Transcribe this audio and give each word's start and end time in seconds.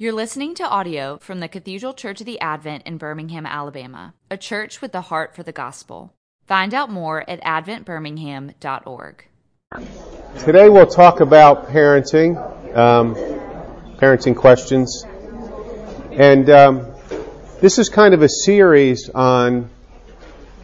You're 0.00 0.14
listening 0.14 0.54
to 0.54 0.66
audio 0.66 1.18
from 1.18 1.40
the 1.40 1.48
Cathedral 1.48 1.92
Church 1.92 2.20
of 2.20 2.26
the 2.26 2.40
Advent 2.40 2.84
in 2.86 2.96
Birmingham, 2.96 3.44
Alabama, 3.44 4.14
a 4.30 4.38
church 4.38 4.80
with 4.80 4.92
the 4.92 5.02
heart 5.02 5.36
for 5.36 5.42
the 5.42 5.52
gospel. 5.52 6.14
Find 6.46 6.72
out 6.72 6.88
more 6.90 7.22
at 7.28 7.42
adventbirmingham.org. 7.42 9.24
Today 10.38 10.70
we'll 10.70 10.86
talk 10.86 11.20
about 11.20 11.68
parenting, 11.68 12.34
um, 12.74 13.14
parenting 13.96 14.34
questions. 14.34 15.04
And 16.12 16.48
um, 16.48 16.86
this 17.60 17.78
is 17.78 17.90
kind 17.90 18.14
of 18.14 18.22
a 18.22 18.28
series 18.30 19.10
on 19.10 19.68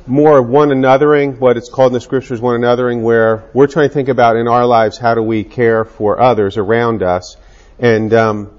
more 0.07 0.41
one 0.41 0.71
anothering, 0.71 1.39
what 1.39 1.59
it's 1.59 1.69
called 1.69 1.91
in 1.91 1.93
the 1.93 2.01
scriptures 2.01 2.41
one 2.41 2.59
anothering, 2.59 3.03
where 3.03 3.45
we're 3.53 3.67
trying 3.67 3.91
to 3.91 3.95
think 3.95 4.09
about 4.09 4.37
in 4.37 4.49
our 4.49 4.65
lives 4.65 4.97
how 4.97 5.15
do 5.15 5.23
we 5.23 5.45
care 5.45 5.85
for 5.85 6.19
others 6.19 6.57
around 6.57 7.03
us. 7.03 7.37
And 7.79 8.15
um, 8.15 8.56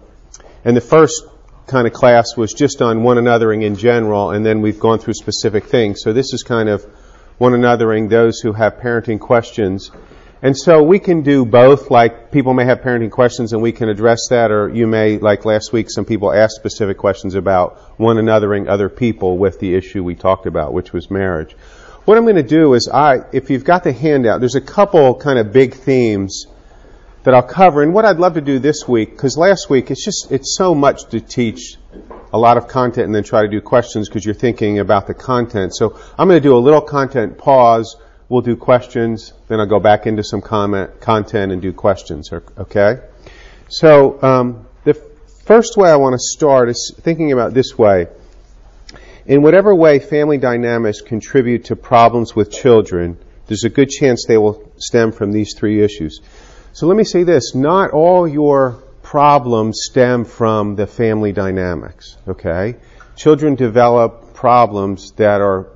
and 0.64 0.76
the 0.76 0.82
first 0.82 1.24
kind 1.68 1.86
of 1.86 1.94
class 1.94 2.36
was 2.38 2.54
just 2.54 2.82
on 2.82 3.04
one 3.04 3.18
anothering 3.18 3.64
in 3.64 3.76
general, 3.76 4.32
and 4.32 4.46
then 4.46 4.62
we've 4.62 4.80
gone 4.80 5.00
through 5.00 5.14
specific 5.14 5.66
things. 5.66 6.02
So 6.02 6.14
this 6.14 6.34
is 6.34 6.44
kind 6.44 6.70
of 6.70 6.84
one 7.38 7.52
anothering 7.52 8.10
those 8.10 8.40
who 8.40 8.54
have 8.54 8.78
parenting 8.78 9.20
questions. 9.20 9.92
And 10.42 10.56
so 10.56 10.84
we 10.84 11.00
can 11.00 11.24
do 11.24 11.46
both, 11.46 11.90
like 11.90 12.32
people 12.32 12.54
may 12.54 12.66
have 12.66 12.82
parenting 12.82 13.12
questions 13.12 13.54
and 13.54 13.62
we 13.62 13.72
can 13.72 13.90
address 13.90 14.28
that, 14.30 14.52
or 14.52 14.70
you 14.70 14.88
may, 14.88 15.18
like 15.18 15.46
last 15.46 15.74
week, 15.74 15.90
some 15.90 16.06
people 16.06 16.32
asked 16.32 16.56
specific 16.56 16.98
questions 16.98 17.36
about 17.36 18.00
one 18.00 18.18
anothering 18.18 18.68
other 18.68 18.88
people 18.88 19.38
with 19.38 19.60
the 19.60 19.76
issue 19.76 20.04
we 20.04 20.16
talked 20.16 20.46
about, 20.46 20.74
which 20.74 20.94
was 20.94 21.10
marriage. 21.10 21.54
What 22.06 22.18
I'm 22.18 22.24
going 22.24 22.36
to 22.36 22.44
do 22.44 22.74
is 22.76 22.88
I, 22.88 23.24
if 23.34 23.50
you've 23.50 23.66
got 23.66 23.84
the 23.84 23.92
handout, 23.92 24.40
there's 24.40 24.56
a 24.56 24.62
couple 24.62 25.16
kind 25.16 25.40
of 25.40 25.52
big 25.52 25.74
themes 25.74 26.46
that 27.28 27.34
I'll 27.34 27.44
cover. 27.44 27.84
And 27.84 27.94
what 27.94 28.06
I'd 28.06 28.20
love 28.20 28.36
to 28.36 28.42
do 28.42 28.58
this 28.58 28.88
week, 28.88 29.10
because 29.10 29.36
last 29.38 29.70
week 29.70 29.92
it's 29.92 30.06
just, 30.06 30.32
it's 30.32 30.56
so 30.56 30.74
much 30.74 31.10
to 31.10 31.20
teach 31.20 31.76
a 32.32 32.38
lot 32.38 32.56
of 32.56 32.70
content 32.70 33.08
and 33.08 33.14
then 33.14 33.24
try 33.24 33.42
to 33.42 33.50
do 33.50 33.60
questions 33.60 34.08
because 34.08 34.24
you're 34.24 34.34
thinking 34.34 34.80
about 34.80 35.08
the 35.08 35.14
content. 35.14 35.76
So 35.76 36.00
I'm 36.18 36.30
going 36.30 36.42
to 36.42 36.48
do 36.48 36.56
a 36.56 36.58
little 36.58 36.80
content 36.80 37.38
pause. 37.38 37.98
We'll 38.30 38.44
do 38.44 38.56
questions. 38.56 39.34
Then 39.50 39.60
I'll 39.60 39.66
go 39.66 39.82
back 39.82 40.08
into 40.08 40.24
some 40.24 40.42
comment, 40.42 41.02
content 41.02 41.52
and 41.52 41.62
do 41.62 41.74
questions. 41.74 42.32
Okay? 42.32 43.02
So, 43.68 44.24
um, 44.24 44.66
the 44.86 44.94
first 44.94 45.76
way 45.76 45.92
I 45.92 45.98
want 45.98 46.14
to 46.14 46.20
start 46.20 46.70
is 46.70 46.96
thinking 46.98 47.34
about 47.34 47.54
this 47.54 47.78
way. 47.78 48.08
In 49.26 49.42
whatever 49.42 49.76
way 49.76 50.00
family 50.00 50.38
dynamics 50.38 51.02
contribute 51.02 51.66
to 51.66 51.76
problems 51.76 52.34
with 52.34 52.54
children, 52.54 53.18
there's 53.48 53.66
a 53.66 53.70
good 53.70 53.90
chance 53.90 54.24
they 54.26 54.38
will 54.38 54.72
stem 54.78 55.12
from 55.12 55.34
these 55.34 55.56
three 55.58 55.84
issues. 55.84 56.22
So 56.78 56.86
let 56.86 56.96
me 56.96 57.06
say 57.06 57.24
this, 57.24 57.56
not 57.56 57.90
all 57.90 58.28
your 58.28 58.84
problems 59.02 59.80
stem 59.90 60.26
from 60.26 60.76
the 60.76 60.86
family 60.86 61.32
dynamics, 61.32 62.18
okay? 62.28 62.76
Children 63.16 63.56
develop 63.56 64.36
problems 64.36 65.12
that 65.14 65.42
are 65.42 65.70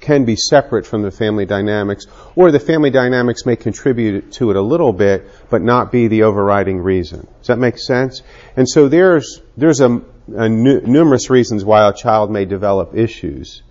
can 0.00 0.24
be 0.24 0.34
separate 0.34 0.84
from 0.84 1.02
the 1.02 1.12
family 1.12 1.46
dynamics, 1.46 2.06
or 2.34 2.50
the 2.50 2.58
family 2.58 2.90
dynamics 2.90 3.46
may 3.46 3.54
contribute 3.54 4.32
to 4.32 4.50
it 4.50 4.56
a 4.56 4.60
little 4.60 4.92
bit, 4.92 5.30
but 5.48 5.62
not 5.62 5.92
be 5.92 6.08
the 6.08 6.24
overriding 6.24 6.78
reason. 6.78 7.28
Does 7.38 7.46
that 7.46 7.60
make 7.60 7.78
sense? 7.78 8.22
And 8.56 8.68
so 8.68 8.88
there's 8.88 9.40
there's 9.56 9.78
a, 9.78 10.02
a 10.34 10.48
nu- 10.48 10.80
numerous 10.80 11.30
reasons 11.30 11.64
why 11.64 11.88
a 11.88 11.92
child 11.92 12.32
may 12.32 12.46
develop 12.46 12.96
issues. 12.96 13.62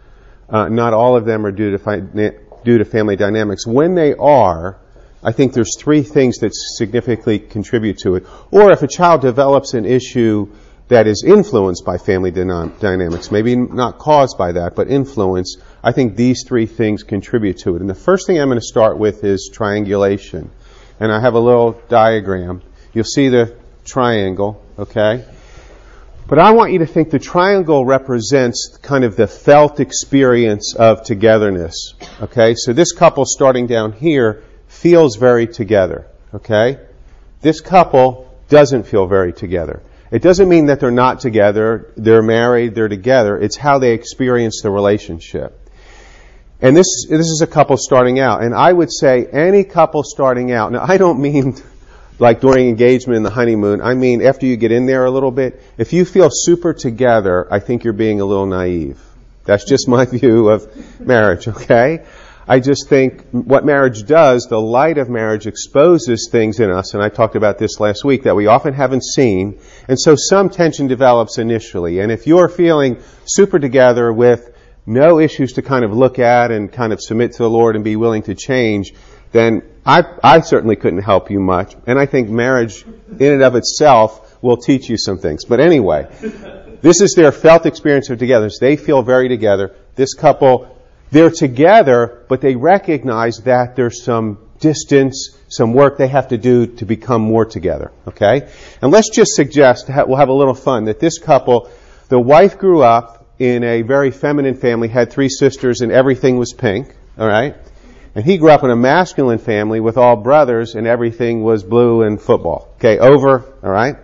Uh, 0.50 0.70
not 0.70 0.94
all 0.94 1.18
of 1.18 1.26
them 1.26 1.46
are 1.46 1.52
due 1.52 1.72
to 1.72 1.80
fi- 1.80 2.00
due 2.00 2.78
to 2.78 2.86
family 2.86 3.18
dynamics. 3.18 3.68
When 3.68 3.94
they 3.94 4.14
are, 4.14 4.80
I 5.28 5.34
think 5.34 5.52
there's 5.52 5.76
three 5.78 6.04
things 6.04 6.38
that 6.38 6.52
significantly 6.56 7.38
contribute 7.38 7.98
to 8.04 8.16
it. 8.16 8.26
Or 8.50 8.72
if 8.72 8.82
a 8.82 8.88
child 8.88 9.20
develops 9.20 9.74
an 9.74 9.84
issue 9.84 10.48
that 10.88 11.06
is 11.06 11.26
influenced 11.28 11.84
by 11.84 11.98
family 11.98 12.32
dynamics, 12.32 13.30
maybe 13.30 13.58
not 13.58 13.98
caused 14.00 14.38
by 14.38 14.54
that, 14.54 14.74
but 14.74 14.88
influenced, 14.88 15.62
I 15.84 15.92
think 15.92 16.16
these 16.16 16.46
three 16.48 16.66
things 16.66 17.04
contribute 17.04 17.58
to 17.64 17.76
it. 17.76 17.82
And 17.82 17.90
the 17.90 17.94
first 17.94 18.26
thing 18.26 18.40
I'm 18.40 18.48
going 18.48 18.58
to 18.58 18.66
start 18.66 18.98
with 18.98 19.26
is 19.26 19.52
triangulation. 19.54 20.50
And 20.98 21.12
I 21.12 21.20
have 21.20 21.34
a 21.34 21.42
little 21.42 21.74
diagram. 21.90 22.62
You'll 22.94 23.04
see 23.04 23.28
the 23.28 23.54
triangle, 23.84 24.64
okay? 24.80 25.26
But 26.30 26.40
I 26.40 26.52
want 26.52 26.72
you 26.72 26.80
to 26.80 26.86
think 26.86 27.10
the 27.10 27.20
triangle 27.20 27.86
represents 27.86 28.78
kind 28.82 29.04
of 29.04 29.18
the 29.18 29.28
felt 29.28 29.82
experience 29.82 30.74
of 30.74 31.04
togetherness. 31.04 31.96
Okay, 32.22 32.56
so 32.56 32.72
this 32.72 32.94
couple 32.94 33.26
starting 33.26 33.68
down 33.68 33.92
here 33.92 34.44
feels 34.68 35.16
very 35.16 35.48
together. 35.48 36.08
Okay? 36.34 36.80
This 37.42 37.62
couple 37.62 38.28
doesn't 38.50 38.84
feel 38.84 39.08
very 39.08 39.34
together. 39.34 39.82
It 40.10 40.22
doesn't 40.22 40.48
mean 40.48 40.68
that 40.68 40.80
they're 40.80 40.92
not 40.92 41.20
together, 41.20 41.92
they're 41.98 42.22
married, 42.22 42.76
they're 42.76 42.88
together. 42.88 43.38
It's 43.38 43.58
how 43.58 43.80
they 43.80 43.92
experience 43.92 44.62
the 44.64 44.70
relationship. 44.70 45.60
And 46.62 46.76
this, 46.76 47.06
this 47.08 47.28
is 47.28 47.42
a 47.42 47.48
couple 47.48 47.78
starting 47.78 48.20
out. 48.20 48.42
And 48.42 48.56
I 48.56 48.72
would 48.72 48.92
say 48.92 49.26
any 49.26 49.64
couple 49.64 50.04
starting 50.04 50.52
out, 50.52 50.72
now 50.72 50.84
I 50.88 50.98
don't 50.98 51.20
mean 51.20 51.56
like 52.20 52.40
during 52.40 52.70
engagement 52.70 53.18
in 53.18 53.24
the 53.24 53.30
honeymoon, 53.30 53.82
I 53.82 53.94
mean 53.94 54.22
after 54.22 54.46
you 54.46 54.56
get 54.56 54.72
in 54.72 54.86
there 54.86 55.06
a 55.06 55.12
little 55.12 55.32
bit, 55.32 55.62
if 55.78 55.94
you 55.94 56.06
feel 56.06 56.30
super 56.32 56.74
together, 56.74 57.48
I 57.52 57.60
think 57.60 57.84
you're 57.84 57.94
being 57.94 58.22
a 58.22 58.26
little 58.26 58.48
naive. 58.48 59.00
That's 59.44 59.66
just 59.66 59.88
my 59.88 60.06
view 60.06 60.50
of 60.50 61.00
marriage, 61.00 61.48
okay? 61.48 62.06
I 62.50 62.60
just 62.60 62.88
think 62.88 63.26
what 63.32 63.66
marriage 63.66 64.06
does, 64.06 64.48
the 64.50 64.60
light 64.60 64.98
of 64.98 65.10
marriage 65.10 65.48
exposes 65.48 66.30
things 66.32 66.62
in 66.62 66.72
us, 66.72 66.94
and 66.94 67.04
I 67.04 67.10
talked 67.10 67.36
about 67.36 67.58
this 67.58 67.80
last 67.80 68.06
week, 68.06 68.24
that 68.24 68.36
we 68.36 68.48
often 68.48 68.74
haven't 68.74 69.04
seen, 69.04 69.60
and 69.90 70.00
so 70.00 70.16
some 70.16 70.50
tension 70.50 70.88
develops 70.88 71.38
initially. 71.40 72.00
And 72.00 72.12
if 72.12 72.26
you're 72.26 72.48
feeling 72.48 73.02
super 73.26 73.60
together 73.60 74.14
with 74.14 74.56
no 74.86 75.20
issues 75.20 75.54
to 75.54 75.62
kind 75.62 75.84
of 75.84 75.92
look 75.92 76.20
at 76.20 76.52
and 76.52 76.72
kind 76.72 76.94
of 76.94 77.02
submit 77.02 77.34
to 77.34 77.40
the 77.40 77.50
Lord 77.50 77.76
and 77.76 77.84
be 77.84 77.98
willing 77.98 78.24
to 78.24 78.36
change, 78.36 78.94
then 79.34 79.62
I, 79.86 80.04
I 80.24 80.40
certainly 80.40 80.78
couldn't 80.78 81.04
help 81.04 81.30
you 81.30 81.42
much. 81.42 81.76
And 81.86 82.00
I 82.00 82.06
think 82.06 82.30
marriage 82.30 82.86
in 83.20 83.34
and 83.34 83.44
of 83.44 83.56
itself 83.56 84.42
will 84.42 84.56
teach 84.56 84.90
you 84.90 84.98
some 84.98 85.18
things. 85.18 85.44
But 85.44 85.60
anyway, 85.60 86.08
this 86.82 87.02
is 87.02 87.14
their 87.16 87.34
felt 87.34 87.66
experience 87.66 88.10
of 88.10 88.20
togetherness. 88.20 88.60
They 88.60 88.78
feel 88.78 89.02
very 89.02 89.28
together. 89.28 89.76
This 89.96 90.14
couple 90.14 90.77
they're 91.12 91.32
together, 91.32 92.26
but 92.28 92.42
they 92.42 92.56
recognize 92.56 93.38
that 93.46 93.76
there's 93.76 94.04
some 94.04 94.40
distance, 94.60 95.38
some 95.50 95.74
work 95.74 95.98
they 95.98 96.08
have 96.08 96.30
to 96.30 96.38
do 96.38 96.66
to 96.66 96.86
become 96.86 97.22
more 97.22 97.46
together. 97.46 97.92
Okay? 98.08 98.50
And 98.82 98.92
let's 98.92 99.10
just 99.10 99.34
suggest, 99.34 99.88
we'll 99.88 100.18
have 100.18 100.30
a 100.30 100.34
little 100.34 100.56
fun, 100.56 100.86
that 100.86 101.00
this 101.00 101.20
couple, 101.20 101.70
the 102.10 102.20
wife 102.20 102.58
grew 102.58 102.82
up 102.82 103.26
in 103.40 103.64
a 103.64 103.84
very 103.84 104.12
feminine 104.12 104.56
family, 104.56 104.88
had 104.88 105.12
three 105.12 105.30
sisters, 105.30 105.82
and 105.82 105.92
everything 105.92 106.38
was 106.38 106.54
pink. 106.54 106.94
Alright? 107.18 107.56
And 108.16 108.26
he 108.26 108.38
grew 108.38 108.50
up 108.50 108.64
in 108.64 108.72
a 108.72 108.76
masculine 108.76 109.38
family 109.38 109.80
with 109.80 109.98
all 109.98 110.16
brothers, 110.16 110.74
and 110.74 110.88
everything 110.88 111.44
was 111.44 111.64
blue 111.64 112.02
and 112.02 112.20
football. 112.20 112.74
Okay, 112.78 112.98
over. 112.98 113.44
Alright? 113.64 113.98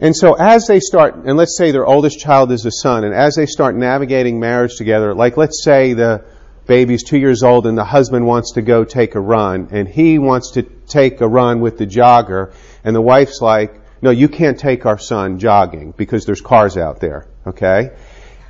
And 0.00 0.16
so 0.16 0.34
as 0.34 0.66
they 0.66 0.80
start, 0.80 1.16
and 1.16 1.36
let's 1.36 1.56
say 1.56 1.72
their 1.72 1.86
oldest 1.86 2.20
child 2.20 2.52
is 2.52 2.64
a 2.64 2.70
son, 2.70 3.04
and 3.04 3.14
as 3.14 3.34
they 3.34 3.46
start 3.46 3.74
navigating 3.74 4.38
marriage 4.38 4.76
together, 4.76 5.12
like 5.14 5.36
let's 5.36 5.64
say 5.64 5.92
the 5.92 6.24
baby's 6.66 7.02
two 7.02 7.18
years 7.18 7.42
old 7.42 7.66
and 7.66 7.76
the 7.76 7.84
husband 7.84 8.26
wants 8.26 8.52
to 8.52 8.62
go 8.62 8.84
take 8.84 9.16
a 9.16 9.20
run, 9.20 9.68
and 9.72 9.88
he 9.88 10.18
wants 10.18 10.52
to 10.52 10.62
take 10.62 11.20
a 11.20 11.26
run 11.26 11.60
with 11.60 11.78
the 11.78 11.86
jogger, 11.86 12.52
and 12.84 12.94
the 12.94 13.00
wife's 13.00 13.40
like, 13.40 13.80
no, 14.00 14.10
you 14.10 14.28
can't 14.28 14.58
take 14.58 14.86
our 14.86 14.98
son 14.98 15.40
jogging 15.40 15.92
because 15.96 16.24
there's 16.24 16.40
cars 16.40 16.76
out 16.76 17.00
there, 17.00 17.26
okay? 17.46 17.90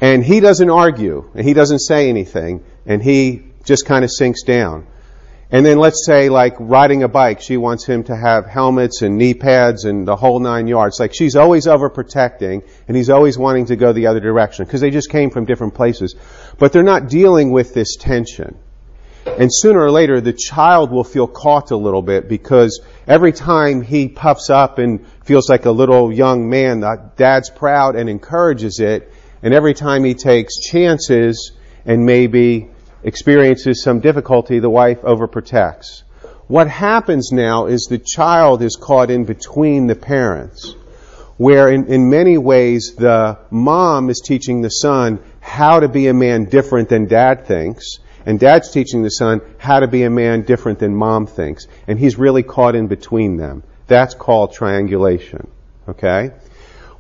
And 0.01 0.23
he 0.23 0.41
doesn't 0.41 0.69
argue, 0.69 1.31
and 1.35 1.47
he 1.47 1.55
doesn't 1.55 1.79
say 1.79 2.11
anything, 2.11 2.63
and 2.85 3.03
he 3.03 3.45
just 3.65 3.87
kind 3.87 4.05
of 4.05 4.11
sinks 4.11 4.43
down. 4.43 4.87
And 5.51 5.65
then 5.65 5.79
let's 5.79 6.05
say 6.05 6.29
like 6.29 6.55
riding 6.59 7.03
a 7.03 7.09
bike, 7.09 7.41
she 7.41 7.57
wants 7.57 7.87
him 7.87 8.05
to 8.05 8.17
have 8.17 8.45
helmets 8.47 9.01
and 9.01 9.17
knee 9.17 9.33
pads 9.33 9.87
and 9.87 10.07
the 10.07 10.17
whole 10.17 10.41
nine 10.41 10.67
yards. 10.67 11.01
Like 11.01 11.15
she's 11.15 11.37
always 11.37 11.67
overprotecting 11.67 12.69
and 12.87 12.97
he's 12.97 13.09
always 13.09 13.39
wanting 13.39 13.67
to 13.67 13.77
go 13.77 13.93
the 13.93 14.09
other 14.09 14.21
direction 14.21 14.67
because 14.67 14.83
they 14.83 14.91
just 14.91 15.11
came 15.11 15.31
from 15.31 15.47
different 15.47 15.75
places. 15.75 16.15
But 16.59 16.73
they're 16.73 16.83
not 16.83 17.09
dealing 17.09 17.51
with 17.51 17.73
this 17.73 17.97
tension. 17.97 18.59
And 19.25 19.51
sooner 19.51 19.81
or 19.81 19.91
later 19.91 20.21
the 20.21 20.35
child 20.35 20.91
will 20.91 21.05
feel 21.05 21.27
caught 21.27 21.71
a 21.71 21.77
little 21.77 22.03
bit 22.03 22.29
because 22.29 22.81
every 23.07 23.33
time 23.33 23.81
he 23.81 24.09
puffs 24.09 24.51
up 24.51 24.79
and 24.79 25.07
feels 25.25 25.49
like 25.49 25.65
a 25.65 25.71
little 25.71 26.13
young 26.13 26.51
man, 26.51 26.81
the 26.81 27.11
dad's 27.17 27.49
proud 27.49 27.97
and 27.97 28.11
encourages 28.11 28.81
it. 28.81 29.11
And 29.43 29.55
every 29.55 29.73
time 29.73 30.05
he 30.05 30.13
takes 30.13 30.59
chances 30.59 31.53
and 31.87 32.05
maybe 32.05 32.71
experiences 33.03 33.83
some 33.83 34.01
difficulty, 34.01 34.59
the 34.59 34.71
wife 34.71 35.03
overprotects. 35.03 36.03
What 36.47 36.69
happens 36.69 37.31
now 37.31 37.67
is 37.67 37.87
the 37.91 37.99
child 37.99 38.63
is 38.63 38.77
caught 38.77 39.11
in 39.11 39.25
between 39.25 39.87
the 39.87 39.95
parents, 39.95 40.75
where 41.37 41.69
in, 41.69 41.87
in 41.87 42.09
many 42.11 42.39
ways 42.39 42.95
the 42.97 43.39
mom 43.51 44.09
is 44.09 44.23
teaching 44.25 44.63
the 44.63 44.71
son 44.71 45.21
how 45.41 45.81
to 45.81 45.89
be 45.89 46.09
a 46.09 46.15
man 46.15 46.45
different 46.47 46.89
than 46.89 47.07
dad 47.07 47.47
thinks, 47.47 47.99
and 48.25 48.41
dad's 48.41 48.71
teaching 48.71 49.03
the 49.03 49.11
son 49.11 49.41
how 49.59 49.81
to 49.81 49.87
be 49.87 50.03
a 50.03 50.11
man 50.11 50.43
different 50.43 50.79
than 50.79 50.95
mom 50.95 51.27
thinks, 51.27 51.67
and 51.87 51.99
he's 51.99 52.19
really 52.19 52.43
caught 52.43 52.75
in 52.75 52.87
between 52.87 53.37
them. 53.37 53.63
That's 53.87 54.15
called 54.15 54.53
triangulation. 54.53 55.49
Okay? 55.89 56.33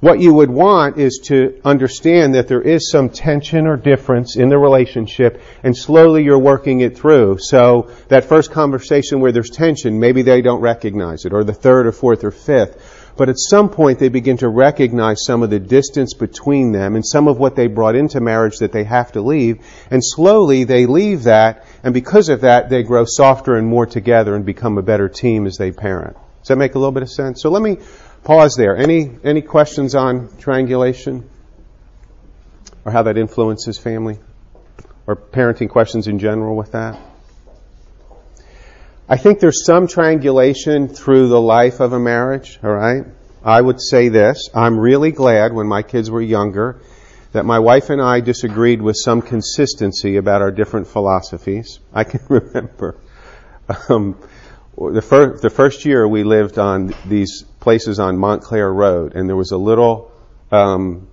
What 0.00 0.20
you 0.20 0.32
would 0.32 0.50
want 0.50 0.96
is 0.98 1.20
to 1.24 1.60
understand 1.64 2.34
that 2.34 2.46
there 2.46 2.62
is 2.62 2.90
some 2.90 3.08
tension 3.08 3.66
or 3.66 3.76
difference 3.76 4.36
in 4.36 4.48
the 4.48 4.58
relationship 4.58 5.42
and 5.64 5.76
slowly 5.76 6.22
you're 6.22 6.38
working 6.38 6.80
it 6.80 6.96
through. 6.96 7.38
So 7.40 7.90
that 8.06 8.24
first 8.24 8.52
conversation 8.52 9.20
where 9.20 9.32
there's 9.32 9.50
tension, 9.50 9.98
maybe 9.98 10.22
they 10.22 10.40
don't 10.40 10.60
recognize 10.60 11.24
it, 11.24 11.32
or 11.32 11.42
the 11.42 11.52
third 11.52 11.86
or 11.86 11.92
fourth 11.92 12.22
or 12.22 12.30
fifth. 12.30 13.14
But 13.16 13.28
at 13.28 13.40
some 13.40 13.68
point 13.68 13.98
they 13.98 14.08
begin 14.08 14.36
to 14.36 14.48
recognize 14.48 15.24
some 15.24 15.42
of 15.42 15.50
the 15.50 15.58
distance 15.58 16.14
between 16.14 16.70
them 16.70 16.94
and 16.94 17.04
some 17.04 17.26
of 17.26 17.38
what 17.38 17.56
they 17.56 17.66
brought 17.66 17.96
into 17.96 18.20
marriage 18.20 18.58
that 18.58 18.70
they 18.70 18.84
have 18.84 19.10
to 19.12 19.20
leave. 19.20 19.66
And 19.90 20.00
slowly 20.04 20.62
they 20.62 20.86
leave 20.86 21.24
that, 21.24 21.66
and 21.82 21.92
because 21.92 22.28
of 22.28 22.42
that, 22.42 22.70
they 22.70 22.84
grow 22.84 23.04
softer 23.04 23.56
and 23.56 23.66
more 23.66 23.86
together 23.86 24.36
and 24.36 24.46
become 24.46 24.78
a 24.78 24.82
better 24.82 25.08
team 25.08 25.46
as 25.46 25.56
they 25.56 25.72
parent. 25.72 26.16
Does 26.42 26.48
that 26.48 26.56
make 26.58 26.76
a 26.76 26.78
little 26.78 26.92
bit 26.92 27.02
of 27.02 27.10
sense? 27.10 27.42
So 27.42 27.50
let 27.50 27.60
me 27.60 27.78
pause 28.28 28.56
there. 28.56 28.76
Any, 28.76 29.10
any 29.25 29.40
questions 29.40 29.94
on 29.94 30.28
triangulation? 30.36 31.26
Or 32.84 32.92
how 32.92 33.04
that 33.04 33.16
influences 33.16 33.78
family? 33.78 34.19
Or 35.06 35.16
parenting 35.16 35.70
questions 35.70 36.08
in 36.08 36.19
general 36.19 36.54
with 36.54 36.72
that? 36.72 37.00
I 39.08 39.16
think 39.16 39.40
there's 39.40 39.64
some 39.64 39.88
triangulation 39.88 40.88
through 40.88 41.28
the 41.28 41.40
life 41.40 41.80
of 41.80 41.94
a 41.94 41.98
marriage, 41.98 42.60
alright? 42.62 43.06
I 43.42 43.62
would 43.62 43.80
say 43.80 44.10
this. 44.10 44.50
I'm 44.54 44.78
really 44.78 45.10
glad 45.10 45.54
when 45.54 45.66
my 45.66 45.81
kids 45.81 46.10
were 46.10 46.20
younger 46.20 46.82
that 47.32 47.46
my 47.46 47.60
wife 47.60 47.88
and 47.88 48.02
I 48.02 48.20
disagreed 48.20 48.82
with 48.82 48.96
some 49.02 49.22
consistency 49.22 50.19
about 50.19 50.42
our 50.42 50.50
different 50.50 50.88
philosophies. 50.88 51.78
I 51.94 52.04
can 52.04 52.20
remember 52.28 52.98
um, 53.88 54.19
the, 54.78 55.02
fir- 55.02 55.36
the 55.38 55.50
first 55.50 55.84
year 55.84 56.06
we 56.06 56.25
lived 56.25 56.58
on 56.58 56.94
these 57.06 57.42
places 57.60 57.98
on 57.98 58.16
Montclair 58.16 58.72
Road, 58.72 59.14
and 59.14 59.28
there 59.28 59.36
was 59.36 59.50
a 59.50 59.56
little 59.56 60.12
um, 60.52 61.08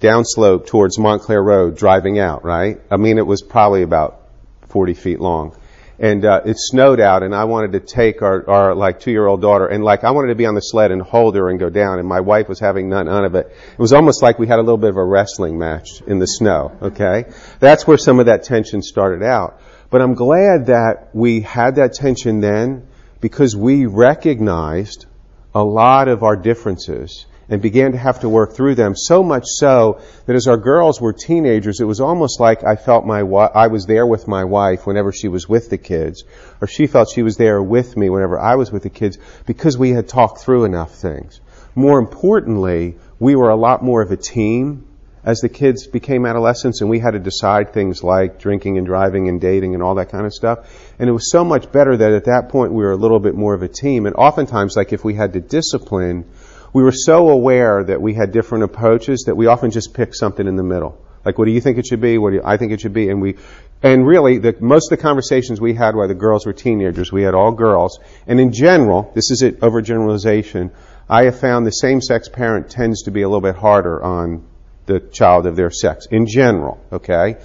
downslope 0.00 0.66
towards 0.66 0.98
Montclair 0.98 1.42
Road 1.42 1.76
driving 1.76 2.18
out, 2.18 2.44
right? 2.44 2.80
I 2.90 2.96
mean, 2.96 3.18
it 3.18 3.26
was 3.26 3.42
probably 3.42 3.82
about 3.82 4.22
40 4.68 4.94
feet 4.94 5.20
long 5.20 5.54
and 6.00 6.24
uh, 6.24 6.40
it 6.46 6.56
snowed 6.58 6.98
out, 6.98 7.22
and 7.22 7.34
I 7.34 7.44
wanted 7.44 7.72
to 7.72 7.80
take 7.80 8.22
our, 8.22 8.48
our 8.48 8.74
like 8.74 9.00
two 9.00 9.10
year 9.10 9.26
old 9.26 9.42
daughter, 9.42 9.66
and 9.66 9.84
like 9.84 10.02
I 10.02 10.12
wanted 10.12 10.28
to 10.28 10.34
be 10.34 10.46
on 10.46 10.54
the 10.54 10.60
sled 10.60 10.90
and 10.90 11.02
hold 11.02 11.36
her 11.36 11.50
and 11.50 11.60
go 11.60 11.68
down, 11.68 11.98
and 11.98 12.08
my 12.08 12.20
wife 12.20 12.48
was 12.48 12.58
having 12.58 12.88
none, 12.88 13.04
none 13.04 13.26
of 13.26 13.34
it. 13.34 13.54
It 13.72 13.78
was 13.78 13.92
almost 13.92 14.22
like 14.22 14.38
we 14.38 14.46
had 14.46 14.58
a 14.58 14.62
little 14.62 14.78
bit 14.78 14.88
of 14.88 14.96
a 14.96 15.04
wrestling 15.04 15.58
match 15.58 16.00
in 16.06 16.18
the 16.18 16.26
snow. 16.26 16.76
Okay, 16.80 17.26
that's 17.60 17.86
where 17.86 17.98
some 17.98 18.18
of 18.18 18.26
that 18.26 18.44
tension 18.44 18.80
started 18.80 19.22
out. 19.22 19.60
But 19.90 20.00
I'm 20.02 20.14
glad 20.14 20.66
that 20.66 21.10
we 21.12 21.40
had 21.40 21.76
that 21.76 21.94
tension 21.94 22.40
then 22.40 22.86
because 23.20 23.56
we 23.56 23.86
recognized 23.86 25.06
a 25.52 25.64
lot 25.64 26.06
of 26.06 26.22
our 26.22 26.36
differences 26.36 27.26
and 27.48 27.60
began 27.60 27.90
to 27.92 27.98
have 27.98 28.20
to 28.20 28.28
work 28.28 28.54
through 28.54 28.76
them. 28.76 28.94
So 28.94 29.24
much 29.24 29.42
so 29.46 30.00
that 30.26 30.36
as 30.36 30.46
our 30.46 30.56
girls 30.56 31.00
were 31.00 31.12
teenagers, 31.12 31.80
it 31.80 31.84
was 31.84 32.00
almost 32.00 32.38
like 32.38 32.62
I 32.62 32.76
felt 32.76 33.04
my 33.04 33.24
wa- 33.24 33.50
I 33.52 33.66
was 33.66 33.86
there 33.86 34.06
with 34.06 34.28
my 34.28 34.44
wife 34.44 34.86
whenever 34.86 35.10
she 35.10 35.26
was 35.26 35.48
with 35.48 35.68
the 35.68 35.78
kids, 35.78 36.22
or 36.60 36.68
she 36.68 36.86
felt 36.86 37.10
she 37.10 37.24
was 37.24 37.36
there 37.36 37.60
with 37.60 37.96
me 37.96 38.08
whenever 38.08 38.38
I 38.38 38.54
was 38.54 38.70
with 38.70 38.84
the 38.84 38.90
kids 38.90 39.18
because 39.46 39.76
we 39.76 39.90
had 39.90 40.06
talked 40.06 40.38
through 40.38 40.64
enough 40.64 40.94
things. 40.94 41.40
More 41.74 41.98
importantly, 41.98 42.96
we 43.18 43.34
were 43.34 43.50
a 43.50 43.56
lot 43.56 43.82
more 43.82 44.02
of 44.02 44.12
a 44.12 44.16
team 44.16 44.86
as 45.24 45.40
the 45.40 45.48
kids 45.48 45.86
became 45.86 46.24
adolescents 46.24 46.80
and 46.80 46.88
we 46.88 46.98
had 46.98 47.12
to 47.12 47.18
decide 47.18 47.72
things 47.72 48.02
like 48.02 48.38
drinking 48.38 48.78
and 48.78 48.86
driving 48.86 49.28
and 49.28 49.40
dating 49.40 49.74
and 49.74 49.82
all 49.82 49.96
that 49.96 50.10
kind 50.10 50.26
of 50.26 50.32
stuff. 50.32 50.92
And 50.98 51.08
it 51.08 51.12
was 51.12 51.30
so 51.30 51.44
much 51.44 51.70
better 51.70 51.96
that 51.96 52.12
at 52.12 52.24
that 52.24 52.48
point 52.48 52.72
we 52.72 52.82
were 52.82 52.92
a 52.92 52.96
little 52.96 53.20
bit 53.20 53.34
more 53.34 53.54
of 53.54 53.62
a 53.62 53.68
team. 53.68 54.06
And 54.06 54.16
oftentimes, 54.16 54.76
like 54.76 54.92
if 54.92 55.04
we 55.04 55.14
had 55.14 55.34
to 55.34 55.40
discipline, 55.40 56.24
we 56.72 56.82
were 56.82 56.92
so 56.92 57.28
aware 57.28 57.84
that 57.84 58.00
we 58.00 58.14
had 58.14 58.32
different 58.32 58.64
approaches 58.64 59.24
that 59.26 59.36
we 59.36 59.46
often 59.46 59.70
just 59.70 59.92
picked 59.92 60.16
something 60.16 60.46
in 60.46 60.56
the 60.56 60.62
middle. 60.62 60.98
Like, 61.24 61.36
what 61.36 61.44
do 61.44 61.50
you 61.50 61.60
think 61.60 61.76
it 61.76 61.86
should 61.86 62.00
be? 62.00 62.16
What 62.16 62.30
do 62.30 62.36
you, 62.36 62.42
I 62.44 62.56
think 62.56 62.72
it 62.72 62.80
should 62.80 62.94
be? 62.94 63.10
And 63.10 63.20
we, 63.20 63.36
and 63.82 64.06
really, 64.06 64.38
the, 64.38 64.56
most 64.58 64.90
of 64.90 64.98
the 64.98 65.02
conversations 65.02 65.60
we 65.60 65.74
had 65.74 65.94
while 65.94 66.08
the 66.08 66.14
girls 66.14 66.46
were 66.46 66.54
teenagers, 66.54 67.12
we 67.12 67.22
had 67.22 67.34
all 67.34 67.52
girls. 67.52 67.98
And 68.26 68.40
in 68.40 68.52
general, 68.52 69.12
this 69.14 69.30
is 69.30 69.42
it 69.42 69.60
overgeneralization, 69.60 70.70
I 71.08 71.24
have 71.24 71.38
found 71.38 71.66
the 71.66 71.72
same-sex 71.72 72.28
parent 72.28 72.70
tends 72.70 73.02
to 73.02 73.10
be 73.10 73.22
a 73.22 73.28
little 73.28 73.40
bit 73.42 73.56
harder 73.56 74.02
on 74.02 74.46
the 74.90 75.00
child 75.00 75.46
of 75.46 75.56
their 75.56 75.70
sex. 75.70 76.06
In 76.10 76.26
general, 76.26 76.82
okay? 76.92 77.36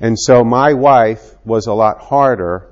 And 0.00 0.18
so 0.18 0.44
my 0.44 0.74
wife 0.74 1.34
was 1.44 1.66
a 1.66 1.74
lot 1.74 2.00
harder 2.00 2.68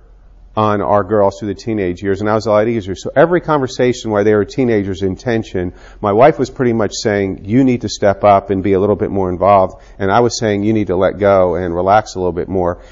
on 0.57 0.83
our 0.83 1.05
girls 1.05 1.39
through 1.39 1.49
the 1.49 1.55
teenage 1.55 2.03
years, 2.03 2.21
and 2.21 2.29
I 2.29 2.35
was 2.35 2.47
a 2.47 2.51
lot 2.51 2.67
easier. 2.67 2.97
So 2.97 3.11
every 3.15 3.41
conversation 3.41 4.11
while 4.11 4.25
they 4.25 4.35
were 4.35 4.45
teenagers 4.45 5.03
in 5.03 5.15
tension, 5.15 5.73
my 6.01 6.13
wife 6.13 6.41
was 6.41 6.51
pretty 6.51 6.73
much 6.73 6.93
saying, 6.93 7.45
you 7.45 7.63
need 7.63 7.83
to 7.83 7.89
step 7.89 8.25
up 8.25 8.51
and 8.51 8.63
be 8.63 8.73
a 8.73 8.81
little 8.81 8.97
bit 8.97 9.11
more 9.11 9.31
involved, 9.31 9.81
and 9.99 10.11
I 10.11 10.21
was 10.21 10.39
saying, 10.39 10.65
you 10.65 10.73
need 10.73 10.89
to 10.89 10.97
let 10.97 11.19
go 11.19 11.55
and 11.55 11.75
relax 11.75 12.17
a 12.17 12.19
little 12.19 12.33
bit 12.33 12.49
more. 12.49 12.83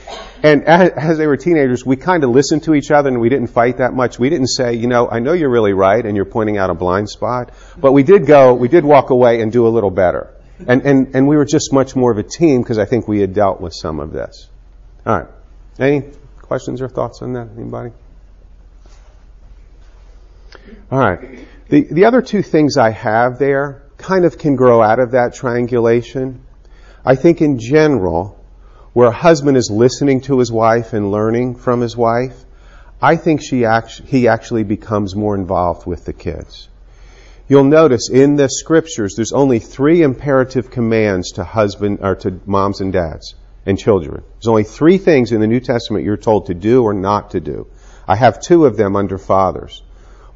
And 0.43 0.65
as, 0.65 0.93
as 0.93 1.19
they 1.19 1.27
were 1.27 1.37
teenagers, 1.37 1.85
we 1.85 1.97
kind 1.97 2.23
of 2.23 2.31
listened 2.31 2.63
to 2.65 2.75
each 2.75 2.93
other 2.93 3.09
and 3.09 3.21
we 3.21 3.29
didn't 3.29 3.49
fight 3.49 3.79
that 3.79 3.93
much. 3.93 4.21
We 4.21 4.31
didn't 4.31 4.49
say, 4.49 4.75
you 4.75 4.87
know, 4.87 5.09
I 5.11 5.19
know 5.19 5.33
you're 5.33 5.51
really 5.51 5.73
right 5.73 6.05
and 6.05 6.15
you're 6.15 6.27
pointing 6.27 6.59
out 6.59 6.71
a 6.71 6.75
blind 6.75 7.11
spot, 7.11 7.51
but 7.77 7.91
we 7.91 8.05
did 8.05 8.25
go, 8.25 8.55
we 8.55 8.69
did 8.69 8.85
walk 8.85 9.11
away 9.11 9.41
and 9.41 9.51
do 9.51 9.67
a 9.67 9.69
little 9.69 9.91
better. 9.91 10.33
And, 10.67 10.83
and, 10.83 11.15
and 11.15 11.29
we 11.29 11.37
were 11.37 11.45
just 11.45 11.73
much 11.73 11.95
more 11.95 12.11
of 12.11 12.19
a 12.19 12.23
team 12.23 12.63
because 12.63 12.79
I 12.79 12.85
think 12.85 13.07
we 13.07 13.21
had 13.21 13.33
dealt 13.33 13.61
with 13.61 13.75
some 13.75 14.01
of 14.01 14.13
this. 14.13 14.49
All 15.07 15.19
right. 15.19 15.29
Any 15.79 16.03
Questions 16.49 16.81
or 16.81 16.89
thoughts 16.89 17.21
on 17.21 17.35
that? 17.35 17.49
Anybody? 17.59 17.93
All 20.91 20.99
right. 20.99 21.47
The, 21.69 21.87
the 21.93 22.07
other 22.07 22.23
two 22.23 22.41
things 22.41 22.79
I 22.79 22.89
have 22.89 23.39
there 23.39 23.83
kind 23.99 24.25
of 24.25 24.39
can 24.39 24.57
grow 24.57 24.83
out 24.83 24.99
of 24.99 25.11
that 25.11 25.35
triangulation. 25.35 26.41
I 27.05 27.17
think 27.17 27.43
in 27.43 27.59
general, 27.59 28.43
where 28.95 29.09
a 29.09 29.13
husband 29.13 29.59
is 29.59 29.71
listening 29.71 30.23
to 30.23 30.39
his 30.39 30.51
wife 30.51 30.95
and 30.95 31.11
learning 31.11 31.57
from 31.57 31.83
his 31.83 31.95
wife, 31.95 32.37
I 33.03 33.17
think 33.17 33.43
she 33.43 33.67
act- 33.67 34.01
he 34.07 34.27
actually 34.27 34.65
becomes 34.65 35.15
more 35.15 35.35
involved 35.35 35.87
with 35.87 36.07
the 36.07 36.15
kids. 36.15 36.69
You'll 37.49 37.65
notice 37.65 38.11
in 38.11 38.37
the 38.37 38.47
scriptures, 38.47 39.15
there's 39.17 39.33
only 39.33 39.59
three 39.59 40.03
imperative 40.03 40.71
commands 40.71 41.33
to 41.33 41.45
husband 41.45 42.01
or 42.03 42.15
to 42.17 42.41
moms 42.45 42.83
and 42.83 42.93
dads 42.93 43.35
and 43.65 43.79
children. 43.79 44.23
There's 44.35 44.49
only 44.49 44.65
three 44.65 44.99
things 44.99 45.33
in 45.33 45.41
the 45.41 45.47
New 45.47 45.61
Testament 45.61 46.05
you're 46.05 46.19
told 46.19 46.47
to 46.47 46.55
do 46.55 46.83
or 46.83 46.93
not 46.93 47.31
to 47.31 47.41
do. 47.41 47.67
I 48.07 48.17
have 48.17 48.43
two 48.43 48.67
of 48.67 48.77
them 48.77 48.97
under 48.97 49.17
fathers. 49.17 49.83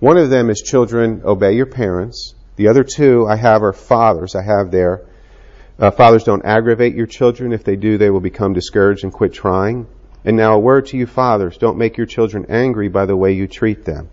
One 0.00 0.16
of 0.16 0.30
them 0.30 0.48
is 0.48 0.62
children, 0.62 1.20
obey 1.22 1.52
your 1.52 1.66
parents. 1.66 2.34
The 2.56 2.68
other 2.68 2.82
two 2.82 3.26
I 3.28 3.36
have 3.36 3.62
are 3.62 3.74
fathers. 3.74 4.34
I 4.34 4.42
have 4.42 4.70
there. 4.70 5.02
Uh, 5.78 5.90
fathers 5.90 6.24
don't 6.24 6.46
aggravate 6.46 6.94
your 6.94 7.06
children. 7.06 7.52
If 7.52 7.62
they 7.62 7.76
do, 7.76 7.98
they 7.98 8.08
will 8.08 8.20
become 8.20 8.54
discouraged 8.54 9.04
and 9.04 9.12
quit 9.12 9.34
trying. 9.34 9.86
And 10.24 10.34
now 10.34 10.54
a 10.54 10.58
word 10.58 10.86
to 10.86 10.96
you 10.96 11.06
fathers. 11.06 11.58
Don't 11.58 11.76
make 11.76 11.98
your 11.98 12.06
children 12.06 12.46
angry 12.48 12.88
by 12.88 13.04
the 13.04 13.16
way 13.16 13.32
you 13.32 13.48
treat 13.48 13.84
them. 13.84 14.08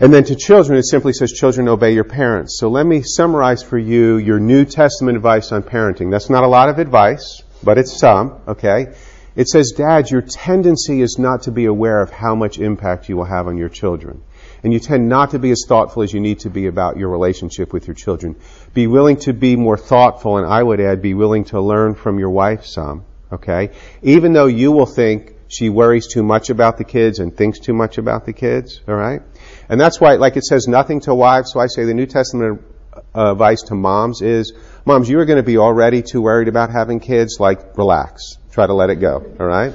And 0.00 0.12
then 0.12 0.24
to 0.24 0.34
children, 0.34 0.78
it 0.78 0.86
simply 0.86 1.12
says, 1.12 1.30
children, 1.30 1.68
obey 1.68 1.92
your 1.92 2.04
parents. 2.04 2.58
So 2.58 2.68
let 2.68 2.86
me 2.86 3.02
summarize 3.02 3.62
for 3.62 3.78
you 3.78 4.16
your 4.16 4.40
New 4.40 4.64
Testament 4.64 5.16
advice 5.16 5.52
on 5.52 5.62
parenting. 5.62 6.10
That's 6.10 6.30
not 6.30 6.42
a 6.42 6.48
lot 6.48 6.70
of 6.70 6.78
advice 6.78 7.42
but 7.62 7.78
it's 7.78 7.98
some, 7.98 8.40
okay? 8.48 8.94
It 9.36 9.48
says, 9.48 9.72
Dad, 9.76 10.10
your 10.10 10.22
tendency 10.22 11.02
is 11.02 11.16
not 11.18 11.42
to 11.42 11.52
be 11.52 11.66
aware 11.66 12.00
of 12.00 12.10
how 12.10 12.34
much 12.34 12.58
impact 12.58 13.08
you 13.08 13.16
will 13.16 13.24
have 13.24 13.46
on 13.46 13.56
your 13.56 13.68
children. 13.68 14.22
And 14.62 14.72
you 14.72 14.80
tend 14.80 15.08
not 15.08 15.30
to 15.30 15.38
be 15.38 15.50
as 15.50 15.64
thoughtful 15.66 16.02
as 16.02 16.12
you 16.12 16.20
need 16.20 16.40
to 16.40 16.50
be 16.50 16.66
about 16.66 16.96
your 16.96 17.08
relationship 17.08 17.72
with 17.72 17.86
your 17.86 17.94
children. 17.94 18.36
Be 18.74 18.86
willing 18.86 19.16
to 19.18 19.32
be 19.32 19.56
more 19.56 19.78
thoughtful, 19.78 20.36
and 20.36 20.46
I 20.46 20.62
would 20.62 20.80
add, 20.80 21.00
be 21.00 21.14
willing 21.14 21.44
to 21.44 21.60
learn 21.60 21.94
from 21.94 22.18
your 22.18 22.30
wife 22.30 22.66
some, 22.66 23.04
okay? 23.32 23.70
Even 24.02 24.32
though 24.32 24.46
you 24.46 24.72
will 24.72 24.86
think 24.86 25.34
she 25.48 25.68
worries 25.68 26.06
too 26.06 26.22
much 26.22 26.50
about 26.50 26.76
the 26.76 26.84
kids 26.84 27.18
and 27.18 27.34
thinks 27.34 27.58
too 27.58 27.72
much 27.72 27.98
about 27.98 28.26
the 28.26 28.32
kids, 28.32 28.80
alright? 28.88 29.22
And 29.70 29.80
that's 29.80 30.00
why, 30.00 30.16
like 30.16 30.36
it 30.36 30.44
says 30.44 30.66
nothing 30.66 30.98
to 31.02 31.14
wives, 31.14 31.52
so 31.52 31.60
I 31.60 31.68
say 31.68 31.84
the 31.84 31.94
New 31.94 32.06
Testament 32.06 32.60
advice 33.14 33.62
to 33.68 33.76
moms 33.76 34.20
is, 34.20 34.52
moms, 34.84 35.08
you 35.08 35.20
are 35.20 35.24
going 35.24 35.36
to 35.36 35.44
be 35.44 35.58
already 35.58 36.02
too 36.02 36.22
worried 36.22 36.48
about 36.48 36.70
having 36.70 36.98
kids, 36.98 37.38
like 37.38 37.78
relax. 37.78 38.36
Try 38.50 38.66
to 38.66 38.74
let 38.74 38.90
it 38.90 38.96
go, 38.96 39.24
alright? 39.38 39.72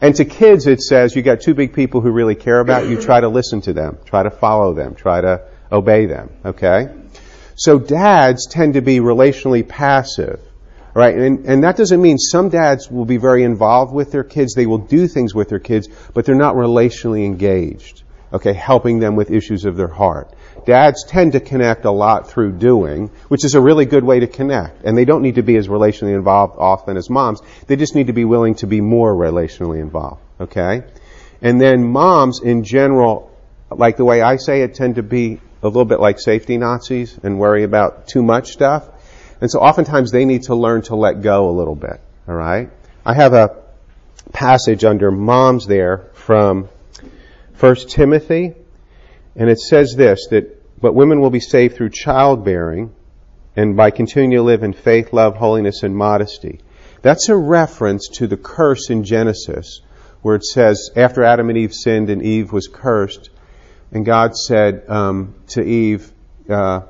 And 0.00 0.16
to 0.16 0.24
kids 0.24 0.66
it 0.66 0.80
says 0.80 1.14
you 1.14 1.22
got 1.22 1.42
two 1.42 1.54
big 1.54 1.74
people 1.74 2.00
who 2.00 2.10
really 2.10 2.34
care 2.34 2.58
about 2.58 2.88
you, 2.88 3.00
try 3.00 3.20
to 3.20 3.28
listen 3.28 3.60
to 3.62 3.72
them, 3.72 3.98
try 4.04 4.24
to 4.24 4.30
follow 4.30 4.74
them, 4.74 4.96
try 4.96 5.20
to 5.20 5.46
obey 5.70 6.06
them, 6.06 6.30
okay? 6.44 6.88
So 7.54 7.78
dads 7.78 8.48
tend 8.48 8.74
to 8.74 8.82
be 8.82 8.98
relationally 8.98 9.66
passive. 9.66 10.40
Right, 10.92 11.14
and, 11.14 11.46
and 11.46 11.62
that 11.62 11.76
doesn't 11.76 12.02
mean 12.02 12.18
some 12.18 12.48
dads 12.48 12.90
will 12.90 13.04
be 13.04 13.16
very 13.16 13.44
involved 13.44 13.94
with 13.94 14.10
their 14.10 14.24
kids. 14.24 14.54
They 14.54 14.66
will 14.66 14.78
do 14.78 15.06
things 15.06 15.32
with 15.32 15.48
their 15.48 15.60
kids, 15.60 15.88
but 16.14 16.24
they're 16.24 16.34
not 16.34 16.56
relationally 16.56 17.24
engaged. 17.24 18.02
Okay, 18.32 18.52
helping 18.52 19.00
them 19.00 19.16
with 19.16 19.30
issues 19.30 19.64
of 19.64 19.76
their 19.76 19.88
heart. 19.88 20.32
Dads 20.64 21.04
tend 21.04 21.32
to 21.32 21.40
connect 21.40 21.84
a 21.84 21.90
lot 21.90 22.28
through 22.30 22.52
doing, 22.52 23.10
which 23.28 23.44
is 23.44 23.54
a 23.54 23.60
really 23.60 23.86
good 23.86 24.04
way 24.04 24.20
to 24.20 24.26
connect. 24.26 24.84
And 24.84 24.96
they 24.96 25.04
don't 25.04 25.22
need 25.22 25.34
to 25.34 25.42
be 25.42 25.56
as 25.56 25.68
relationally 25.68 26.14
involved 26.14 26.56
often 26.58 26.96
as 26.96 27.10
moms. 27.10 27.40
They 27.66 27.76
just 27.76 27.94
need 27.94 28.06
to 28.06 28.12
be 28.12 28.24
willing 28.24 28.54
to 28.56 28.66
be 28.66 28.80
more 28.80 29.12
relationally 29.12 29.80
involved. 29.80 30.20
Okay? 30.40 30.84
And 31.42 31.60
then 31.60 31.90
moms 31.90 32.40
in 32.40 32.62
general, 32.64 33.36
like 33.70 33.96
the 33.96 34.04
way 34.04 34.22
I 34.22 34.36
say 34.36 34.62
it, 34.62 34.74
tend 34.74 34.96
to 34.96 35.02
be 35.02 35.40
a 35.62 35.66
little 35.66 35.84
bit 35.84 36.00
like 36.00 36.20
safety 36.20 36.56
Nazis 36.56 37.18
and 37.22 37.38
worry 37.38 37.64
about 37.64 38.06
too 38.06 38.22
much 38.22 38.52
stuff. 38.52 38.88
And 39.40 39.50
so 39.50 39.60
oftentimes 39.60 40.10
they 40.10 40.24
need 40.24 40.44
to 40.44 40.54
learn 40.54 40.82
to 40.82 40.96
let 40.96 41.22
go 41.22 41.48
a 41.48 41.52
little 41.52 41.74
bit. 41.74 42.00
All 42.28 42.34
right? 42.34 42.70
I 43.04 43.14
have 43.14 43.32
a 43.32 43.56
passage 44.32 44.84
under 44.84 45.10
moms 45.10 45.66
there 45.66 46.10
from 46.12 46.68
1 47.60 47.76
Timothy, 47.88 48.54
and 49.36 49.50
it 49.50 49.60
says 49.60 49.94
this, 49.94 50.26
that, 50.30 50.80
but 50.80 50.94
women 50.94 51.20
will 51.20 51.30
be 51.30 51.40
saved 51.40 51.76
through 51.76 51.90
childbearing 51.90 52.92
and 53.54 53.76
by 53.76 53.90
continuing 53.90 54.30
to 54.30 54.42
live 54.42 54.62
in 54.62 54.72
faith, 54.72 55.12
love, 55.12 55.36
holiness, 55.36 55.82
and 55.82 55.94
modesty. 55.94 56.60
That's 57.02 57.28
a 57.28 57.36
reference 57.36 58.08
to 58.14 58.26
the 58.26 58.36
curse 58.36 58.90
in 58.90 59.04
Genesis, 59.04 59.80
where 60.22 60.36
it 60.36 60.44
says, 60.44 60.90
after 60.96 61.22
Adam 61.22 61.48
and 61.48 61.58
Eve 61.58 61.74
sinned 61.74 62.10
and 62.10 62.22
Eve 62.22 62.52
was 62.52 62.66
cursed, 62.66 63.30
and 63.92 64.06
God 64.06 64.34
said 64.36 64.88
um, 64.88 65.34
to 65.48 65.62
Eve, 65.62 66.10
uh, 66.48 66.82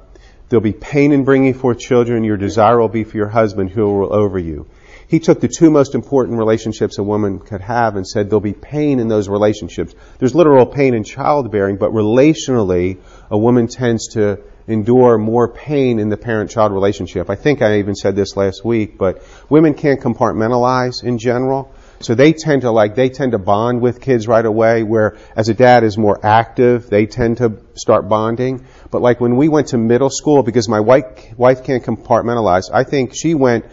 There'll 0.50 0.60
be 0.60 0.72
pain 0.72 1.12
in 1.12 1.22
bringing 1.22 1.54
forth 1.54 1.78
children. 1.78 2.24
Your 2.24 2.36
desire 2.36 2.80
will 2.80 2.88
be 2.88 3.04
for 3.04 3.16
your 3.16 3.28
husband 3.28 3.70
who 3.70 3.82
will 3.84 3.98
rule 3.98 4.12
over 4.12 4.36
you. 4.36 4.66
He 5.10 5.18
took 5.18 5.40
the 5.40 5.48
two 5.48 5.72
most 5.72 5.96
important 5.96 6.38
relationships 6.38 6.98
a 6.98 7.02
woman 7.02 7.40
could 7.40 7.62
have 7.62 7.96
and 7.96 8.06
said 8.06 8.30
there'll 8.30 8.40
be 8.40 8.52
pain 8.52 9.00
in 9.00 9.08
those 9.08 9.28
relationships. 9.28 9.92
There's 10.18 10.36
literal 10.36 10.66
pain 10.66 10.94
in 10.94 11.02
childbearing, 11.02 11.78
but 11.78 11.90
relationally, 11.90 13.00
a 13.28 13.36
woman 13.36 13.66
tends 13.66 14.10
to 14.14 14.38
endure 14.68 15.18
more 15.18 15.52
pain 15.52 15.98
in 15.98 16.10
the 16.10 16.16
parent-child 16.16 16.70
relationship. 16.70 17.28
I 17.28 17.34
think 17.34 17.60
I 17.60 17.80
even 17.80 17.96
said 17.96 18.14
this 18.14 18.36
last 18.36 18.64
week, 18.64 18.98
but 18.98 19.24
women 19.48 19.74
can't 19.74 20.00
compartmentalize 20.00 21.02
in 21.02 21.18
general. 21.18 21.74
So 21.98 22.14
they 22.14 22.32
tend 22.32 22.62
to 22.62 22.70
like, 22.70 22.94
they 22.94 23.08
tend 23.08 23.32
to 23.32 23.38
bond 23.38 23.80
with 23.80 24.00
kids 24.00 24.28
right 24.28 24.46
away, 24.46 24.84
where 24.84 25.18
as 25.34 25.48
a 25.48 25.54
dad 25.54 25.82
is 25.82 25.98
more 25.98 26.24
active, 26.24 26.88
they 26.88 27.06
tend 27.06 27.38
to 27.38 27.58
start 27.74 28.08
bonding. 28.08 28.64
But 28.92 29.02
like 29.02 29.20
when 29.20 29.36
we 29.36 29.48
went 29.48 29.68
to 29.68 29.76
middle 29.76 30.08
school, 30.08 30.44
because 30.44 30.68
my 30.68 30.78
wife, 30.78 31.36
wife 31.36 31.64
can't 31.64 31.82
compartmentalize, 31.82 32.70
I 32.72 32.84
think 32.84 33.12
she 33.12 33.34
went, 33.34 33.64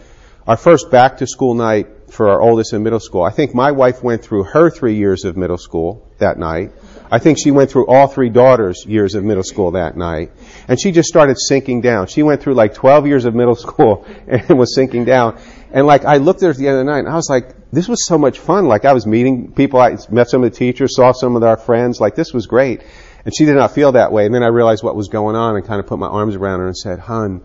our 0.48 0.56
first 0.56 0.90
back 0.90 1.18
to 1.18 1.26
school 1.26 1.52
night 1.52 2.10
for 2.10 2.30
our 2.30 2.40
oldest 2.40 2.72
in 2.72 2.82
middle 2.82 3.00
school, 3.00 3.22
I 3.22 3.30
think 3.30 3.54
my 3.54 3.72
wife 3.72 4.02
went 4.02 4.24
through 4.24 4.44
her 4.44 4.70
three 4.70 4.96
years 4.96 5.26
of 5.26 5.36
middle 5.36 5.58
school 5.58 6.10
that 6.20 6.38
night. 6.38 6.72
I 7.10 7.18
think 7.18 7.36
she 7.38 7.50
went 7.50 7.70
through 7.70 7.86
all 7.86 8.06
three 8.06 8.30
daughters' 8.30 8.86
years 8.86 9.14
of 9.14 9.24
middle 9.24 9.42
school 9.42 9.72
that 9.72 9.94
night. 9.94 10.32
And 10.66 10.80
she 10.80 10.90
just 10.90 11.06
started 11.06 11.36
sinking 11.38 11.82
down. 11.82 12.06
She 12.06 12.22
went 12.22 12.42
through 12.42 12.54
like 12.54 12.72
12 12.72 13.06
years 13.06 13.26
of 13.26 13.34
middle 13.34 13.56
school 13.66 14.06
and 14.26 14.58
was 14.58 14.74
sinking 14.74 15.04
down. 15.04 15.38
And 15.70 15.86
like 15.86 16.06
I 16.06 16.16
looked 16.16 16.42
at 16.42 16.46
her 16.46 16.50
at 16.52 16.56
the 16.56 16.70
other 16.70 16.84
night 16.84 17.00
and 17.00 17.08
I 17.08 17.14
was 17.14 17.28
like, 17.28 17.70
this 17.70 17.86
was 17.86 18.06
so 18.06 18.16
much 18.16 18.38
fun. 18.38 18.64
Like 18.64 18.86
I 18.86 18.94
was 18.94 19.06
meeting 19.06 19.52
people, 19.52 19.80
I 19.80 19.98
met 20.08 20.30
some 20.30 20.42
of 20.44 20.50
the 20.50 20.56
teachers, 20.56 20.96
saw 20.96 21.12
some 21.12 21.36
of 21.36 21.42
our 21.42 21.58
friends. 21.58 22.00
Like 22.00 22.14
this 22.14 22.32
was 22.32 22.46
great. 22.46 22.82
And 23.26 23.36
she 23.36 23.44
did 23.44 23.56
not 23.56 23.72
feel 23.72 23.92
that 23.92 24.12
way. 24.12 24.24
And 24.24 24.34
then 24.34 24.42
I 24.42 24.48
realized 24.48 24.82
what 24.82 24.96
was 24.96 25.08
going 25.08 25.36
on 25.36 25.56
and 25.56 25.66
kind 25.66 25.78
of 25.78 25.86
put 25.86 25.98
my 25.98 26.08
arms 26.08 26.36
around 26.36 26.60
her 26.60 26.66
and 26.66 26.76
said, 26.76 27.00
hun, 27.00 27.42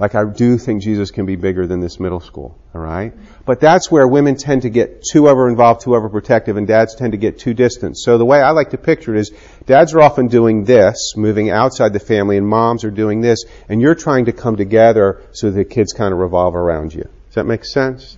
like 0.00 0.14
I 0.14 0.24
do 0.24 0.58
think 0.58 0.82
Jesus 0.82 1.10
can 1.10 1.26
be 1.26 1.36
bigger 1.36 1.66
than 1.66 1.80
this 1.80 1.98
middle 1.98 2.20
school, 2.20 2.56
alright? 2.74 3.12
But 3.44 3.60
that's 3.60 3.90
where 3.90 4.06
women 4.06 4.36
tend 4.36 4.62
to 4.62 4.70
get 4.70 5.02
too 5.02 5.28
over 5.28 5.48
involved, 5.48 5.82
too 5.82 5.90
overprotective, 5.90 6.56
and 6.56 6.66
dads 6.66 6.94
tend 6.94 7.12
to 7.12 7.18
get 7.18 7.38
too 7.38 7.52
distant. 7.52 7.98
So 7.98 8.16
the 8.16 8.24
way 8.24 8.40
I 8.40 8.50
like 8.50 8.70
to 8.70 8.78
picture 8.78 9.14
it 9.14 9.20
is, 9.20 9.32
dads 9.66 9.94
are 9.94 10.00
often 10.00 10.28
doing 10.28 10.64
this, 10.64 11.14
moving 11.16 11.50
outside 11.50 11.92
the 11.92 12.00
family, 12.00 12.36
and 12.36 12.46
moms 12.46 12.84
are 12.84 12.90
doing 12.90 13.20
this, 13.20 13.44
and 13.68 13.80
you're 13.80 13.96
trying 13.96 14.26
to 14.26 14.32
come 14.32 14.56
together 14.56 15.20
so 15.32 15.50
the 15.50 15.64
kids 15.64 15.92
kind 15.92 16.12
of 16.12 16.20
revolve 16.20 16.54
around 16.54 16.94
you. 16.94 17.02
Does 17.02 17.34
that 17.34 17.46
make 17.46 17.64
sense? 17.64 18.16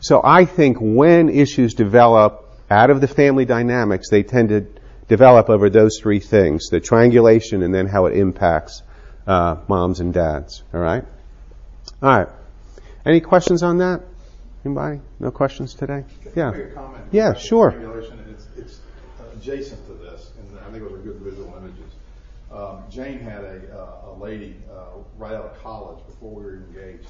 So 0.00 0.20
I 0.22 0.44
think 0.44 0.78
when 0.80 1.30
issues 1.30 1.74
develop 1.74 2.46
out 2.70 2.90
of 2.90 3.00
the 3.00 3.08
family 3.08 3.44
dynamics, 3.44 4.10
they 4.10 4.22
tend 4.22 4.50
to 4.50 4.66
develop 5.08 5.48
over 5.48 5.70
those 5.70 5.98
three 6.00 6.20
things, 6.20 6.68
the 6.68 6.80
triangulation 6.80 7.62
and 7.62 7.74
then 7.74 7.86
how 7.86 8.06
it 8.06 8.16
impacts 8.16 8.82
uh, 9.26 9.56
moms 9.68 10.00
and 10.00 10.12
dads. 10.12 10.62
All 10.74 10.80
right? 10.80 11.04
All 12.02 12.08
right. 12.08 12.28
Any 13.06 13.20
questions 13.20 13.62
on 13.62 13.78
that? 13.78 14.02
Anybody? 14.64 15.00
No 15.20 15.30
questions 15.30 15.74
today? 15.74 16.04
Yeah. 16.34 16.52
Yeah, 17.10 17.34
sure. 17.34 17.70
It's, 18.28 18.46
it's 18.56 18.80
adjacent 19.34 19.86
to 19.86 19.94
this, 19.94 20.32
and 20.38 20.58
I 20.60 20.70
think 20.70 20.82
those 20.82 20.92
are 20.92 21.02
good 21.02 21.16
visual 21.16 21.54
images. 21.56 21.92
Um, 22.50 22.82
Jane 22.90 23.18
had 23.18 23.44
a, 23.44 23.78
uh, 23.78 24.10
a 24.10 24.14
lady 24.18 24.56
uh, 24.70 24.98
right 25.16 25.32
out 25.32 25.44
of 25.46 25.62
college 25.62 26.04
before 26.06 26.34
we 26.34 26.44
were 26.44 26.56
engaged 26.56 27.08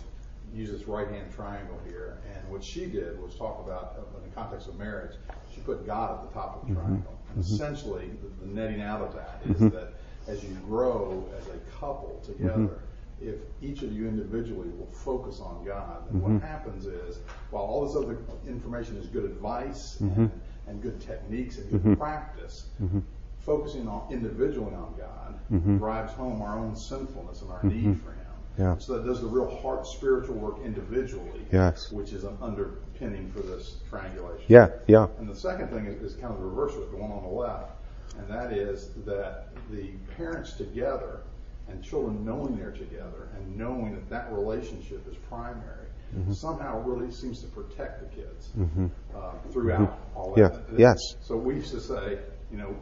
use 0.54 0.70
this 0.70 0.87
right-hand 0.87 1.32
triangle 1.34 1.78
here, 1.87 2.18
and 2.34 2.50
what 2.50 2.62
she 2.62 2.87
did 2.87 3.20
was 3.22 3.34
talk 3.37 3.64
about, 3.64 3.96
uh, 3.99 4.18
in 4.18 4.28
the 4.28 4.34
context 4.34 4.68
of 4.68 4.78
marriage, 4.78 5.16
she 5.54 5.61
put 5.61 5.87
God 5.87 6.18
at 6.18 6.28
the 6.28 6.34
top 6.34 6.62
of 6.62 6.68
the 6.68 6.75
mm-hmm. 6.75 6.87
triangle. 6.87 7.18
And 7.34 7.42
mm-hmm. 7.42 7.54
essentially, 7.54 8.11
the, 8.22 8.46
the, 8.46 8.52
netting 8.52 8.82
out 8.82 9.00
of 9.00 9.14
that 9.14 9.40
is 9.49 9.56
mm-hmm. 9.56 9.68
that 9.68 9.94
as 10.28 10.44
you 10.44 10.54
grow 10.66 11.26
as 11.38 11.46
a 11.49 11.58
couple 11.78 12.20
together, 12.25 12.52
mm-hmm. 12.52 12.91
If 13.23 13.37
each 13.61 13.83
of 13.83 13.93
you 13.93 14.09
individually 14.09 14.69
will 14.71 14.91
focus 14.91 15.41
on 15.41 15.64
God, 15.64 16.05
then 16.11 16.21
what 16.21 16.33
mm-hmm. 16.33 16.47
happens 16.47 16.87
is, 16.87 17.19
while 17.50 17.62
all 17.62 17.87
this 17.87 17.97
other 17.97 18.19
information 18.47 18.97
is 18.97 19.07
good 19.07 19.25
advice 19.25 20.00
and, 20.00 20.11
mm-hmm. 20.11 20.71
and 20.71 20.83
good 20.83 21.00
techniques 21.00 21.59
and 21.59 21.71
good 21.71 21.81
mm-hmm. 21.81 21.95
practice, 21.95 22.67
mm-hmm. 22.83 23.00
focusing 23.41 23.88
on 23.88 24.12
individually 24.12 24.75
on 24.75 24.95
God 24.99 25.79
drives 25.79 26.12
home 26.14 26.41
our 26.41 26.59
own 26.59 26.75
sinfulness 26.75 27.43
and 27.43 27.50
our 27.50 27.62
need 27.64 28.00
for 28.00 28.12
Him. 28.12 28.19
Yeah. 28.59 28.76
So 28.79 28.99
that 28.99 29.07
does 29.07 29.21
the 29.21 29.26
real 29.26 29.55
heart 29.61 29.87
spiritual 29.87 30.37
work 30.37 30.59
individually. 30.64 31.41
Yes. 31.50 31.91
Which 31.91 32.12
is 32.12 32.25
an 32.25 32.37
underpinning 32.41 33.31
for 33.31 33.41
this 33.41 33.76
triangulation. 33.88 34.45
Yeah, 34.49 34.69
yeah. 34.87 35.07
And 35.19 35.29
the 35.29 35.37
second 35.37 35.69
thing 35.69 35.87
is, 35.87 36.02
is 36.02 36.14
kind 36.14 36.33
of 36.33 36.38
the 36.38 36.45
reverse 36.47 36.75
of 36.75 36.91
the 36.91 36.97
one 36.97 37.11
on 37.11 37.23
the 37.23 37.29
left, 37.29 37.73
and 38.19 38.29
that 38.29 38.52
is 38.52 38.91
that 39.07 39.49
the 39.71 39.93
parents 40.17 40.52
together 40.55 41.21
and 41.69 41.83
children 41.83 42.25
knowing 42.25 42.57
they're 42.57 42.71
together 42.71 43.28
and 43.37 43.57
knowing 43.57 43.95
that 43.95 44.09
that 44.11 44.33
relationship 44.33 45.07
is 45.09 45.16
primary 45.28 45.87
mm-hmm. 46.16 46.33
somehow 46.33 46.81
really 46.81 47.11
seems 47.11 47.40
to 47.40 47.47
protect 47.49 48.00
the 48.00 48.23
kids 48.23 48.50
mm-hmm. 48.59 48.87
uh, 49.14 49.33
throughout 49.50 49.81
mm-hmm. 49.81 50.19
all 50.19 50.35
that. 50.35 50.64
Yeah. 50.73 50.78
Yes. 50.78 50.99
So 51.21 51.37
we 51.37 51.54
used 51.57 51.73
to 51.73 51.81
say, 51.81 52.19
you 52.50 52.59
know, 52.59 52.76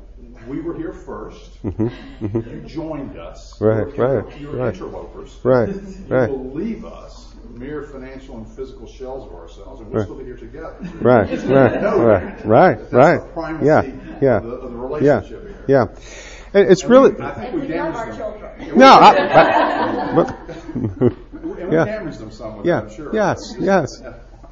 we 0.49 0.61
were 0.61 0.77
here 0.77 0.93
1st 0.93 1.49
mm-hmm. 1.63 2.27
mm-hmm. 2.27 2.51
You 2.51 2.61
joined 2.63 3.17
us. 3.17 3.61
Right, 3.61 3.87
you 3.87 4.03
were, 4.03 4.23
right. 4.23 4.41
You 4.41 4.49
were 4.49 4.57
right. 4.57 4.75
interlopers. 4.75 5.39
Right, 5.45 5.69
you 5.69 6.07
right. 6.09 6.29
will 6.29 6.51
leave 6.51 6.85
us 6.85 7.29
mere 7.51 7.83
financial 7.83 8.37
and 8.39 8.49
physical 8.49 8.87
shells 8.87 9.29
of 9.29 9.35
ourselves, 9.35 9.81
and 9.81 9.91
we'll 9.91 9.99
right. 9.99 10.05
still 10.05 10.19
be 10.19 10.25
here 10.25 10.37
together. 10.37 10.77
Right, 11.01 11.31
right, 11.45 11.83
right, 11.83 12.47
right, 12.47 12.93
right. 12.93 13.37
right. 13.37 13.63
yeah, 13.63 13.83
yeah. 14.21 14.37
Of 14.39 14.45
the, 14.45 14.51
of 14.51 14.73
the 14.73 14.77
relationship 14.77 15.43
yeah, 15.69 15.85
here. 15.87 15.89
yeah. 15.93 16.30
It's 16.53 16.83
and 16.83 16.91
really. 16.91 17.13
We, 17.13 17.23
I 17.23 17.31
think 17.33 17.55
we 17.63 17.69
damaged 17.69 18.19
them. 18.19 18.79
No, 18.79 18.87
I, 18.87 20.11
I, 20.11 20.15
but, 20.15 20.37
and 20.75 21.71
we 21.71 21.77
yeah. 21.77 21.85
damaged 21.85 22.19
them 22.19 22.31
some 22.31 22.65
yeah. 22.65 22.81
I'm 22.81 22.91
sure. 22.91 23.15
Yes, 23.15 23.55
yes, 23.59 24.03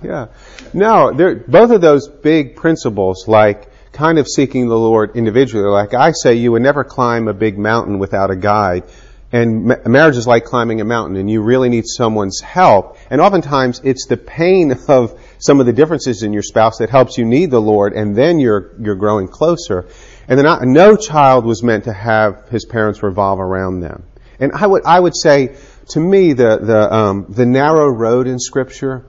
yeah. 0.02 0.28
No, 0.72 1.12
both 1.48 1.70
of 1.70 1.80
those 1.80 2.08
big 2.08 2.56
principles, 2.56 3.26
like 3.26 3.70
kind 3.92 4.18
of 4.18 4.28
seeking 4.28 4.68
the 4.68 4.78
Lord 4.78 5.16
individually. 5.16 5.68
Like 5.68 5.92
I 5.92 6.12
say, 6.12 6.34
you 6.34 6.52
would 6.52 6.62
never 6.62 6.84
climb 6.84 7.26
a 7.26 7.34
big 7.34 7.58
mountain 7.58 7.98
without 7.98 8.30
a 8.30 8.36
guide. 8.36 8.84
And 9.30 9.64
ma- 9.66 9.76
marriage 9.84 10.16
is 10.16 10.26
like 10.26 10.44
climbing 10.44 10.80
a 10.80 10.84
mountain 10.84 11.16
and 11.16 11.28
you 11.28 11.42
really 11.42 11.68
need 11.68 11.84
someone's 11.86 12.40
help. 12.40 12.96
And 13.10 13.20
oftentimes 13.20 13.80
it's 13.84 14.06
the 14.06 14.16
pain 14.16 14.78
of 14.88 15.20
some 15.38 15.60
of 15.60 15.66
the 15.66 15.72
differences 15.72 16.22
in 16.22 16.32
your 16.32 16.42
spouse 16.42 16.78
that 16.78 16.90
helps 16.90 17.18
you 17.18 17.24
need 17.24 17.50
the 17.50 17.60
Lord 17.60 17.92
and 17.92 18.16
then 18.16 18.38
you're, 18.38 18.72
you're 18.80 18.94
growing 18.94 19.28
closer. 19.28 19.88
And 20.28 20.74
no 20.74 20.96
child 20.96 21.46
was 21.46 21.62
meant 21.62 21.84
to 21.84 21.92
have 21.92 22.48
his 22.50 22.66
parents 22.66 23.02
revolve 23.02 23.40
around 23.40 23.80
them. 23.80 24.04
And 24.38 24.52
I 24.52 24.66
would, 24.66 24.84
I 24.84 25.00
would 25.00 25.16
say, 25.16 25.56
to 25.88 26.00
me, 26.00 26.34
the, 26.34 26.58
the, 26.58 26.94
um, 26.94 27.26
the 27.30 27.46
narrow 27.46 27.88
road 27.88 28.26
in 28.26 28.38
scripture, 28.38 29.06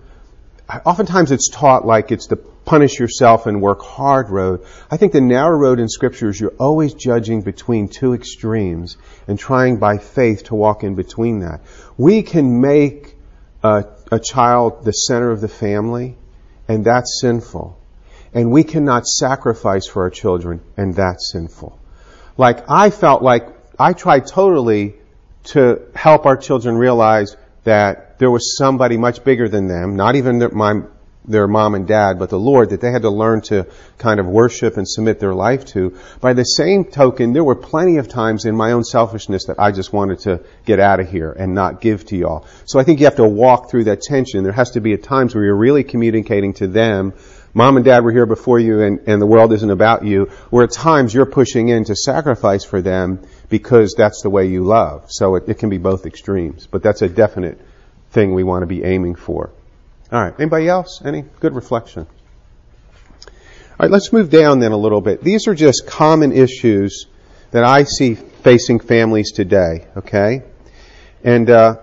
oftentimes 0.86 1.32
it's 1.32 1.50
taught 1.50 1.86
like 1.86 2.12
it's 2.12 2.28
the 2.28 2.38
punish 2.38 3.00
yourself 3.00 3.48
and 3.48 3.62
work 3.62 3.82
hard 3.82 4.30
road. 4.30 4.66
I 4.90 4.98
think 4.98 5.12
the 5.12 5.22
narrow 5.22 5.58
road 5.58 5.80
in 5.80 5.90
scripture 5.90 6.30
is 6.30 6.40
you're 6.40 6.54
always 6.60 6.94
judging 6.94 7.42
between 7.42 7.90
two 7.90 8.14
extremes 8.14 8.96
and 9.28 9.38
trying 9.38 9.78
by 9.78 9.98
faith 9.98 10.46
to 10.46 10.56
walk 10.56 10.84
in 10.84 10.96
between 10.96 11.40
that. 11.40 11.62
We 11.98 12.22
can 12.22 12.62
make 12.62 13.16
a, 13.64 13.86
a 14.12 14.20
child 14.20 14.86
the 14.86 14.92
center 14.92 15.32
of 15.32 15.42
the 15.42 15.48
family 15.48 16.18
and 16.68 16.86
that's 16.86 17.20
sinful. 17.20 17.79
And 18.34 18.52
we 18.52 18.64
cannot 18.64 19.08
sacrifice 19.08 19.88
for 19.88 20.04
our 20.04 20.10
children 20.10 20.62
and 20.78 20.96
that's 20.96 21.32
sinful. 21.32 21.80
Like 22.38 22.70
I 22.70 22.90
felt 22.90 23.22
like 23.22 23.48
I 23.78 23.94
tried 23.94 24.28
totally 24.28 24.96
to 25.46 25.82
help 25.96 26.26
our 26.26 26.38
children 26.38 26.78
realize 26.78 27.36
that 27.64 28.20
there 28.20 28.30
was 28.30 28.58
somebody 28.58 28.98
much 28.98 29.24
bigger 29.24 29.50
than 29.50 29.68
them, 29.68 29.96
not 29.96 30.16
even 30.16 30.40
their, 30.40 30.50
my 30.50 30.82
their 31.26 31.48
mom 31.48 31.76
and 31.76 31.88
dad, 31.88 32.18
but 32.18 32.30
the 32.30 32.40
Lord 32.40 32.72
that 32.72 32.82
they 32.82 32.92
had 32.92 33.04
to 33.04 33.10
learn 33.10 33.42
to 33.42 33.68
kind 33.98 34.20
of 34.20 34.26
worship 34.26 34.78
and 34.78 34.88
submit 34.88 35.20
their 35.20 35.34
life 35.34 35.66
to. 35.68 35.98
By 36.20 36.34
the 36.34 36.44
same 36.44 36.86
token, 36.86 37.34
there 37.34 37.44
were 37.44 37.56
plenty 37.56 37.98
of 37.98 38.08
times 38.08 38.46
in 38.46 38.56
my 38.56 38.72
own 38.72 38.84
selfishness 38.84 39.46
that 39.46 39.60
I 39.60 39.72
just 39.72 39.94
wanted 39.94 40.20
to 40.20 40.44
get 40.66 40.80
out 40.80 41.00
of 41.00 41.10
here 41.10 41.32
and 41.32 41.54
not 41.54 41.82
give 41.82 42.06
to 42.08 42.18
y'all. 42.18 42.46
So 42.66 42.80
I 42.80 42.84
think 42.84 43.00
you 43.00 43.06
have 43.06 43.18
to 43.18 43.28
walk 43.28 43.70
through 43.70 43.86
that 43.86 44.02
tension. 44.02 44.44
There 44.44 44.54
has 44.54 44.72
to 44.72 44.82
be 44.82 44.94
at 44.94 45.04
times 45.04 45.36
where 45.36 45.44
you're 45.44 45.56
really 45.56 45.84
communicating 45.84 46.54
to 46.56 46.68
them 46.68 47.14
Mom 47.54 47.78
and 47.78 47.86
dad 47.86 48.04
were 48.04 48.12
here 48.12 48.26
before 48.26 48.60
you 48.60 48.82
and, 48.82 49.00
and 49.08 49.22
the 49.22 49.26
world 49.26 49.54
isn't 49.54 49.72
about 49.72 50.06
you, 50.06 50.26
where 50.50 50.64
at 50.64 50.72
times 50.72 51.14
you're 51.14 51.26
pushing 51.26 51.70
in 51.70 51.84
to 51.86 51.96
sacrifice 51.96 52.64
for 52.64 52.82
them 52.82 53.26
because 53.50 53.96
that's 53.98 54.22
the 54.22 54.30
way 54.30 54.48
you 54.48 54.64
love. 54.64 55.06
So 55.10 55.36
it, 55.36 55.50
it 55.50 55.60
can 55.60 55.70
be 55.70 55.78
both 55.78 56.06
extremes, 56.06 56.68
but 56.68 56.84
that's 56.84 57.02
a 57.02 57.10
definite 57.10 57.60
thing 58.12 58.34
we 58.34 58.44
want 58.44 58.64
to 58.64 58.68
be 58.68 58.84
aiming 58.84 59.16
for. 59.16 59.52
All 60.12 60.22
right. 60.22 60.34
Anybody 60.40 60.68
else? 60.68 61.02
Any 61.04 61.24
good 61.40 61.54
reflection? 61.54 62.08
All 63.26 63.30
right. 63.80 63.92
Let's 63.92 64.12
move 64.12 64.30
down 64.30 64.60
then 64.60 64.72
a 64.72 64.78
little 64.78 65.02
bit. 65.02 65.24
These 65.24 65.48
are 65.48 65.56
just 65.56 65.86
common 65.86 66.32
issues 66.32 67.06
that 67.52 67.64
I 67.64 67.84
see 67.84 68.16
facing 68.16 68.80
families 68.80 69.32
today. 69.32 69.88
Okay. 69.98 70.44
And 71.24 71.50
uh, 71.50 71.78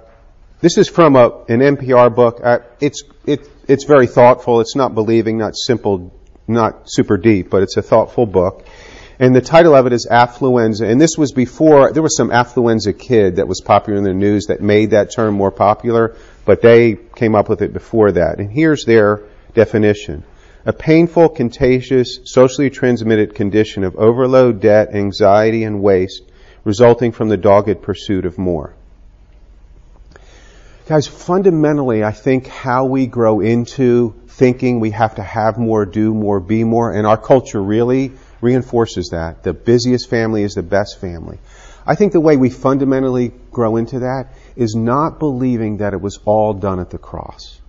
this 0.66 0.78
is 0.78 0.88
from 0.88 1.14
a, 1.14 1.28
an 1.48 1.60
NPR 1.60 2.12
book. 2.12 2.40
Uh, 2.42 2.58
it's 2.80 3.04
it, 3.24 3.48
it's 3.68 3.84
very 3.84 4.08
thoughtful. 4.08 4.60
It's 4.60 4.74
not 4.74 4.94
believing, 4.94 5.38
not 5.38 5.52
simple, 5.54 6.12
not 6.48 6.90
super 6.90 7.16
deep, 7.16 7.50
but 7.50 7.62
it's 7.62 7.76
a 7.76 7.82
thoughtful 7.82 8.26
book. 8.26 8.66
And 9.20 9.32
the 9.32 9.40
title 9.40 9.76
of 9.76 9.86
it 9.86 9.92
is 9.92 10.08
affluenza. 10.10 10.90
And 10.90 11.00
this 11.00 11.16
was 11.16 11.30
before, 11.30 11.92
there 11.92 12.02
was 12.02 12.16
some 12.16 12.30
affluenza 12.30 12.98
kid 12.98 13.36
that 13.36 13.46
was 13.46 13.60
popular 13.60 13.96
in 13.96 14.02
the 14.02 14.12
news 14.12 14.46
that 14.46 14.60
made 14.60 14.90
that 14.90 15.12
term 15.12 15.36
more 15.36 15.52
popular, 15.52 16.16
but 16.44 16.62
they 16.62 16.96
came 17.14 17.36
up 17.36 17.48
with 17.48 17.62
it 17.62 17.72
before 17.72 18.10
that. 18.10 18.40
And 18.40 18.50
here's 18.50 18.84
their 18.84 19.22
definition. 19.54 20.24
A 20.64 20.72
painful, 20.72 21.28
contagious, 21.28 22.18
socially 22.24 22.70
transmitted 22.70 23.36
condition 23.36 23.84
of 23.84 23.94
overload, 23.94 24.62
debt, 24.62 24.92
anxiety, 24.92 25.62
and 25.62 25.80
waste 25.80 26.22
resulting 26.64 27.12
from 27.12 27.28
the 27.28 27.36
dogged 27.36 27.82
pursuit 27.82 28.26
of 28.26 28.36
more. 28.36 28.75
Guys, 30.86 31.08
fundamentally, 31.08 32.04
I 32.04 32.12
think 32.12 32.46
how 32.46 32.84
we 32.84 33.08
grow 33.08 33.40
into 33.40 34.14
thinking 34.28 34.78
we 34.78 34.92
have 34.92 35.16
to 35.16 35.22
have 35.22 35.58
more, 35.58 35.84
do 35.84 36.14
more, 36.14 36.38
be 36.38 36.62
more, 36.62 36.92
and 36.92 37.04
our 37.04 37.16
culture 37.16 37.60
really 37.60 38.12
reinforces 38.40 39.08
that. 39.08 39.42
The 39.42 39.52
busiest 39.52 40.08
family 40.08 40.44
is 40.44 40.54
the 40.54 40.62
best 40.62 41.00
family. 41.00 41.40
I 41.84 41.96
think 41.96 42.12
the 42.12 42.20
way 42.20 42.36
we 42.36 42.50
fundamentally 42.50 43.32
grow 43.50 43.74
into 43.74 44.00
that 44.00 44.28
is 44.54 44.76
not 44.76 45.18
believing 45.18 45.78
that 45.78 45.92
it 45.92 46.00
was 46.00 46.20
all 46.24 46.54
done 46.54 46.78
at 46.78 46.90
the 46.90 46.98
cross. 46.98 47.60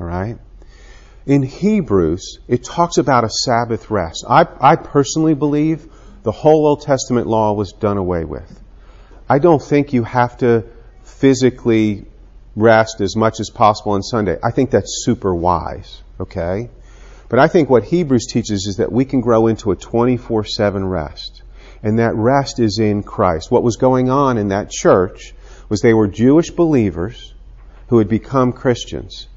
Alright? 0.00 0.38
In 1.26 1.44
Hebrews, 1.44 2.40
it 2.48 2.64
talks 2.64 2.98
about 2.98 3.22
a 3.22 3.30
Sabbath 3.30 3.92
rest. 3.92 4.24
I, 4.28 4.44
I 4.60 4.74
personally 4.74 5.34
believe 5.34 5.86
the 6.24 6.32
whole 6.32 6.66
Old 6.66 6.82
Testament 6.82 7.28
law 7.28 7.52
was 7.52 7.72
done 7.74 7.96
away 7.96 8.24
with. 8.24 8.60
I 9.28 9.38
don't 9.38 9.62
think 9.62 9.92
you 9.92 10.02
have 10.02 10.38
to 10.38 10.64
physically 11.04 12.06
rest 12.56 13.00
as 13.00 13.16
much 13.16 13.40
as 13.40 13.50
possible 13.50 13.92
on 13.92 14.02
Sunday. 14.02 14.38
I 14.42 14.50
think 14.50 14.70
that's 14.70 15.02
super 15.04 15.34
wise. 15.34 16.02
Okay? 16.18 16.70
But 17.28 17.38
I 17.38 17.48
think 17.48 17.70
what 17.70 17.84
Hebrews 17.84 18.26
teaches 18.26 18.66
is 18.66 18.76
that 18.76 18.92
we 18.92 19.04
can 19.04 19.20
grow 19.20 19.46
into 19.46 19.70
a 19.70 19.76
24 19.76 20.44
7 20.44 20.84
rest. 20.84 21.42
And 21.82 21.98
that 21.98 22.14
rest 22.14 22.58
is 22.58 22.78
in 22.78 23.02
Christ. 23.02 23.50
What 23.50 23.62
was 23.62 23.76
going 23.76 24.10
on 24.10 24.36
in 24.36 24.48
that 24.48 24.70
church 24.70 25.32
was 25.68 25.80
they 25.80 25.94
were 25.94 26.08
Jewish 26.08 26.50
believers 26.50 27.32
who 27.88 27.98
had 27.98 28.08
become 28.08 28.52
Christians. 28.52 29.28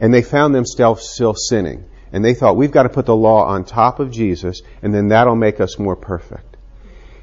And 0.00 0.12
they 0.12 0.22
found 0.22 0.54
themselves 0.54 1.08
still 1.08 1.34
sinning. 1.34 1.84
And 2.12 2.24
they 2.24 2.34
thought, 2.34 2.56
we've 2.56 2.72
got 2.72 2.84
to 2.84 2.88
put 2.88 3.06
the 3.06 3.16
law 3.16 3.44
on 3.44 3.64
top 3.64 4.00
of 4.00 4.10
Jesus, 4.10 4.62
and 4.82 4.94
then 4.94 5.08
that'll 5.08 5.36
make 5.36 5.60
us 5.60 5.78
more 5.78 5.96
perfect. 5.96 6.56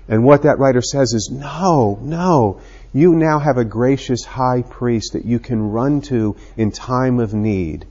And 0.07 0.23
what 0.23 0.43
that 0.43 0.59
writer 0.59 0.81
says 0.81 1.13
is, 1.13 1.29
no, 1.31 1.97
no. 2.01 2.59
You 2.93 3.15
now 3.15 3.39
have 3.39 3.57
a 3.57 3.63
gracious 3.63 4.25
high 4.25 4.63
priest 4.63 5.13
that 5.13 5.23
you 5.23 5.39
can 5.39 5.71
run 5.71 6.01
to 6.01 6.35
in 6.57 6.71
time 6.71 7.21
of 7.21 7.33
need. 7.33 7.85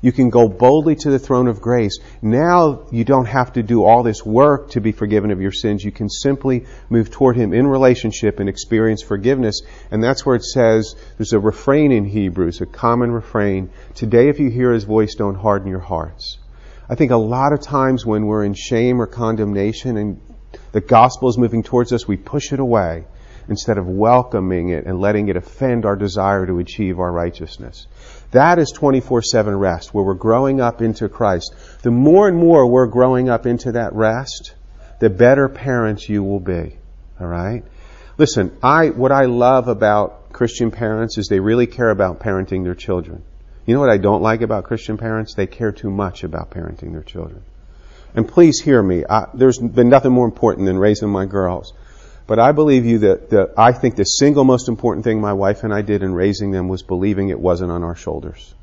You 0.00 0.12
can 0.12 0.30
go 0.30 0.48
boldly 0.48 0.96
to 0.96 1.10
the 1.10 1.18
throne 1.18 1.46
of 1.46 1.60
grace. 1.60 1.98
Now 2.22 2.86
you 2.90 3.04
don't 3.04 3.26
have 3.26 3.52
to 3.52 3.62
do 3.62 3.84
all 3.84 4.02
this 4.02 4.24
work 4.24 4.70
to 4.70 4.80
be 4.80 4.92
forgiven 4.92 5.30
of 5.30 5.42
your 5.42 5.52
sins. 5.52 5.84
You 5.84 5.92
can 5.92 6.08
simply 6.08 6.64
move 6.88 7.10
toward 7.10 7.36
Him 7.36 7.52
in 7.52 7.66
relationship 7.66 8.40
and 8.40 8.48
experience 8.48 9.02
forgiveness. 9.02 9.60
And 9.90 10.02
that's 10.02 10.24
where 10.24 10.36
it 10.36 10.44
says, 10.44 10.94
there's 11.18 11.34
a 11.34 11.38
refrain 11.38 11.92
in 11.92 12.06
Hebrews, 12.06 12.62
a 12.62 12.66
common 12.66 13.12
refrain. 13.12 13.68
Today 13.94 14.30
if 14.30 14.40
you 14.40 14.48
hear 14.48 14.72
His 14.72 14.84
voice, 14.84 15.16
don't 15.16 15.34
harden 15.34 15.68
your 15.68 15.80
hearts. 15.80 16.38
I 16.88 16.94
think 16.94 17.10
a 17.10 17.16
lot 17.16 17.52
of 17.52 17.60
times 17.60 18.06
when 18.06 18.24
we're 18.24 18.44
in 18.44 18.54
shame 18.54 19.02
or 19.02 19.06
condemnation 19.06 19.98
and 19.98 20.20
the 20.72 20.80
gospel 20.80 21.28
is 21.28 21.36
moving 21.36 21.62
towards 21.62 21.92
us, 21.92 22.08
we 22.08 22.16
push 22.16 22.54
it 22.54 22.58
away 22.58 23.04
instead 23.50 23.76
of 23.76 23.86
welcoming 23.86 24.70
it 24.70 24.86
and 24.86 25.00
letting 25.00 25.28
it 25.28 25.36
offend 25.36 25.84
our 25.84 25.96
desire 25.96 26.46
to 26.46 26.60
achieve 26.60 27.00
our 27.00 27.10
righteousness. 27.10 27.86
That 28.30 28.60
is 28.60 28.72
24-7 28.72 29.58
rest, 29.58 29.92
where 29.92 30.04
we're 30.04 30.14
growing 30.14 30.60
up 30.60 30.80
into 30.80 31.08
Christ. 31.08 31.52
The 31.82 31.90
more 31.90 32.28
and 32.28 32.36
more 32.36 32.66
we're 32.66 32.86
growing 32.86 33.28
up 33.28 33.46
into 33.46 33.72
that 33.72 33.92
rest, 33.92 34.54
the 35.00 35.10
better 35.10 35.48
parents 35.48 36.08
you 36.08 36.22
will 36.22 36.38
be. 36.38 36.76
Alright? 37.20 37.64
Listen, 38.16 38.56
I, 38.62 38.90
what 38.90 39.10
I 39.10 39.24
love 39.24 39.66
about 39.66 40.32
Christian 40.32 40.70
parents 40.70 41.18
is 41.18 41.26
they 41.26 41.40
really 41.40 41.66
care 41.66 41.90
about 41.90 42.20
parenting 42.20 42.62
their 42.62 42.76
children. 42.76 43.24
You 43.66 43.74
know 43.74 43.80
what 43.80 43.90
I 43.90 43.98
don't 43.98 44.22
like 44.22 44.42
about 44.42 44.64
Christian 44.64 44.96
parents? 44.96 45.34
They 45.34 45.46
care 45.46 45.72
too 45.72 45.90
much 45.90 46.22
about 46.22 46.50
parenting 46.50 46.92
their 46.92 47.02
children. 47.02 47.42
And 48.14 48.28
please 48.28 48.60
hear 48.60 48.80
me. 48.80 49.04
I, 49.08 49.26
there's 49.34 49.58
been 49.58 49.88
nothing 49.88 50.12
more 50.12 50.24
important 50.24 50.66
than 50.66 50.78
raising 50.78 51.08
my 51.08 51.26
girls. 51.26 51.72
But 52.30 52.38
I 52.38 52.52
believe 52.52 52.86
you 52.86 52.98
that, 52.98 53.54
I 53.58 53.72
think 53.72 53.96
the 53.96 54.04
single 54.04 54.44
most 54.44 54.68
important 54.68 55.02
thing 55.02 55.20
my 55.20 55.32
wife 55.32 55.64
and 55.64 55.74
I 55.74 55.82
did 55.82 56.04
in 56.04 56.14
raising 56.14 56.52
them 56.52 56.68
was 56.68 56.80
believing 56.80 57.28
it 57.28 57.40
wasn't 57.40 57.72
on 57.72 57.82
our 57.82 57.96
shoulders. 57.96 58.54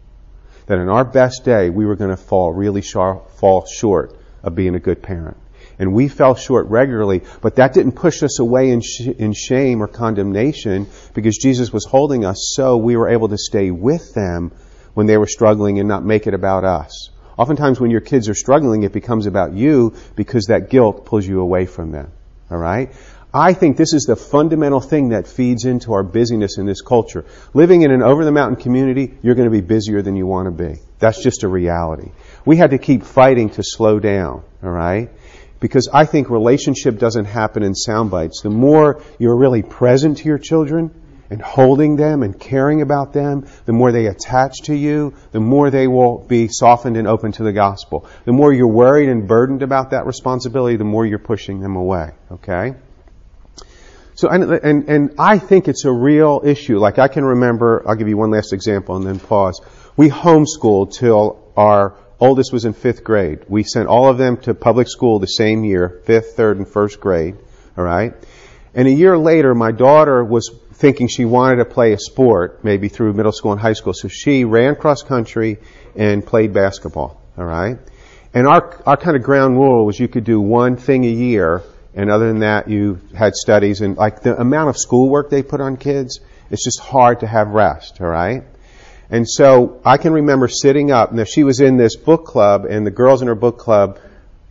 That 0.68 0.78
in 0.78 0.88
our 0.88 1.04
best 1.04 1.44
day, 1.44 1.70
we 1.70 1.86
were 1.86 1.98
going 1.98 2.12
to 2.12 2.16
fall 2.16 2.54
really 2.54 2.82
shar- 2.82 3.24
fall 3.42 3.66
short 3.66 4.16
of 4.42 4.56
being 4.56 4.76
a 4.76 4.80
good 4.80 5.04
parent. 5.04 5.36
And 5.80 5.94
we 5.94 6.08
fell 6.08 6.36
short 6.36 6.68
regularly, 6.68 7.24
but 7.42 7.58
that 7.58 7.74
didn't 7.74 7.92
push 7.92 8.24
us 8.24 8.40
away 8.40 8.70
in, 8.70 8.80
sh- 8.80 9.02
in 9.02 9.34
shame 9.34 9.84
or 9.84 9.88
condemnation 9.88 10.88
because 11.14 11.38
Jesus 11.38 11.74
was 11.74 11.84
holding 11.84 12.24
us 12.24 12.54
so 12.56 12.78
we 12.78 12.96
were 12.96 13.10
able 13.10 13.28
to 13.28 13.38
stay 13.38 13.70
with 13.70 14.14
them 14.14 14.54
when 14.94 15.08
they 15.08 15.18
were 15.18 15.28
struggling 15.28 15.78
and 15.80 15.90
not 15.90 16.06
make 16.06 16.26
it 16.26 16.34
about 16.34 16.64
us. 16.64 17.10
Oftentimes 17.38 17.82
when 17.82 17.92
your 17.92 18.00
kids 18.00 18.30
are 18.30 18.34
struggling, 18.34 18.84
it 18.84 18.94
becomes 18.94 19.26
about 19.26 19.52
you 19.52 19.94
because 20.16 20.46
that 20.46 20.70
guilt 20.70 21.06
pulls 21.06 21.28
you 21.28 21.42
away 21.42 21.66
from 21.66 21.92
them. 21.92 22.14
Alright? 22.50 22.94
I 23.34 23.54
think 23.54 23.76
this 23.76 23.94
is 23.94 24.04
the 24.04 24.16
fundamental 24.16 24.80
thing 24.80 25.10
that 25.10 25.28
feeds 25.28 25.66
into 25.66 25.94
our 25.94 26.04
busyness 26.04 26.58
in 26.58 26.66
this 26.66 26.82
culture. 26.82 27.26
Living 27.54 27.82
in 27.82 27.92
an 27.92 28.02
over 28.02 28.24
the 28.24 28.32
mountain 28.32 28.56
community, 28.56 29.18
you're 29.22 29.36
going 29.36 29.50
to 29.50 29.56
be 29.56 29.62
busier 29.62 30.02
than 30.02 30.16
you 30.16 30.26
want 30.26 30.46
to 30.46 30.52
be. 30.52 30.80
That's 31.00 31.22
just 31.22 31.44
a 31.44 31.48
reality. 31.48 32.12
We 32.46 32.56
had 32.56 32.72
to 32.72 32.78
keep 32.78 33.04
fighting 33.04 33.50
to 33.52 33.64
slow 33.64 34.00
down, 34.00 34.44
alright? 34.64 35.10
Because 35.60 35.90
I 35.92 36.06
think 36.06 36.30
relationship 36.30 37.00
doesn't 37.00 37.26
happen 37.26 37.64
in 37.64 37.76
sound 37.76 38.12
bites. 38.12 38.42
The 38.42 38.50
more 38.50 39.02
you're 39.20 39.36
really 39.36 39.62
present 39.62 40.20
to 40.20 40.26
your 40.26 40.38
children 40.38 40.92
and 41.30 41.42
holding 41.42 41.98
them 41.98 42.24
and 42.24 42.40
caring 42.40 42.82
about 42.82 43.12
them, 43.12 43.46
the 43.66 43.74
more 43.74 43.92
they 43.92 44.06
attach 44.06 44.62
to 44.64 44.76
you, 44.76 45.14
the 45.34 45.42
more 45.42 45.70
they 45.70 45.88
will 45.88 46.20
be 46.20 46.48
softened 46.48 46.96
and 46.96 47.08
open 47.08 47.34
to 47.34 47.44
the 47.44 47.52
gospel. 47.52 48.08
The 48.24 48.32
more 48.32 48.54
you're 48.54 48.68
worried 48.68 49.10
and 49.10 49.28
burdened 49.28 49.64
about 49.64 49.90
that 49.90 50.06
responsibility, 50.06 50.78
the 50.78 50.86
more 50.86 51.06
you're 51.06 51.20
pushing 51.20 51.60
them 51.60 51.76
away, 51.76 52.12
okay? 52.32 52.76
So, 54.18 54.30
and, 54.30 54.52
and, 54.52 54.90
and 54.90 55.16
I 55.20 55.38
think 55.38 55.68
it's 55.68 55.86
a 55.86 55.92
real 55.92 56.42
issue. 56.44 56.80
Like 56.80 56.98
I 56.98 57.08
can 57.08 57.24
remember, 57.24 57.84
I'll 57.88 57.94
give 57.94 58.08
you 58.08 58.18
one 58.18 58.32
last 58.32 58.52
example 58.52 58.96
and 58.96 59.06
then 59.06 59.20
pause. 59.20 59.62
We 59.96 60.10
homeschooled 60.10 60.98
till 60.98 61.38
our 61.56 61.94
oldest 62.20 62.52
was 62.52 62.66
in 62.66 62.74
fifth 62.74 63.04
grade. 63.04 63.42
We 63.48 63.62
sent 63.62 63.88
all 63.88 64.10
of 64.10 64.18
them 64.18 64.38
to 64.38 64.56
public 64.56 64.88
school 64.88 65.20
the 65.20 65.28
same 65.28 65.64
year, 65.64 66.02
fifth, 66.06 66.36
third, 66.36 66.58
and 66.58 66.68
first 66.68 67.00
grade. 67.00 67.36
Alright? 67.78 68.16
And 68.74 68.88
a 68.88 68.92
year 68.92 69.20
later, 69.20 69.54
my 69.54 69.72
daughter 69.72 70.24
was 70.24 70.50
thinking 70.74 71.08
she 71.08 71.26
wanted 71.26 71.58
to 71.58 71.66
play 71.66 71.94
a 71.94 72.00
sport, 72.00 72.64
maybe 72.64 72.88
through 72.88 73.14
middle 73.14 73.32
school 73.32 73.52
and 73.52 73.62
high 73.62 73.74
school, 73.74 73.94
so 73.94 74.08
she 74.08 74.46
ran 74.46 74.78
cross 74.78 75.04
country 75.04 75.60
and 75.96 76.26
played 76.26 76.54
basketball. 76.54 77.22
Alright? 77.38 77.78
And 78.34 78.48
our, 78.48 78.82
our 78.88 78.98
kind 78.98 79.16
of 79.16 79.22
ground 79.22 79.58
rule 79.58 79.86
was 79.86 80.00
you 80.00 80.08
could 80.08 80.24
do 80.24 80.42
one 80.42 80.76
thing 80.76 81.06
a 81.06 81.08
year 81.08 81.62
and 81.98 82.12
other 82.12 82.28
than 82.28 82.40
that, 82.40 82.70
you 82.70 83.02
had 83.16 83.34
studies 83.34 83.82
and 83.82 83.98
like 83.98 84.22
the 84.22 84.40
amount 84.40 84.70
of 84.70 84.78
schoolwork 84.78 85.32
they 85.32 85.42
put 85.42 85.60
on 85.60 85.78
kids, 85.78 86.20
it's 86.52 86.64
just 86.64 86.80
hard 86.80 87.22
to 87.22 87.28
have 87.28 87.48
rest, 87.48 88.00
alright? 88.00 88.44
And 89.10 89.28
so 89.28 89.82
I 89.84 89.98
can 89.98 90.14
remember 90.14 90.48
sitting 90.48 90.92
up, 90.92 91.12
now 91.12 91.24
she 91.24 91.44
was 91.44 91.60
in 91.60 91.78
this 91.78 91.96
book 91.96 92.26
club 92.26 92.66
and 92.66 92.86
the 92.86 92.92
girls 92.92 93.24
in 93.24 93.28
her 93.30 93.36
book 93.36 93.58
club 93.58 94.00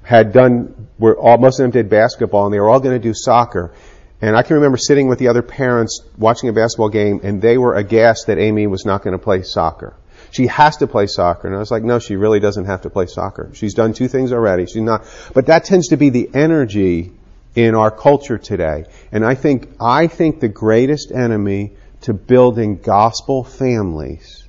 had 0.02 0.32
done, 0.32 0.88
were 0.98 1.16
all, 1.16 1.38
most 1.38 1.60
of 1.60 1.64
them 1.64 1.70
did 1.70 1.88
basketball 1.88 2.46
and 2.46 2.52
they 2.52 2.58
were 2.58 2.68
all 2.68 2.80
going 2.80 3.00
to 3.00 3.08
do 3.08 3.14
soccer. 3.14 3.72
And 4.20 4.36
I 4.36 4.42
can 4.42 4.56
remember 4.56 4.76
sitting 4.76 5.06
with 5.06 5.20
the 5.20 5.28
other 5.28 5.42
parents 5.42 6.00
watching 6.18 6.48
a 6.48 6.52
basketball 6.52 6.88
game 6.88 7.20
and 7.22 7.40
they 7.40 7.58
were 7.58 7.76
aghast 7.76 8.26
that 8.26 8.38
Amy 8.38 8.66
was 8.66 8.84
not 8.84 9.04
going 9.04 9.16
to 9.16 9.22
play 9.22 9.42
soccer. 9.42 9.94
She 10.32 10.48
has 10.48 10.78
to 10.78 10.88
play 10.88 11.06
soccer. 11.06 11.46
And 11.46 11.54
I 11.54 11.60
was 11.60 11.70
like, 11.70 11.84
no, 11.84 12.00
she 12.00 12.16
really 12.16 12.40
doesn't 12.40 12.64
have 12.64 12.82
to 12.82 12.90
play 12.90 13.06
soccer. 13.06 13.52
She's 13.54 13.74
done 13.74 13.92
two 13.92 14.08
things 14.08 14.32
already. 14.32 14.66
She's 14.66 14.82
not, 14.82 15.04
but 15.32 15.46
that 15.46 15.64
tends 15.64 15.88
to 15.88 15.96
be 15.96 16.10
the 16.10 16.28
energy 16.34 17.12
in 17.56 17.74
our 17.74 17.90
culture 17.90 18.38
today. 18.38 18.84
And 19.10 19.24
I 19.24 19.34
think, 19.34 19.68
I 19.80 20.06
think 20.06 20.38
the 20.40 20.48
greatest 20.48 21.10
enemy 21.10 21.72
to 22.02 22.12
building 22.14 22.76
gospel 22.76 23.42
families 23.42 24.44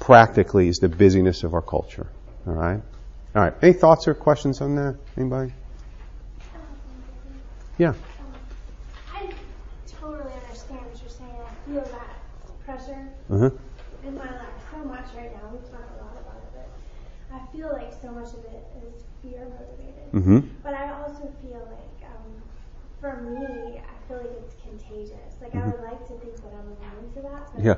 practically 0.00 0.66
is 0.68 0.78
the 0.78 0.88
busyness 0.88 1.44
of 1.44 1.54
our 1.54 1.62
culture. 1.62 2.08
Alright? 2.48 2.80
Alright. 3.36 3.54
Any 3.62 3.74
thoughts 3.74 4.08
or 4.08 4.14
questions 4.14 4.60
on 4.62 4.74
that? 4.76 4.96
Anybody? 5.16 5.52
Yeah. 7.78 7.92
I 9.14 9.30
totally 10.00 10.32
understand 10.32 10.80
what 10.80 11.00
you're 11.00 11.10
saying. 11.10 11.30
I 11.30 11.68
feel 11.70 11.84
that 11.84 12.64
pressure 12.64 13.08
Uh-huh. 13.30 13.50
in 14.06 14.14
my 14.16 14.24
life 14.24 14.48
so 14.72 14.78
much 14.88 15.04
right 15.14 15.32
now. 15.34 15.48
We've 15.52 15.70
talked 15.70 15.92
a 16.00 16.02
lot 16.02 16.16
about 16.20 16.40
it, 16.42 16.50
but 16.54 17.36
I 17.36 17.56
feel 17.56 17.70
like 17.72 17.92
so 18.00 18.10
much 18.10 18.32
of 18.32 18.44
it 18.44 18.64
is 18.82 19.02
fear 19.22 19.44
motivated. 19.44 20.12
Mm-hmm. 20.12 20.38
But 20.62 20.74
I 20.74 20.90
also 21.02 21.30
for 23.00 23.16
me, 23.22 23.80
I 23.80 24.08
feel 24.08 24.18
like 24.18 24.32
it's 24.44 24.54
contagious. 24.62 25.40
Like 25.40 25.54
I 25.54 25.58
Mhm. 25.58 25.72
would 25.72 25.80
like 25.82 26.06
to 26.08 26.14
think 26.18 26.36
that 26.36 26.52
I'm 26.54 26.66
immune 26.76 27.12
to 27.14 27.22
that, 27.22 27.50
but 27.54 27.64
Yeah. 27.64 27.76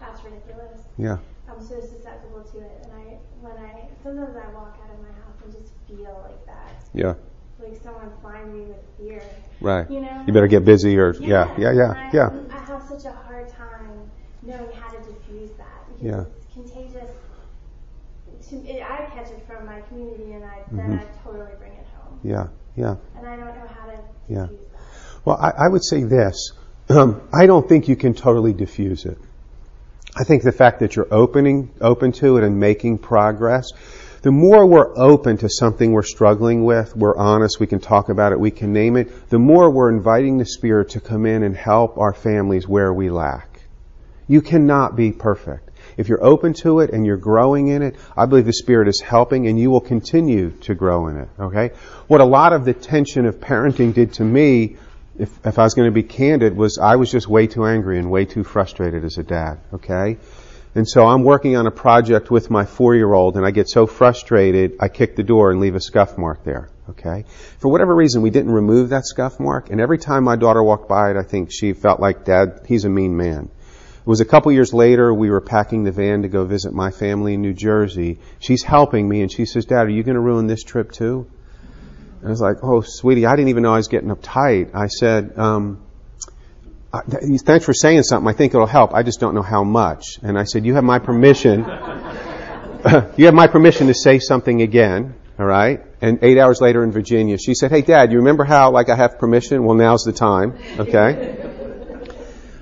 that's 0.00 0.24
ridiculous. 0.24 0.80
Yeah. 0.98 1.18
I'm 1.48 1.60
so 1.60 1.78
susceptible 1.80 2.42
to 2.42 2.58
it, 2.58 2.84
and 2.84 2.92
I 2.94 3.18
when 3.40 3.52
I 3.58 3.88
sometimes 4.02 4.36
I 4.36 4.48
walk 4.54 4.78
out 4.82 4.90
of 4.94 5.00
my 5.02 5.12
house 5.12 5.36
and 5.44 5.52
just 5.52 5.72
feel 5.86 6.24
like 6.28 6.46
that, 6.46 6.72
Yeah. 6.94 7.14
like 7.60 7.76
someone 7.76 8.10
flying 8.22 8.52
me 8.52 8.64
with 8.66 8.82
fear. 8.96 9.22
Right. 9.60 9.88
You 9.90 10.00
know? 10.00 10.08
You 10.26 10.32
better 10.32 10.46
get 10.48 10.64
busy 10.64 10.96
or 10.98 11.14
yeah, 11.20 11.50
yeah, 11.58 11.68
and 11.68 11.78
yeah, 11.78 11.94
I, 11.94 12.10
yeah. 12.12 12.30
I 12.50 12.58
have 12.64 12.82
such 12.82 13.04
a 13.04 13.12
hard 13.12 13.48
time 13.50 14.10
knowing 14.42 14.72
how 14.72 14.90
to 14.90 14.98
diffuse 15.02 15.50
that 15.58 15.86
because 15.88 16.02
Yeah. 16.02 16.20
it's 16.22 16.54
contagious. 16.54 17.10
To, 18.50 18.56
it, 18.66 18.82
I 18.82 19.06
catch 19.14 19.30
it 19.30 19.42
from 19.46 19.66
my 19.66 19.80
community, 19.82 20.32
and 20.32 20.44
I 20.44 20.62
then 20.70 20.80
Mhm. 20.80 21.00
I 21.00 21.04
totally 21.22 21.52
bring 21.58 21.72
it 21.72 21.86
home, 21.94 22.18
Yeah. 22.22 22.48
Yeah. 22.76 22.96
and 23.16 23.26
I 23.26 23.36
don't 23.36 23.54
know 23.54 23.66
Yeah. 24.28 24.48
Well, 25.24 25.36
I, 25.36 25.66
I 25.66 25.68
would 25.68 25.84
say 25.84 26.02
this. 26.02 26.52
Um, 26.88 27.22
I 27.32 27.46
don't 27.46 27.68
think 27.68 27.88
you 27.88 27.96
can 27.96 28.14
totally 28.14 28.52
diffuse 28.52 29.04
it. 29.04 29.18
I 30.14 30.24
think 30.24 30.42
the 30.42 30.52
fact 30.52 30.80
that 30.80 30.94
you're 30.94 31.12
opening, 31.12 31.70
open 31.80 32.12
to 32.12 32.36
it 32.36 32.44
and 32.44 32.60
making 32.60 32.98
progress, 32.98 33.70
the 34.22 34.30
more 34.30 34.66
we're 34.66 34.96
open 34.96 35.38
to 35.38 35.48
something 35.48 35.90
we're 35.90 36.02
struggling 36.02 36.64
with, 36.64 36.94
we're 36.94 37.16
honest, 37.16 37.58
we 37.58 37.66
can 37.66 37.80
talk 37.80 38.08
about 38.08 38.32
it, 38.32 38.38
we 38.38 38.50
can 38.50 38.72
name 38.72 38.96
it, 38.96 39.30
the 39.30 39.38
more 39.38 39.70
we're 39.70 39.88
inviting 39.88 40.38
the 40.38 40.46
Spirit 40.46 40.90
to 40.90 41.00
come 41.00 41.26
in 41.26 41.42
and 41.42 41.56
help 41.56 41.98
our 41.98 42.12
families 42.12 42.68
where 42.68 42.92
we 42.92 43.10
lack. 43.10 43.62
You 44.28 44.40
cannot 44.40 44.96
be 44.96 45.12
perfect. 45.12 45.70
If 45.96 46.08
you're 46.08 46.24
open 46.24 46.54
to 46.54 46.80
it 46.80 46.90
and 46.90 47.04
you're 47.04 47.16
growing 47.16 47.68
in 47.68 47.82
it, 47.82 47.96
I 48.16 48.26
believe 48.26 48.46
the 48.46 48.52
Spirit 48.52 48.88
is 48.88 49.00
helping 49.00 49.46
and 49.46 49.58
you 49.58 49.70
will 49.70 49.80
continue 49.80 50.50
to 50.62 50.74
grow 50.74 51.08
in 51.08 51.18
it, 51.18 51.28
okay? 51.38 51.70
What 52.06 52.20
a 52.20 52.24
lot 52.24 52.52
of 52.52 52.64
the 52.64 52.72
tension 52.72 53.26
of 53.26 53.36
parenting 53.36 53.94
did 53.94 54.14
to 54.14 54.24
me, 54.24 54.76
if, 55.18 55.30
if 55.46 55.58
I 55.58 55.64
was 55.64 55.74
going 55.74 55.88
to 55.88 55.94
be 55.94 56.02
candid, 56.02 56.56
was 56.56 56.78
I 56.78 56.96
was 56.96 57.10
just 57.10 57.28
way 57.28 57.46
too 57.46 57.66
angry 57.66 57.98
and 57.98 58.10
way 58.10 58.24
too 58.24 58.44
frustrated 58.44 59.04
as 59.04 59.18
a 59.18 59.22
dad, 59.22 59.58
okay? 59.74 60.18
And 60.74 60.88
so 60.88 61.06
I'm 61.06 61.22
working 61.22 61.54
on 61.56 61.66
a 61.66 61.70
project 61.70 62.30
with 62.30 62.50
my 62.50 62.64
four-year-old 62.64 63.36
and 63.36 63.44
I 63.44 63.50
get 63.50 63.68
so 63.68 63.86
frustrated, 63.86 64.76
I 64.80 64.88
kick 64.88 65.16
the 65.16 65.22
door 65.22 65.50
and 65.50 65.60
leave 65.60 65.74
a 65.74 65.80
scuff 65.80 66.16
mark 66.16 66.44
there, 66.44 66.70
okay? 66.88 67.26
For 67.58 67.68
whatever 67.68 67.94
reason, 67.94 68.22
we 68.22 68.30
didn't 68.30 68.52
remove 68.52 68.88
that 68.88 69.04
scuff 69.04 69.38
mark 69.38 69.68
and 69.68 69.80
every 69.80 69.98
time 69.98 70.24
my 70.24 70.36
daughter 70.36 70.62
walked 70.62 70.88
by 70.88 71.10
it, 71.10 71.16
I 71.18 71.24
think 71.24 71.50
she 71.52 71.74
felt 71.74 72.00
like, 72.00 72.24
Dad, 72.24 72.62
he's 72.66 72.86
a 72.86 72.88
mean 72.88 73.16
man. 73.16 73.50
It 74.02 74.08
was 74.08 74.20
a 74.20 74.24
couple 74.24 74.50
years 74.50 74.74
later, 74.74 75.14
we 75.14 75.30
were 75.30 75.40
packing 75.40 75.84
the 75.84 75.92
van 75.92 76.22
to 76.22 76.28
go 76.28 76.44
visit 76.44 76.72
my 76.72 76.90
family 76.90 77.34
in 77.34 77.40
New 77.40 77.54
Jersey. 77.54 78.18
She's 78.40 78.64
helping 78.64 79.08
me 79.08 79.22
and 79.22 79.30
she 79.30 79.46
says, 79.46 79.64
Dad, 79.64 79.86
are 79.86 79.90
you 79.90 80.02
going 80.02 80.16
to 80.16 80.20
ruin 80.20 80.48
this 80.48 80.64
trip 80.64 80.90
too? 80.90 81.30
And 82.18 82.26
I 82.26 82.30
was 82.30 82.40
like, 82.40 82.56
oh, 82.64 82.80
sweetie, 82.80 83.26
I 83.26 83.36
didn't 83.36 83.50
even 83.50 83.62
know 83.62 83.74
I 83.74 83.76
was 83.76 83.86
getting 83.86 84.08
uptight. 84.10 84.74
I 84.74 84.88
said, 84.88 85.38
um, 85.38 85.84
thanks 86.92 87.64
for 87.64 87.72
saying 87.72 88.02
something. 88.02 88.28
I 88.28 88.32
think 88.32 88.54
it'll 88.54 88.66
help. 88.66 88.92
I 88.92 89.04
just 89.04 89.20
don't 89.20 89.36
know 89.36 89.42
how 89.42 89.62
much. 89.62 90.18
And 90.20 90.36
I 90.36 90.44
said, 90.44 90.66
you 90.66 90.74
have 90.74 90.82
my 90.82 90.98
permission. 90.98 91.60
you 93.16 93.26
have 93.26 93.34
my 93.34 93.46
permission 93.46 93.86
to 93.86 93.94
say 93.94 94.18
something 94.18 94.62
again. 94.62 95.14
All 95.38 95.46
right. 95.46 95.80
And 96.00 96.18
eight 96.22 96.38
hours 96.38 96.60
later 96.60 96.82
in 96.82 96.90
Virginia, 96.90 97.38
she 97.38 97.54
said, 97.54 97.70
hey, 97.70 97.82
Dad, 97.82 98.10
you 98.10 98.18
remember 98.18 98.42
how, 98.42 98.72
like, 98.72 98.88
I 98.88 98.96
have 98.96 99.20
permission? 99.20 99.62
Well, 99.62 99.76
now's 99.76 100.02
the 100.02 100.12
time. 100.12 100.58
Okay. 100.78 101.38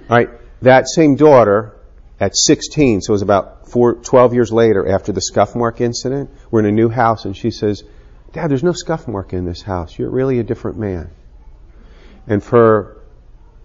All 0.09 0.17
right. 0.17 0.40
That 0.63 0.89
same 0.89 1.17
daughter 1.17 1.75
at 2.19 2.37
16, 2.37 3.01
so 3.01 3.13
it 3.13 3.15
was 3.15 3.23
about 3.23 3.69
four, 3.69 3.95
12 3.95 4.35
years 4.35 4.53
later 4.53 4.87
after 4.87 5.13
the 5.13 5.23
scuff 5.23 5.57
mark 5.57 5.81
incident, 5.81 6.31
we're 6.51 6.61
in 6.61 6.67
a 6.67 6.73
new 6.73 6.91
house 6.91 7.25
and 7.25 7.37
she 7.37 7.51
says, 7.51 7.83
Dad, 8.33 8.51
there's 8.51 8.63
no 8.63 8.73
scuff 8.73 9.09
mark 9.09 9.33
in 9.33 9.47
this 9.47 9.63
house. 9.63 9.99
You're 9.99 10.11
really 10.11 10.39
a 10.39 10.45
different 10.45 10.79
man. 10.79 11.11
And 12.27 12.45
for 12.45 13.01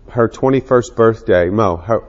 her 0.09 0.29
21st 0.29 0.95
birthday, 0.95 1.49
Mo, 1.49 1.75
her, 1.75 2.03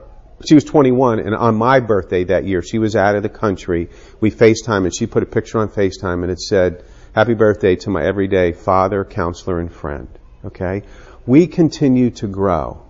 she 0.45 0.55
was 0.55 0.63
21 0.63 1.19
and 1.19 1.35
on 1.35 1.55
my 1.55 1.81
birthday 1.81 2.23
that 2.25 2.45
year, 2.45 2.61
she 2.61 2.79
was 2.79 2.95
out 2.95 3.15
of 3.15 3.23
the 3.23 3.29
country. 3.29 3.89
We 4.21 4.31
FaceTime 4.31 4.85
and 4.85 4.95
she 4.95 5.05
put 5.05 5.21
a 5.21 5.25
picture 5.25 5.59
on 5.59 5.67
FaceTime 5.67 6.23
and 6.23 6.31
it 6.31 6.39
said, 6.39 6.85
happy 7.13 7.33
birthday 7.33 7.75
to 7.75 7.89
my 7.89 8.03
everyday 8.03 8.53
father, 8.53 9.03
counselor, 9.03 9.59
and 9.59 9.71
friend. 9.71 10.07
Okay? 10.45 10.83
We 11.25 11.47
continue 11.47 12.11
to 12.11 12.27
grow. 12.27 12.86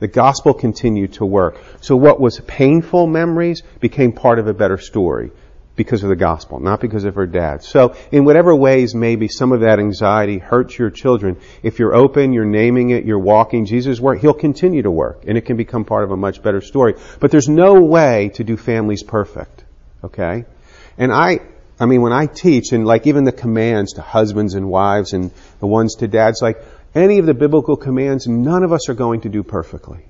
The 0.00 0.08
gospel 0.08 0.54
continued 0.54 1.14
to 1.14 1.26
work. 1.26 1.58
So 1.82 1.94
what 1.94 2.20
was 2.20 2.40
painful 2.40 3.06
memories 3.06 3.62
became 3.80 4.12
part 4.12 4.38
of 4.38 4.46
a 4.48 4.54
better 4.54 4.78
story 4.78 5.30
because 5.76 6.02
of 6.02 6.08
the 6.08 6.16
gospel, 6.16 6.58
not 6.58 6.80
because 6.80 7.04
of 7.04 7.14
her 7.14 7.26
dad. 7.26 7.62
So 7.62 7.94
in 8.10 8.24
whatever 8.24 8.54
ways 8.54 8.94
maybe 8.94 9.28
some 9.28 9.52
of 9.52 9.60
that 9.60 9.78
anxiety 9.78 10.38
hurts 10.38 10.78
your 10.78 10.90
children, 10.90 11.38
if 11.62 11.78
you're 11.78 11.94
open, 11.94 12.32
you're 12.32 12.44
naming 12.44 12.90
it, 12.90 13.04
you're 13.04 13.18
walking 13.18 13.66
Jesus' 13.66 14.00
work, 14.00 14.20
he'll 14.20 14.34
continue 14.34 14.82
to 14.82 14.90
work 14.90 15.22
and 15.26 15.38
it 15.38 15.42
can 15.42 15.56
become 15.56 15.84
part 15.84 16.04
of 16.04 16.10
a 16.10 16.16
much 16.16 16.42
better 16.42 16.60
story. 16.60 16.96
But 17.18 17.30
there's 17.30 17.48
no 17.48 17.82
way 17.82 18.30
to 18.34 18.44
do 18.44 18.56
families 18.56 19.02
perfect. 19.02 19.64
Okay? 20.04 20.44
And 20.98 21.12
I, 21.12 21.40
I 21.78 21.86
mean, 21.86 22.02
when 22.02 22.12
I 22.12 22.26
teach 22.26 22.72
and 22.72 22.86
like 22.86 23.06
even 23.06 23.24
the 23.24 23.32
commands 23.32 23.94
to 23.94 24.02
husbands 24.02 24.54
and 24.54 24.68
wives 24.68 25.14
and 25.14 25.30
the 25.60 25.66
ones 25.66 25.96
to 25.96 26.08
dads, 26.08 26.42
like 26.42 26.62
any 26.94 27.18
of 27.18 27.26
the 27.26 27.34
biblical 27.34 27.76
commands, 27.76 28.26
none 28.26 28.62
of 28.62 28.72
us 28.72 28.88
are 28.88 28.94
going 28.94 29.22
to 29.22 29.28
do 29.28 29.42
perfectly. 29.42 30.04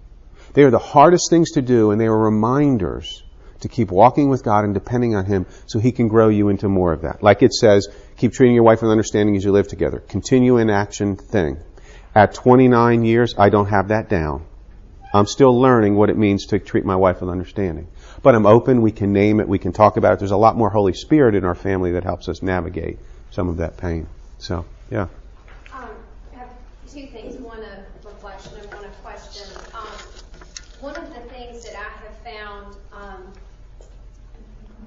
They 0.55 0.62
are 0.62 0.71
the 0.71 0.79
hardest 0.79 1.31
things 1.31 1.53
to 1.53 1.62
do 1.62 1.90
and 1.90 2.01
they 2.01 2.07
are 2.07 2.19
reminders 2.19 3.23
to 3.61 3.69
keep 3.69 3.90
walking 3.90 4.29
with 4.29 4.43
God 4.43 4.64
and 4.64 4.75
depending 4.75 5.14
on 5.14 5.27
Him 5.27 5.47
so 5.66 5.79
He 5.79 5.93
can 5.93 6.09
grow 6.09 6.29
you 6.29 6.49
into 6.49 6.69
more 6.69 6.93
of 6.93 7.03
that. 7.03 7.23
Like 7.23 7.43
it 7.43 7.53
says, 7.53 7.88
keep 8.16 8.33
treating 8.33 8.55
your 8.55 8.64
wife 8.64 8.83
with 8.83 8.90
understanding 8.90 9.37
as 9.37 9.45
you 9.45 9.53
live 9.53 9.69
together. 9.69 9.99
Continue 10.01 10.57
in 10.57 10.71
action 10.71 11.16
thing. 11.16 11.59
At 12.14 12.35
29 12.35 13.05
years, 13.05 13.35
I 13.38 13.51
don't 13.51 13.69
have 13.69 13.88
that 13.88 14.09
down. 14.09 14.47
I'm 15.12 15.27
still 15.27 15.59
learning 15.61 15.97
what 15.97 16.11
it 16.11 16.16
means 16.16 16.47
to 16.47 16.59
treat 16.59 16.85
my 16.85 16.97
wife 16.97 17.21
with 17.21 17.31
understanding. 17.31 17.88
But 18.23 18.35
I'm 18.35 18.47
open, 18.47 18.81
we 18.81 18.93
can 18.93 19.12
name 19.12 19.40
it, 19.40 19.49
we 19.49 19.59
can 19.59 19.73
talk 19.73 19.97
about 19.97 20.14
it. 20.14 20.19
There's 20.21 20.31
a 20.31 20.37
lot 20.37 20.57
more 20.57 20.71
Holy 20.71 20.93
Spirit 20.93 21.35
in 21.35 21.45
our 21.45 21.55
family 21.55 21.93
that 21.93 22.05
helps 22.05 22.29
us 22.29 22.43
navigate 22.43 22.99
some 23.31 23.49
of 23.49 23.59
that 23.59 23.77
pain. 23.77 24.07
So, 24.38 24.64
yeah. 24.90 25.09
Two 26.90 27.07
things, 27.07 27.37
one 27.40 27.61
a 27.61 27.85
reflection 28.05 28.53
and 28.59 28.66
one 28.74 28.85
a 28.85 28.88
question. 29.03 29.46
Um, 29.74 29.87
one 30.81 30.96
of 30.96 31.09
the 31.14 31.20
things 31.31 31.64
that 31.64 31.76
I 31.76 31.88
have 32.03 32.16
found 32.24 32.76
um, 32.92 33.33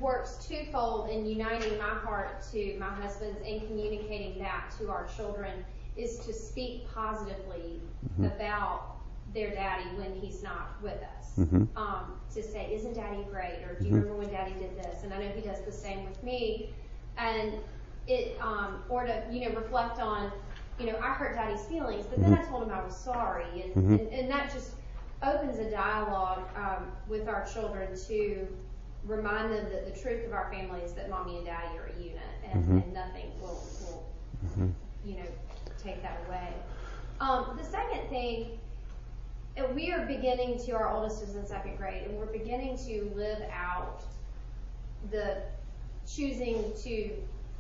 works 0.01 0.45
twofold 0.45 1.09
in 1.09 1.25
uniting 1.25 1.77
my 1.77 1.93
heart 2.03 2.43
to 2.51 2.77
my 2.77 2.89
husband's 2.89 3.39
and 3.47 3.65
communicating 3.67 4.37
that 4.39 4.73
to 4.79 4.89
our 4.89 5.07
children 5.15 5.63
is 5.95 6.17
to 6.25 6.33
speak 6.33 6.93
positively 6.93 7.79
about 8.25 8.97
their 9.33 9.51
daddy 9.51 9.85
when 9.95 10.13
he's 10.19 10.43
not 10.43 10.81
with 10.81 10.99
us. 11.17 11.37
Mhm. 11.39 11.67
Um, 11.77 12.19
to 12.33 12.43
say, 12.43 12.73
isn't 12.73 12.95
daddy 12.95 13.23
great? 13.31 13.63
Or 13.63 13.75
do 13.79 13.85
you 13.87 13.95
remember 13.95 14.15
when 14.15 14.29
daddy 14.29 14.53
did 14.59 14.77
this? 14.77 15.03
And 15.03 15.13
I 15.13 15.19
know 15.19 15.29
he 15.29 15.41
does 15.41 15.61
the 15.61 15.71
same 15.71 16.03
with 16.03 16.21
me. 16.21 16.75
And 17.17 17.53
it, 18.07 18.37
um, 18.41 18.83
or 18.89 19.05
to, 19.05 19.23
you 19.31 19.47
know, 19.49 19.55
reflect 19.55 19.99
on, 19.99 20.31
you 20.79 20.87
know, 20.87 20.97
I 20.99 21.13
hurt 21.13 21.35
daddy's 21.35 21.63
feelings, 21.65 22.05
but 22.09 22.19
then 22.19 22.33
I 22.33 22.43
told 22.45 22.63
him 22.63 22.71
I 22.71 22.83
was 22.83 22.95
sorry. 22.95 23.61
And, 23.61 23.75
Mhm. 23.75 23.99
and, 23.99 24.09
and 24.09 24.31
that 24.31 24.51
just 24.51 24.71
opens 25.21 25.59
a 25.59 25.69
dialogue 25.69 26.43
um, 26.55 26.91
with 27.07 27.27
our 27.27 27.45
children 27.45 27.95
to 28.07 28.47
remind 29.05 29.51
them 29.51 29.65
that 29.71 29.93
the 29.93 29.99
truth 29.99 30.25
of 30.25 30.33
our 30.33 30.51
family 30.51 30.79
is 30.81 30.93
that 30.93 31.09
mommy 31.09 31.37
and 31.37 31.45
daddy 31.45 31.77
are 31.77 31.85
a 31.95 31.99
unit 32.01 32.21
and, 32.51 32.65
Mhm. 32.65 32.83
and 32.83 32.93
nothing 32.93 33.31
will, 33.39 33.61
will 33.81 34.03
Mhm. 34.57 34.71
you 35.05 35.15
know, 35.17 35.25
take 35.81 36.01
that 36.01 36.19
away. 36.27 36.53
Um, 37.19 37.55
the 37.57 37.63
second 37.63 38.07
thing, 38.09 38.59
uh, 39.57 39.65
we 39.73 39.91
are 39.91 40.05
beginning 40.05 40.57
to, 40.65 40.71
our 40.71 40.89
oldest 40.89 41.21
is 41.21 41.35
in 41.35 41.45
second 41.45 41.77
grade, 41.77 42.07
and 42.07 42.17
we're 42.17 42.25
beginning 42.25 42.77
to 42.77 43.11
live 43.15 43.41
out 43.51 44.01
the 45.11 45.43
choosing 46.07 46.73
to 46.83 47.11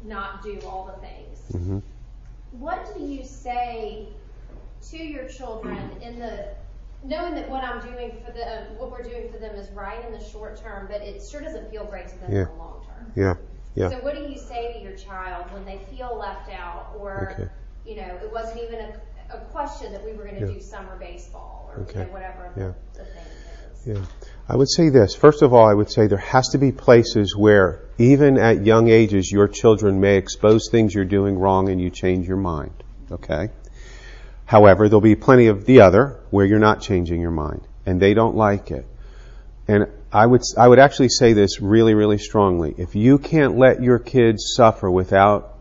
not 0.03 0.41
do 0.41 0.59
all 0.65 0.85
the 0.85 1.05
things. 1.05 1.39
Mhm. 1.51 1.81
What 2.59 2.95
do 2.95 3.03
you 3.03 3.23
say 3.23 4.07
to 4.91 4.97
your 4.97 5.27
children 5.27 5.77
in 6.01 6.19
the 6.19 6.49
knowing 7.03 7.35
that 7.35 7.49
what 7.49 7.63
I'm 7.63 7.81
doing 7.81 8.11
for 8.25 8.31
them, 8.31 8.67
um, 8.71 8.77
what 8.77 8.91
we're 8.91 9.03
doing 9.03 9.29
for 9.31 9.37
them 9.37 9.55
is 9.55 9.69
right 9.71 10.03
in 10.05 10.11
the 10.11 10.23
short 10.23 10.57
term, 10.61 10.87
but 10.89 11.01
it 11.01 11.21
sure 11.29 11.41
doesn't 11.41 11.69
feel 11.69 11.85
great 11.85 12.07
to 12.09 12.17
them 12.19 12.31
Yeah. 12.31 12.39
in 12.41 12.45
the 12.47 12.53
long 12.53 12.85
term. 12.85 13.11
Yeah. 13.15 13.33
Yeah. 13.75 13.89
So 13.89 13.95
what 14.03 14.15
do 14.15 14.21
you 14.21 14.37
say 14.37 14.73
to 14.73 14.79
your 14.79 14.95
child 14.95 15.51
when 15.51 15.65
they 15.65 15.79
feel 15.89 16.15
left 16.17 16.49
out 16.51 16.93
or, 16.97 17.31
Okay. 17.33 17.49
you 17.85 17.95
know, 17.97 18.07
it 18.23 18.31
wasn't 18.31 18.61
even 18.61 18.79
a, 18.79 19.35
a 19.35 19.39
question 19.51 19.91
that 19.91 20.05
we 20.05 20.13
were 20.13 20.23
going 20.23 20.35
to 20.39 20.47
Yeah. 20.47 20.53
do 20.53 20.59
summer 20.61 20.95
baseball 20.97 21.71
or, 21.75 21.81
Okay. 21.83 22.01
you 22.01 22.05
know, 22.05 22.11
whatever 22.13 22.51
Yeah. 22.55 22.71
the, 22.93 22.99
the 22.99 23.05
thing 23.05 23.23
is. 23.73 23.87
Yeah. 23.87 24.05
I 24.47 24.55
would 24.55 24.69
say 24.69 24.89
this. 24.89 25.15
First 25.15 25.41
of 25.41 25.53
all, 25.53 25.65
I 25.67 25.73
would 25.73 25.91
say 25.91 26.07
there 26.07 26.17
has 26.19 26.49
to 26.49 26.57
be 26.57 26.71
places 26.71 27.35
where, 27.35 27.82
even 27.97 28.37
at 28.37 28.65
young 28.65 28.89
ages, 28.89 29.31
your 29.31 29.47
children 29.47 29.99
may 29.99 30.17
expose 30.17 30.69
things 30.69 30.93
you're 30.93 31.05
doing 31.05 31.37
wrong 31.37 31.69
and 31.69 31.79
you 31.79 31.89
change 31.89 32.27
your 32.27 32.37
mind. 32.37 32.83
Okay? 33.11 33.49
However, 34.45 34.89
there'll 34.89 35.01
be 35.01 35.15
plenty 35.15 35.47
of 35.47 35.65
the 35.65 35.81
other 35.81 36.19
where 36.29 36.45
you're 36.45 36.59
not 36.59 36.81
changing 36.81 37.21
your 37.21 37.31
mind 37.31 37.61
and 37.85 37.99
they 37.99 38.13
don't 38.13 38.35
like 38.35 38.71
it. 38.71 38.85
And 39.67 39.87
I 40.11 40.25
would, 40.25 40.41
I 40.57 40.67
would 40.67 40.79
actually 40.79 41.09
say 41.09 41.33
this 41.33 41.61
really, 41.61 41.93
really 41.93 42.17
strongly. 42.17 42.75
If 42.77 42.95
you 42.95 43.17
can't 43.17 43.57
let 43.57 43.81
your 43.81 43.99
kids 43.99 44.53
suffer 44.55 44.89
without 44.91 45.57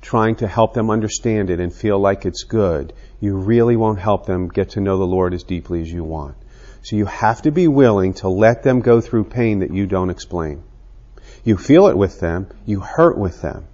trying 0.00 0.36
to 0.36 0.46
help 0.46 0.74
them 0.74 0.90
understand 0.90 1.50
it 1.50 1.60
and 1.60 1.74
feel 1.74 1.98
like 1.98 2.24
it's 2.24 2.44
good, 2.44 2.92
you 3.20 3.36
really 3.36 3.76
won't 3.76 3.98
help 3.98 4.26
them 4.26 4.48
get 4.48 4.70
to 4.70 4.80
know 4.80 4.98
the 4.98 5.06
Lord 5.06 5.34
as 5.34 5.42
deeply 5.42 5.80
as 5.80 5.92
you 5.92 6.04
want. 6.04 6.36
So 6.82 6.96
you 6.96 7.06
have 7.06 7.42
to 7.42 7.50
be 7.50 7.68
willing 7.68 8.14
to 8.14 8.28
let 8.28 8.62
them 8.62 8.80
go 8.80 9.00
through 9.00 9.24
pain 9.24 9.60
that 9.60 9.72
you 9.72 9.86
don't 9.86 10.10
explain. 10.10 10.62
You 11.44 11.56
feel 11.56 11.86
it 11.86 11.96
with 11.96 12.20
them, 12.20 12.48
you 12.66 12.80
hurt 12.80 13.18
with 13.18 13.42
them, 13.42 13.64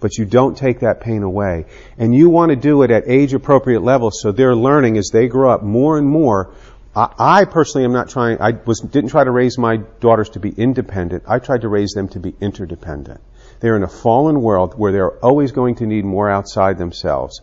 but 0.00 0.18
you 0.18 0.24
don't 0.24 0.56
take 0.56 0.80
that 0.80 1.00
pain 1.00 1.22
away. 1.22 1.66
And 1.96 2.14
you 2.14 2.28
want 2.28 2.50
to 2.50 2.56
do 2.56 2.82
it 2.82 2.90
at 2.90 3.08
age 3.08 3.32
appropriate 3.32 3.82
levels 3.82 4.20
so 4.20 4.32
they're 4.32 4.56
learning 4.56 4.98
as 4.98 5.10
they 5.12 5.28
grow 5.28 5.50
up 5.50 5.62
more 5.62 5.96
and 5.98 6.06
more 6.06 6.52
I, 6.94 7.46
personally 7.46 7.86
am 7.86 7.92
not 7.92 8.10
trying, 8.10 8.40
I 8.40 8.50
was, 8.66 8.80
didn't 8.80 9.10
try 9.10 9.24
to 9.24 9.30
raise 9.30 9.56
my 9.56 9.78
daughters 9.78 10.28
to 10.30 10.40
be 10.40 10.50
independent. 10.50 11.24
I 11.26 11.38
tried 11.38 11.62
to 11.62 11.68
raise 11.68 11.92
them 11.92 12.08
to 12.08 12.20
be 12.20 12.34
interdependent. 12.38 13.20
They're 13.60 13.76
in 13.76 13.82
a 13.82 13.88
fallen 13.88 14.42
world 14.42 14.74
where 14.76 14.92
they're 14.92 15.24
always 15.24 15.52
going 15.52 15.76
to 15.76 15.86
need 15.86 16.04
more 16.04 16.28
outside 16.28 16.76
themselves. 16.76 17.40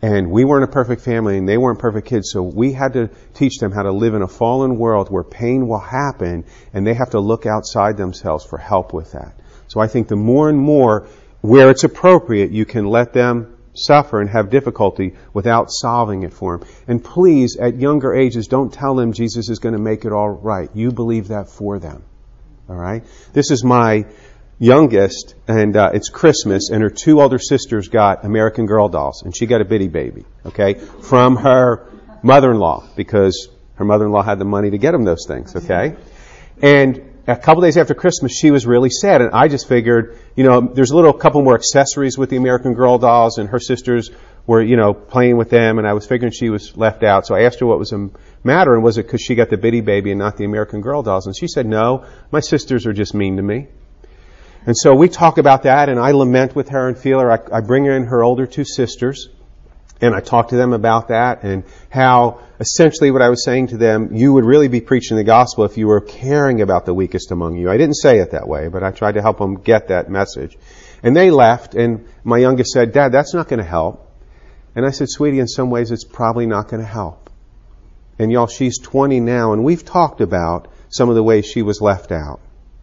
And 0.00 0.30
we 0.30 0.44
weren't 0.44 0.64
a 0.64 0.72
perfect 0.72 1.02
family 1.02 1.38
and 1.38 1.48
they 1.48 1.58
weren't 1.58 1.80
perfect 1.80 2.06
kids, 2.06 2.30
so 2.32 2.42
we 2.42 2.72
had 2.72 2.92
to 2.92 3.10
teach 3.34 3.58
them 3.58 3.72
how 3.72 3.82
to 3.82 3.90
live 3.90 4.14
in 4.14 4.22
a 4.22 4.28
fallen 4.28 4.78
world 4.78 5.10
where 5.10 5.24
pain 5.24 5.66
will 5.66 5.80
happen 5.80 6.44
and 6.72 6.86
they 6.86 6.94
have 6.94 7.10
to 7.10 7.20
look 7.20 7.46
outside 7.46 7.96
themselves 7.96 8.44
for 8.44 8.58
help 8.58 8.92
with 8.92 9.12
that. 9.12 9.34
So 9.66 9.80
I 9.80 9.88
think 9.88 10.06
the 10.08 10.16
more 10.16 10.48
and 10.48 10.58
more, 10.58 11.08
where 11.40 11.70
it's 11.70 11.84
appropriate, 11.84 12.52
you 12.52 12.64
can 12.64 12.86
let 12.86 13.12
them 13.12 13.56
suffer 13.74 14.20
and 14.20 14.30
have 14.30 14.50
difficulty 14.50 15.14
without 15.32 15.66
solving 15.70 16.22
it 16.22 16.32
for 16.32 16.58
them. 16.58 16.68
And 16.86 17.02
please, 17.02 17.56
at 17.56 17.76
younger 17.76 18.14
ages, 18.14 18.46
don't 18.46 18.72
tell 18.72 18.94
them 18.94 19.12
Jesus 19.12 19.48
is 19.48 19.58
going 19.58 19.74
to 19.74 19.80
make 19.80 20.04
it 20.04 20.12
all 20.12 20.30
right. 20.30 20.68
You 20.74 20.90
believe 20.90 21.28
that 21.28 21.48
for 21.48 21.78
them. 21.78 22.02
All 22.68 22.76
right? 22.76 23.04
This 23.32 23.50
is 23.50 23.64
my 23.64 24.06
youngest, 24.58 25.34
and 25.46 25.76
uh, 25.76 25.90
it's 25.94 26.08
Christmas, 26.08 26.70
and 26.70 26.82
her 26.82 26.90
two 26.90 27.20
older 27.20 27.38
sisters 27.38 27.88
got 27.88 28.24
American 28.24 28.66
Girl 28.66 28.88
dolls, 28.88 29.22
and 29.22 29.36
she 29.36 29.46
got 29.46 29.60
a 29.60 29.64
bitty 29.64 29.88
baby, 29.88 30.24
okay, 30.46 30.74
from 30.74 31.36
her 31.36 31.86
mother-in-law 32.22 32.88
because 32.96 33.48
her 33.76 33.84
mother-in-law 33.84 34.22
had 34.22 34.38
the 34.38 34.44
money 34.44 34.70
to 34.70 34.78
get 34.78 34.92
them 34.92 35.04
those 35.04 35.24
things, 35.26 35.54
okay? 35.54 35.94
And 36.60 37.08
a 37.28 37.36
couple 37.36 37.62
days 37.62 37.76
after 37.76 37.94
Christmas, 37.94 38.32
she 38.32 38.50
was 38.50 38.66
really 38.66 38.90
sad, 38.90 39.20
and 39.20 39.30
I 39.32 39.48
just 39.48 39.68
figured, 39.68 40.18
you 40.34 40.44
know, 40.44 40.60
there's 40.60 40.90
a 40.90 40.96
little 40.96 41.12
couple 41.12 41.42
more 41.42 41.54
accessories 41.54 42.18
with 42.18 42.30
the 42.30 42.36
American 42.36 42.74
Girl 42.74 42.98
dolls, 42.98 43.38
and 43.38 43.48
her 43.50 43.60
sisters 43.60 44.10
were, 44.46 44.62
you 44.62 44.76
know, 44.76 44.94
playing 44.94 45.36
with 45.36 45.50
them, 45.50 45.78
and 45.78 45.86
I 45.86 45.92
was 45.92 46.06
figuring 46.06 46.32
she 46.32 46.48
was 46.48 46.76
left 46.76 47.04
out. 47.04 47.26
So 47.26 47.36
I 47.36 47.42
asked 47.42 47.60
her 47.60 47.66
what 47.66 47.78
was 47.78 47.90
the 47.90 48.10
matter, 48.42 48.74
and 48.74 48.82
was 48.82 48.98
it 48.98 49.04
because 49.04 49.20
she 49.20 49.34
got 49.34 49.50
the 49.50 49.58
bitty 49.58 49.82
baby 49.82 50.10
and 50.10 50.18
not 50.18 50.38
the 50.38 50.44
American 50.44 50.80
Girl 50.80 51.02
dolls? 51.02 51.26
And 51.26 51.36
she 51.36 51.46
said, 51.46 51.66
no, 51.66 52.06
my 52.32 52.40
sisters 52.40 52.86
are 52.86 52.94
just 52.94 53.14
mean 53.14 53.36
to 53.36 53.42
me. 53.42 53.68
And 54.68 54.76
so 54.76 54.94
we 54.94 55.08
talk 55.08 55.38
about 55.38 55.62
that, 55.62 55.88
and 55.88 55.98
I 55.98 56.10
lament 56.10 56.54
with 56.54 56.68
her 56.68 56.88
and 56.88 56.98
feel 56.98 57.20
her. 57.20 57.32
I, 57.32 57.38
I 57.50 57.60
bring 57.62 57.86
in 57.86 58.04
her 58.04 58.22
older 58.22 58.46
two 58.46 58.66
sisters, 58.66 59.30
and 60.02 60.14
I 60.14 60.20
talk 60.20 60.48
to 60.48 60.56
them 60.56 60.74
about 60.74 61.08
that 61.08 61.42
and 61.42 61.64
how 61.88 62.40
essentially 62.60 63.10
what 63.10 63.22
I 63.22 63.30
was 63.30 63.42
saying 63.42 63.68
to 63.68 63.78
them, 63.78 64.14
you 64.14 64.34
would 64.34 64.44
really 64.44 64.68
be 64.68 64.82
preaching 64.82 65.16
the 65.16 65.24
gospel 65.24 65.64
if 65.64 65.78
you 65.78 65.86
were 65.86 66.02
caring 66.02 66.60
about 66.60 66.84
the 66.84 66.92
weakest 66.92 67.30
among 67.30 67.56
you. 67.56 67.70
I 67.70 67.78
didn't 67.78 67.94
say 67.94 68.18
it 68.18 68.32
that 68.32 68.46
way, 68.46 68.68
but 68.68 68.82
I 68.82 68.90
tried 68.90 69.12
to 69.12 69.22
help 69.22 69.38
them 69.38 69.54
get 69.54 69.88
that 69.88 70.10
message. 70.10 70.58
And 71.02 71.16
they 71.16 71.30
left 71.30 71.74
and 71.74 72.06
my 72.22 72.36
youngest 72.36 72.72
said, 72.72 72.92
Dad, 72.92 73.10
that's 73.10 73.32
not 73.32 73.48
going 73.48 73.60
to 73.60 73.64
help. 73.64 74.06
And 74.76 74.84
I 74.84 74.90
said, 74.90 75.08
sweetie, 75.08 75.40
in 75.40 75.48
some 75.48 75.70
ways 75.70 75.90
it's 75.92 76.04
probably 76.04 76.44
not 76.44 76.68
going 76.68 76.82
to 76.82 76.86
help. 76.86 77.30
And 78.18 78.30
y'all, 78.30 78.48
she's 78.48 78.78
20 78.78 79.18
now 79.20 79.54
and 79.54 79.64
we've 79.64 79.86
talked 79.86 80.20
about 80.20 80.68
some 80.90 81.08
of 81.08 81.14
the 81.14 81.22
ways 81.22 81.46
she 81.46 81.62
was 81.62 81.80
left 81.80 82.12
out 82.12 82.42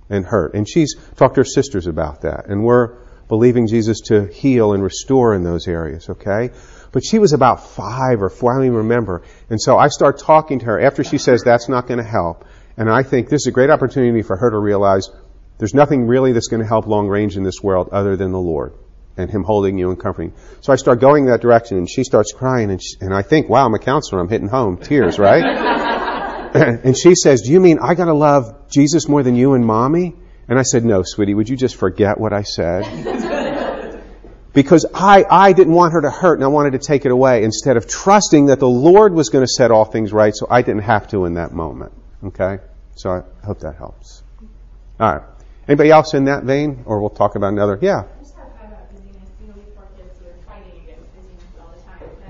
and 0.10 0.26
hurt. 0.26 0.54
And 0.54 0.68
she's 0.68 0.96
talked 1.15 1.36
to 1.36 1.41
her 1.41 1.46
sisters 1.46 1.88
about 1.88 2.22
that. 2.22 2.48
And 2.48 2.63
we're 2.63 2.98
believing 3.28 3.68
Jesus 3.68 4.02
to 4.02 4.28
heal 4.28 4.74
and 4.74 4.84
restore 4.84 5.34
in 5.34 5.44
those 5.44 5.68
areas, 5.68 6.10
okay? 6.10 6.52
But 6.91 7.04
she 7.04 7.20
was 7.20 7.34
about 7.34 7.68
five 7.68 8.22
or 8.22 8.30
four, 8.30 8.54
I 8.54 8.58
don't 8.58 8.65
even 8.65 8.78
remember. 8.78 9.24
And 9.50 9.60
so 9.60 9.78
I 9.78 9.88
start 9.88 10.20
talking 10.20 10.60
to 10.60 10.65
her 10.65 10.80
after 10.80 11.04
she 11.04 11.18
says 11.18 11.41
that's 11.44 11.68
not 11.68 11.88
going 11.88 11.98
to 11.98 12.10
help. 12.10 12.46
And 12.78 12.89
I 12.89 13.04
think 13.04 13.30
this 13.30 13.41
is 13.41 13.48
a 13.48 13.52
great 13.52 13.70
opportunity 13.70 14.22
for 14.22 14.38
her 14.38 14.52
to 14.52 14.58
realize 14.58 15.10
there's 15.58 15.74
nothing 15.74 16.08
really 16.08 16.34
that's 16.34 16.48
going 16.48 16.62
to 16.62 16.68
help 16.68 16.88
long 16.88 17.08
range 17.08 17.38
in 17.38 17.44
this 17.44 17.62
world 17.62 17.89
other 17.91 18.15
than 18.15 18.32
the 18.32 18.39
Lord 18.39 18.74
and 19.18 19.32
Him 19.32 19.44
holding 19.44 19.78
you 19.78 19.89
and 19.89 20.00
comforting. 20.00 20.34
So 20.62 20.74
I 20.74 20.76
start 20.76 21.00
going 21.00 21.26
that 21.26 21.41
direction 21.41 21.78
and 21.78 21.89
she 21.89 22.04
starts 22.04 22.34
crying 22.34 22.70
and, 22.70 22.82
she, 22.82 22.98
and 23.02 23.13
I 23.13 23.22
think, 23.22 23.50
wow, 23.50 23.65
I'm 23.65 23.74
a 23.74 23.80
counselor. 23.80 24.22
I'm 24.22 24.30
hitting 24.30 24.50
home. 24.50 24.78
Tears, 24.78 25.18
right? 25.18 25.44
and 26.56 26.98
she 26.98 27.15
says, 27.15 27.41
do 27.41 27.52
you 27.52 27.60
mean 27.60 27.80
I 27.82 27.96
got 27.96 28.06
to 28.06 28.13
love 28.13 28.64
Jesus 28.75 29.07
more 29.07 29.23
than 29.23 29.35
you 29.35 29.53
and 29.53 29.65
mommy? 29.65 30.15
And 30.47 30.59
I 30.59 30.61
said, 30.61 30.85
no, 30.85 31.01
sweetie, 31.03 31.33
would 31.33 31.49
you 31.49 31.57
just 31.57 31.75
forget 31.75 32.19
what 32.19 32.33
I 32.33 32.43
said? 32.43 34.03
because 34.53 34.85
I, 34.93 35.25
I 35.29 35.53
didn't 35.53 35.73
want 35.73 35.93
her 35.93 36.01
to 36.01 36.11
hurt 36.11 36.35
and 36.35 36.43
I 36.43 36.47
wanted 36.47 36.73
to 36.73 36.79
take 36.79 37.05
it 37.05 37.11
away 37.11 37.43
instead 37.43 37.77
of 37.77 37.88
trusting 37.88 38.47
that 38.47 38.59
the 38.59 38.67
Lord 38.67 39.13
was 39.13 39.29
going 39.29 39.43
to 39.43 39.51
set 39.51 39.71
all 39.71 39.85
things 39.85 40.13
right 40.13 40.35
so 40.35 40.45
I 40.49 40.61
didn't 40.61 40.83
have 40.83 41.07
to 41.09 41.25
in 41.25 41.33
that 41.33 41.51
moment. 41.51 41.93
Okay? 42.23 42.59
So 42.95 43.09
I 43.09 43.45
hope 43.45 43.61
that 43.61 43.75
helps. 43.75 44.21
All 44.99 45.15
right. 45.15 45.23
Anybody 45.67 45.89
else 45.89 46.13
in 46.13 46.25
that 46.25 46.43
vein? 46.43 46.83
Or 46.85 47.01
we'll 47.01 47.09
talk 47.09 47.35
about 47.35 47.53
another. 47.53 47.79
Yeah. 47.81 48.03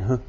Uh-huh. 0.06 0.14
Um, 0.14 0.22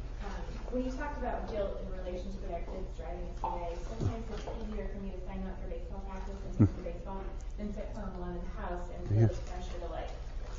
when 0.71 0.85
you 0.85 0.91
talked 0.91 1.21
about 1.21 1.45
guilt 1.53 1.77
in 1.85 2.01
relationship 2.01 2.41
with 2.41 2.57
our 2.57 2.65
kids 2.65 2.89
driving 2.97 3.29
us 3.29 3.37
away, 3.45 3.77
sometimes 3.85 4.25
it's 4.33 4.49
easier 4.65 4.89
for 4.89 4.99
me 5.05 5.13
to 5.13 5.21
sign 5.29 5.45
up 5.45 5.53
for 5.61 5.69
baseball 5.69 6.01
practice 6.09 6.33
and 6.33 6.65
take 6.65 6.73
mm. 6.73 6.81
baseball 6.81 7.21
than 7.61 7.69
sit 7.77 7.85
home 7.93 8.09
alone 8.17 8.41
in 8.41 8.41
the 8.41 8.55
house 8.57 8.89
and 8.89 9.05
feel 9.05 9.21
yeah. 9.21 9.29
the 9.29 9.37
pressure 9.53 9.77
to 9.85 9.89
like 9.93 10.09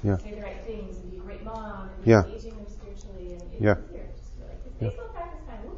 yeah. 0.02 0.16
say 0.18 0.34
the 0.34 0.42
right 0.42 0.64
things 0.64 0.96
and 0.98 1.10
be 1.10 1.18
a 1.18 1.20
great 1.20 1.44
mom 1.44 1.90
and 1.96 2.06
yeah. 2.06 2.24
engaging 2.24 2.56
them 2.56 2.66
spiritually 2.68 3.34
and 3.34 3.42
it's 3.52 3.60
yeah. 3.60 3.74
easier 3.90 4.06
just 4.14 4.32
to 4.32 4.38
be 4.38 4.44
like, 4.44 4.60
it's 4.66 4.96
baseball 4.96 5.08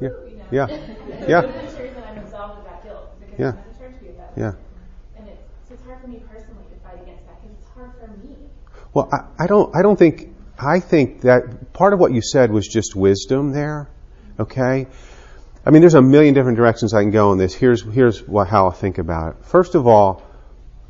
yeah. 0.01 0.09
yeah. 0.09 0.27
you 0.29 0.37
know. 0.37 0.45
Yeah. 0.51 0.67
yeah. 1.27 1.41
I'm 1.41 1.65
not 1.65 1.77
sure 1.77 1.93
that 1.93 2.07
I'm 2.07 2.17
absolved 2.17 2.59
of 2.59 2.65
that 2.65 2.83
guilt 2.83 3.19
because 3.19 3.39
yeah. 3.39 3.47
I'm 3.47 3.57
at 3.57 3.73
the 3.73 3.79
church 3.79 3.95
view 4.01 4.09
about 4.09 4.31
yeah. 4.35 4.51
And 5.17 5.27
it's, 5.27 5.41
so 5.67 5.73
it's 5.75 5.83
hard 5.83 6.01
for 6.01 6.07
me 6.07 6.21
personally 6.29 6.65
to 6.73 6.79
fight 6.83 7.01
against 7.01 7.25
that 7.27 7.41
because 7.41 7.57
it's 7.57 7.69
hard 7.69 7.91
for 7.99 8.07
me. 8.27 8.35
Well, 8.93 9.09
I, 9.11 9.43
I 9.43 9.47
don't, 9.47 9.75
I 9.75 9.81
don't 9.81 9.97
think, 9.97 10.35
I 10.59 10.79
think 10.79 11.21
that 11.21 11.71
part 11.73 11.93
of 11.93 11.99
what 11.99 12.11
you 12.11 12.21
said 12.21 12.51
was 12.51 12.67
just 12.67 12.95
wisdom 12.95 13.51
there. 13.51 13.89
Okay? 14.39 14.87
I 15.65 15.69
mean, 15.69 15.81
there's 15.81 15.93
a 15.93 16.01
million 16.01 16.33
different 16.33 16.57
directions 16.57 16.93
I 16.93 17.03
can 17.03 17.11
go 17.11 17.29
on 17.29 17.37
this. 17.37 17.53
Here's, 17.53 17.83
here's 17.83 18.21
what, 18.27 18.47
how 18.47 18.67
I 18.67 18.73
think 18.73 18.97
about 18.97 19.35
it. 19.35 19.45
First 19.45 19.75
of 19.75 19.87
all, 19.87 20.23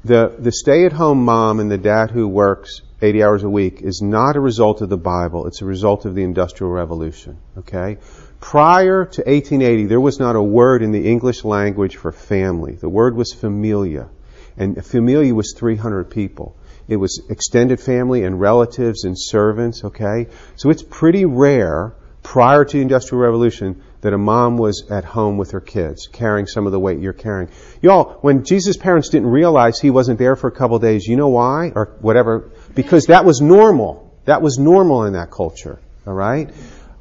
the, 0.04 0.34
the 0.40 0.52
stay 0.52 0.86
at 0.86 0.94
home 0.94 1.26
mom 1.26 1.60
and 1.60 1.70
the 1.70 1.78
dad 1.78 2.10
who 2.10 2.28
works 2.28 2.82
80 3.02 3.24
hours 3.24 3.44
a 3.44 3.50
week 3.50 3.82
is 3.82 4.02
not 4.02 4.36
a 4.36 4.40
result 4.40 4.82
of 4.82 4.90
the 4.90 4.98
Bible. 4.98 5.48
It's 5.48 5.62
a 5.62 5.66
result 5.66 6.06
of 6.06 6.16
the 6.16 6.24
Industrial 6.24 6.72
Revolution. 6.72 7.38
Okay? 7.58 7.98
Prior 8.40 9.06
to 9.06 9.22
1880, 9.22 9.86
there 9.86 10.00
was 10.00 10.20
not 10.20 10.36
a 10.36 10.42
word 10.42 10.82
in 10.84 10.92
the 10.92 11.10
English 11.10 11.44
language 11.44 11.96
for 11.96 12.12
family. 12.12 12.76
The 12.76 12.90
word 12.90 13.16
was 13.16 13.34
familia. 13.34 14.10
And 14.58 14.84
familia 14.86 15.34
was 15.34 15.54
300 15.58 16.10
people. 16.10 16.56
It 16.88 16.98
was 16.98 17.22
extended 17.30 17.80
family 17.80 18.24
and 18.24 18.40
relatives 18.40 19.04
and 19.04 19.16
servants, 19.18 19.84
okay? 19.84 20.28
So 20.56 20.70
it's 20.70 20.84
pretty 20.84 21.26
rare 21.26 21.96
prior 22.24 22.66
to 22.66 22.78
the 22.78 22.82
Industrial 22.82 23.22
Revolution 23.22 23.82
that 24.02 24.14
a 24.14 24.18
mom 24.18 24.58
was 24.58 24.90
at 24.90 25.06
home 25.06 25.38
with 25.38 25.52
her 25.52 25.62
kids, 25.62 26.08
carrying 26.08 26.48
some 26.48 26.66
of 26.66 26.72
the 26.72 26.80
weight 26.80 27.00
you're 27.00 27.14
carrying. 27.14 27.50
Y'all, 27.82 28.18
when 28.22 28.44
Jesus' 28.44 28.78
parents 28.78 29.10
didn't 29.10 29.30
realize 29.30 29.80
he 29.80 29.90
wasn't 29.90 30.20
there 30.20 30.36
for 30.36 30.48
a 30.48 30.52
couple 30.52 30.78
days, 30.80 31.06
you 31.06 31.16
know 31.16 31.30
why? 31.30 31.72
Or 31.74 31.98
whatever. 32.02 32.52
Because 32.76 33.08
that 33.08 33.26
was 33.26 33.42
normal. 33.42 34.16
That 34.26 34.42
was 34.42 34.58
normal 34.58 35.06
in 35.06 35.14
that 35.14 35.32
culture. 35.32 35.80
Alright? 36.06 36.52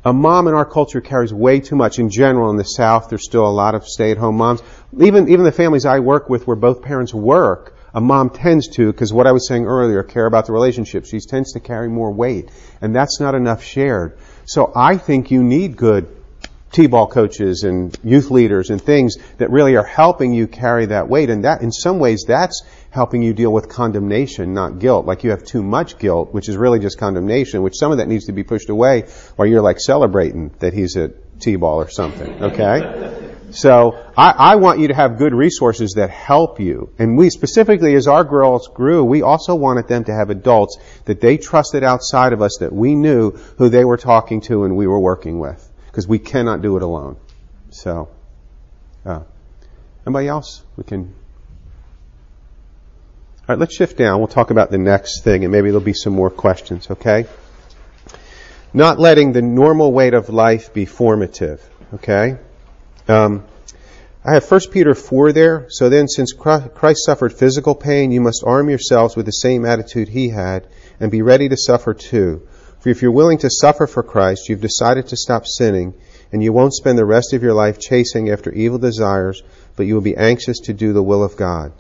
A 0.05 0.13
mom 0.13 0.49
in 0.49 0.55
our 0.55 0.65
culture 0.65 1.01
carries 1.01 1.33
way 1.33 1.61
too 1.61 1.77
much. 1.77 1.99
In 1.99 2.09
general, 2.09 2.51
in 2.51 2.57
the 2.57 2.65
South, 2.65 3.09
there's 3.11 3.25
still 3.25 3.47
a 3.47 3.51
lot 3.51 3.75
of 3.75 3.87
stay-at-home 3.87 4.37
moms. 4.37 4.63
Even, 4.99 5.29
even 5.29 5.45
the 5.45 5.53
families 5.53 5.85
I 5.85 6.01
work 6.01 6.31
with 6.31 6.47
where 6.47 6.57
both 6.57 6.81
parents 6.81 7.13
work, 7.13 7.77
a 7.93 8.01
mom 8.01 8.31
tends 8.31 8.69
to, 8.77 8.91
because 8.91 9.13
what 9.13 9.27
I 9.27 9.33
was 9.33 9.47
saying 9.47 9.67
earlier, 9.67 10.03
care 10.03 10.27
about 10.27 10.47
the 10.47 10.53
relationship. 10.53 11.05
She 11.05 11.21
tends 11.21 11.53
to 11.53 11.61
carry 11.61 11.89
more 11.89 12.11
weight. 12.11 12.51
And 12.81 12.97
that's 12.97 13.21
not 13.21 13.35
enough 13.35 13.63
shared. 13.63 14.17
So 14.47 14.73
I 14.75 14.97
think 14.97 15.31
you 15.31 15.43
need 15.43 15.77
good 15.77 16.09
T-ball 16.73 17.09
coaches 17.09 17.65
and 17.65 17.97
youth 18.05 18.31
leaders 18.31 18.71
and 18.71 18.81
things 18.81 19.17
that 19.39 19.51
really 19.51 19.77
are 19.77 19.85
helping 19.85 20.33
you 20.33 20.47
carry 20.47 20.87
that 20.87 21.09
weight. 21.09 21.29
And 21.29 21.45
that, 21.45 21.63
in 21.63 21.73
some 21.73 21.99
ways, 21.99 22.25
that's 22.27 22.63
helping 22.91 23.23
you 23.23 23.33
deal 23.33 23.53
with 23.53 23.69
condemnation, 23.69 24.55
not 24.55 24.79
guilt. 24.79 25.07
Like 25.07 25.25
you 25.25 25.31
have 25.31 25.45
too 25.45 25.63
much 25.63 25.99
guilt, 25.99 26.33
which 26.33 26.49
is 26.49 26.57
really 26.57 26.79
just 26.79 26.99
condemnation, 26.99 27.63
which 27.63 27.77
some 27.77 27.91
of 27.91 27.99
that 27.99 28.09
needs 28.09 28.27
to 28.27 28.33
be 28.33 28.45
pushed 28.45 28.69
away 28.69 29.03
while 29.37 29.49
you're 29.49 29.63
like 29.63 29.81
celebrating 29.81 30.51
that 30.61 30.73
he's 30.73 30.97
at 30.97 31.41
T-ball 31.41 31.81
or 31.81 31.89
something. 31.89 32.43
Okay? 32.43 33.37
So 33.51 33.99
I, 34.17 34.31
I, 34.31 34.57
want 34.57 34.79
you 34.79 34.89
to 34.89 34.95
have 34.95 35.19
good 35.19 35.35
resources 35.35 35.95
that 35.97 36.11
help 36.11 36.61
you. 36.61 36.93
And 37.01 37.19
we 37.19 37.31
specifically, 37.31 37.95
as 37.97 38.07
our 38.07 38.23
girls 38.23 38.69
grew, 38.69 39.03
we 39.03 39.23
also 39.23 39.57
wanted 39.57 39.89
them 39.89 40.05
to 40.05 40.13
have 40.15 40.31
adults 40.31 40.79
that 41.07 41.21
they 41.21 41.37
trusted 41.37 41.83
outside 41.83 42.33
of 42.33 42.43
us 42.43 42.59
that 42.61 42.73
we 42.73 42.95
knew 42.95 43.33
who 43.59 43.69
they 43.69 43.85
were 43.85 43.97
talking 43.97 44.41
to 44.43 44.65
and 44.65 44.77
we 44.77 44.87
were 44.87 45.01
working 45.01 45.41
with 45.41 45.70
because 46.01 46.09
we 46.09 46.19
cannot 46.19 46.63
do 46.63 46.79
it 46.79 46.83
alone. 46.83 47.19
So, 47.69 48.09
uh, 49.05 49.21
anybody 50.07 50.29
else? 50.29 50.63
We 50.79 50.85
can 50.85 51.15
All 53.41 53.45
right, 53.49 53.59
let's 53.59 53.75
shift 53.75 53.99
down. 53.99 54.19
We'll 54.19 54.29
talk 54.29 54.51
about 54.51 54.71
the 54.71 54.79
next 54.79 55.25
thing 55.25 55.45
and 55.45 55.53
maybe 55.53 55.69
there'll 55.69 55.85
be 55.85 55.93
some 55.93 56.15
more 56.15 56.31
questions, 56.31 56.91
okay? 56.91 57.27
Not 58.73 58.99
letting 58.99 59.33
the 59.33 59.43
normal 59.43 59.93
weight 59.93 60.15
of 60.15 60.31
life 60.31 60.73
be 60.73 60.87
formative, 60.87 61.61
okay? 61.95 62.39
Um, 63.07 63.45
I 64.25 64.35
have 64.35 64.51
1 64.51 64.61
Peter 64.73 64.95
4 64.95 65.33
there. 65.33 65.67
So 65.69 65.91
then, 65.91 66.09
since 66.09 66.33
Christ 66.33 67.05
suffered 67.05 67.35
physical 67.35 67.75
pain, 67.75 68.11
you 68.11 68.23
must 68.23 68.43
arm 68.47 68.71
yourselves 68.71 69.17
with 69.17 69.27
the 69.27 69.33
same 69.33 69.67
attitude 69.67 70.09
he 70.09 70.31
had 70.31 70.67
and 70.99 71.11
be 71.11 71.21
ready 71.21 71.51
to 71.51 71.59
suffer 71.59 71.93
too. 71.93 72.49
For 72.81 72.89
if 72.89 73.03
you're 73.03 73.13
willing 73.13 73.39
to 73.39 73.51
suffer 73.51 73.87
for 73.87 74.03
Christ, 74.03 74.49
you've 74.49 74.61
decided 74.61 75.09
to 75.09 75.17
stop 75.17 75.47
sinning, 75.47 75.95
and 76.33 76.43
you 76.43 76.53
won't 76.53 76.75
spend 76.75 76.99
the 76.99 77.05
rest 77.05 77.35
of 77.35 77.43
your 77.43 77.53
life 77.53 77.79
chasing 77.79 78.31
after 78.31 78.51
evil 78.51 78.79
desires, 78.79 79.43
but 79.77 79.87
you 79.87 79.95
will 79.95 80.01
be 80.01 80.17
anxious 80.17 80.61
to 80.61 80.73
do 80.73 80.93
the 80.93 81.03
will 81.03 81.23
of 81.23 81.37
God. 81.37 81.73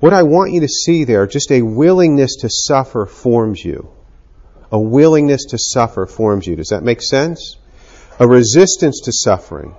What 0.00 0.12
I 0.12 0.24
want 0.24 0.52
you 0.52 0.60
to 0.60 0.68
see 0.68 1.04
there, 1.04 1.26
just 1.26 1.50
a 1.52 1.62
willingness 1.62 2.36
to 2.40 2.48
suffer 2.50 3.06
forms 3.06 3.64
you. 3.64 3.90
A 4.70 4.78
willingness 4.78 5.46
to 5.50 5.58
suffer 5.58 6.06
forms 6.06 6.46
you. 6.46 6.56
Does 6.56 6.68
that 6.68 6.82
make 6.82 7.00
sense? 7.00 7.56
A 8.18 8.26
resistance 8.26 9.00
to 9.04 9.12
suffering. 9.12 9.74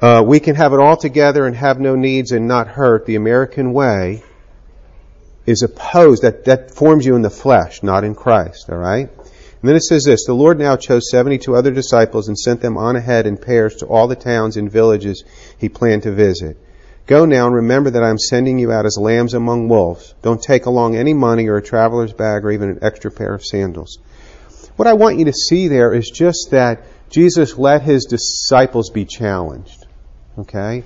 Uh, 0.00 0.24
we 0.26 0.40
can 0.40 0.56
have 0.56 0.72
it 0.72 0.80
all 0.80 0.96
together 0.96 1.46
and 1.46 1.54
have 1.54 1.78
no 1.78 1.94
needs 1.94 2.32
and 2.32 2.48
not 2.48 2.66
hurt. 2.66 3.06
The 3.06 3.16
American 3.16 3.72
way 3.72 4.24
is 5.46 5.62
opposed. 5.62 6.22
That, 6.22 6.46
that 6.46 6.74
forms 6.74 7.06
you 7.06 7.14
in 7.14 7.22
the 7.22 7.30
flesh, 7.30 7.82
not 7.84 8.02
in 8.02 8.14
Christ. 8.16 8.68
All 8.68 8.78
right? 8.78 9.10
And 9.62 9.68
then 9.68 9.76
it 9.76 9.84
says 9.84 10.02
this 10.04 10.26
The 10.26 10.34
Lord 10.34 10.58
now 10.58 10.76
chose 10.76 11.08
72 11.10 11.54
other 11.54 11.70
disciples 11.70 12.26
and 12.26 12.36
sent 12.36 12.60
them 12.60 12.76
on 12.76 12.96
ahead 12.96 13.26
in 13.26 13.36
pairs 13.36 13.76
to 13.76 13.86
all 13.86 14.08
the 14.08 14.16
towns 14.16 14.56
and 14.56 14.70
villages 14.70 15.22
he 15.56 15.68
planned 15.68 16.02
to 16.02 16.12
visit. 16.12 16.56
Go 17.06 17.24
now 17.24 17.46
and 17.46 17.54
remember 17.54 17.90
that 17.90 18.02
I 18.02 18.10
am 18.10 18.18
sending 18.18 18.58
you 18.58 18.72
out 18.72 18.86
as 18.86 18.98
lambs 18.98 19.34
among 19.34 19.68
wolves. 19.68 20.14
Don't 20.22 20.42
take 20.42 20.66
along 20.66 20.96
any 20.96 21.14
money 21.14 21.46
or 21.48 21.56
a 21.56 21.62
traveler's 21.62 22.12
bag 22.12 22.44
or 22.44 22.50
even 22.50 22.70
an 22.70 22.78
extra 22.82 23.10
pair 23.10 23.34
of 23.34 23.44
sandals. 23.44 23.98
What 24.76 24.88
I 24.88 24.94
want 24.94 25.18
you 25.18 25.26
to 25.26 25.32
see 25.32 25.68
there 25.68 25.94
is 25.94 26.10
just 26.10 26.48
that 26.50 26.84
Jesus 27.08 27.56
let 27.56 27.82
his 27.82 28.06
disciples 28.06 28.90
be 28.90 29.04
challenged. 29.04 29.86
Okay? 30.38 30.82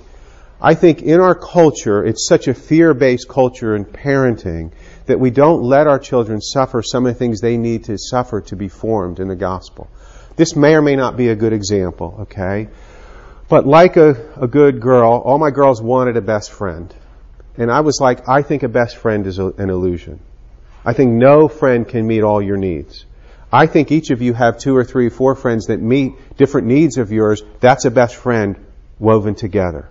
I 0.60 0.74
think 0.74 1.02
in 1.02 1.20
our 1.20 1.34
culture, 1.34 2.04
it's 2.04 2.26
such 2.26 2.48
a 2.48 2.54
fear 2.54 2.92
based 2.92 3.28
culture 3.28 3.74
in 3.74 3.84
parenting 3.84 4.72
that 5.06 5.20
we 5.20 5.30
don't 5.30 5.62
let 5.62 5.86
our 5.86 5.98
children 5.98 6.40
suffer 6.40 6.82
some 6.82 7.06
of 7.06 7.14
the 7.14 7.18
things 7.18 7.40
they 7.40 7.56
need 7.56 7.84
to 7.84 7.98
suffer 7.98 8.40
to 8.42 8.56
be 8.56 8.68
formed 8.68 9.20
in 9.20 9.28
the 9.28 9.36
gospel. 9.36 9.88
This 10.36 10.54
may 10.54 10.74
or 10.74 10.82
may 10.82 10.96
not 10.96 11.16
be 11.16 11.28
a 11.28 11.36
good 11.36 11.52
example, 11.52 12.16
okay? 12.22 12.68
But 13.48 13.66
like 13.66 13.96
a, 13.96 14.32
a 14.40 14.48
good 14.48 14.80
girl, 14.80 15.22
all 15.24 15.38
my 15.38 15.50
girls 15.50 15.80
wanted 15.80 16.16
a 16.16 16.20
best 16.20 16.52
friend. 16.52 16.92
And 17.56 17.70
I 17.70 17.80
was 17.80 17.98
like, 18.00 18.28
I 18.28 18.42
think 18.42 18.62
a 18.62 18.68
best 18.68 18.96
friend 18.96 19.26
is 19.26 19.38
a, 19.38 19.46
an 19.46 19.70
illusion. 19.70 20.20
I 20.84 20.92
think 20.92 21.12
no 21.12 21.48
friend 21.48 21.88
can 21.88 22.06
meet 22.06 22.22
all 22.22 22.42
your 22.42 22.56
needs. 22.56 23.06
I 23.52 23.66
think 23.66 23.92
each 23.92 24.10
of 24.10 24.20
you 24.20 24.34
have 24.34 24.58
two 24.58 24.76
or 24.76 24.84
three 24.84 25.08
four 25.08 25.34
friends 25.34 25.66
that 25.66 25.80
meet 25.80 26.12
different 26.36 26.66
needs 26.66 26.98
of 26.98 27.12
yours. 27.12 27.42
That's 27.60 27.84
a 27.84 27.90
best 27.90 28.16
friend 28.16 28.56
woven 28.98 29.34
together. 29.34 29.88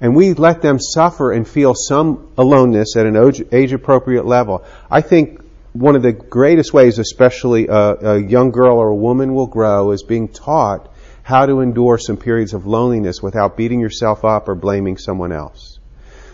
And 0.00 0.14
we 0.14 0.34
let 0.34 0.60
them 0.62 0.78
suffer 0.78 1.32
and 1.32 1.48
feel 1.48 1.74
some 1.74 2.28
aloneness 2.36 2.96
at 2.96 3.06
an 3.06 3.16
age 3.52 3.72
appropriate 3.72 4.26
level. 4.26 4.64
I 4.90 5.00
think 5.00 5.40
one 5.72 5.96
of 5.96 6.02
the 6.02 6.12
greatest 6.12 6.72
ways, 6.72 6.98
especially 6.98 7.68
a, 7.68 8.14
a, 8.14 8.18
young 8.18 8.50
girl 8.50 8.78
or 8.78 8.88
a 8.88 8.94
woman 8.94 9.34
will 9.34 9.46
grow, 9.46 9.92
is 9.92 10.02
being 10.02 10.28
taught 10.28 10.92
how 11.22 11.46
to 11.46 11.60
endure 11.60 11.98
some 11.98 12.16
periods 12.16 12.54
of 12.54 12.66
loneliness 12.66 13.22
without 13.22 13.56
beating 13.56 13.80
yourself 13.80 14.24
up 14.24 14.48
or 14.48 14.54
blaming 14.54 14.96
someone 14.96 15.32
else. 15.32 15.78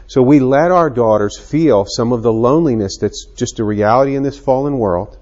So 0.07 0.23
we 0.23 0.41
let 0.41 0.71
our 0.71 0.91
daughters 0.91 1.39
feel 1.39 1.87
some 1.87 2.13
of 2.13 2.23
the 2.23 2.33
loneliness 2.33 2.99
that's 3.01 3.27
just 3.37 3.61
a 3.61 3.65
reality 3.65 4.17
in 4.17 4.23
this 4.23 4.39
fallen 4.39 4.79
world 4.79 5.19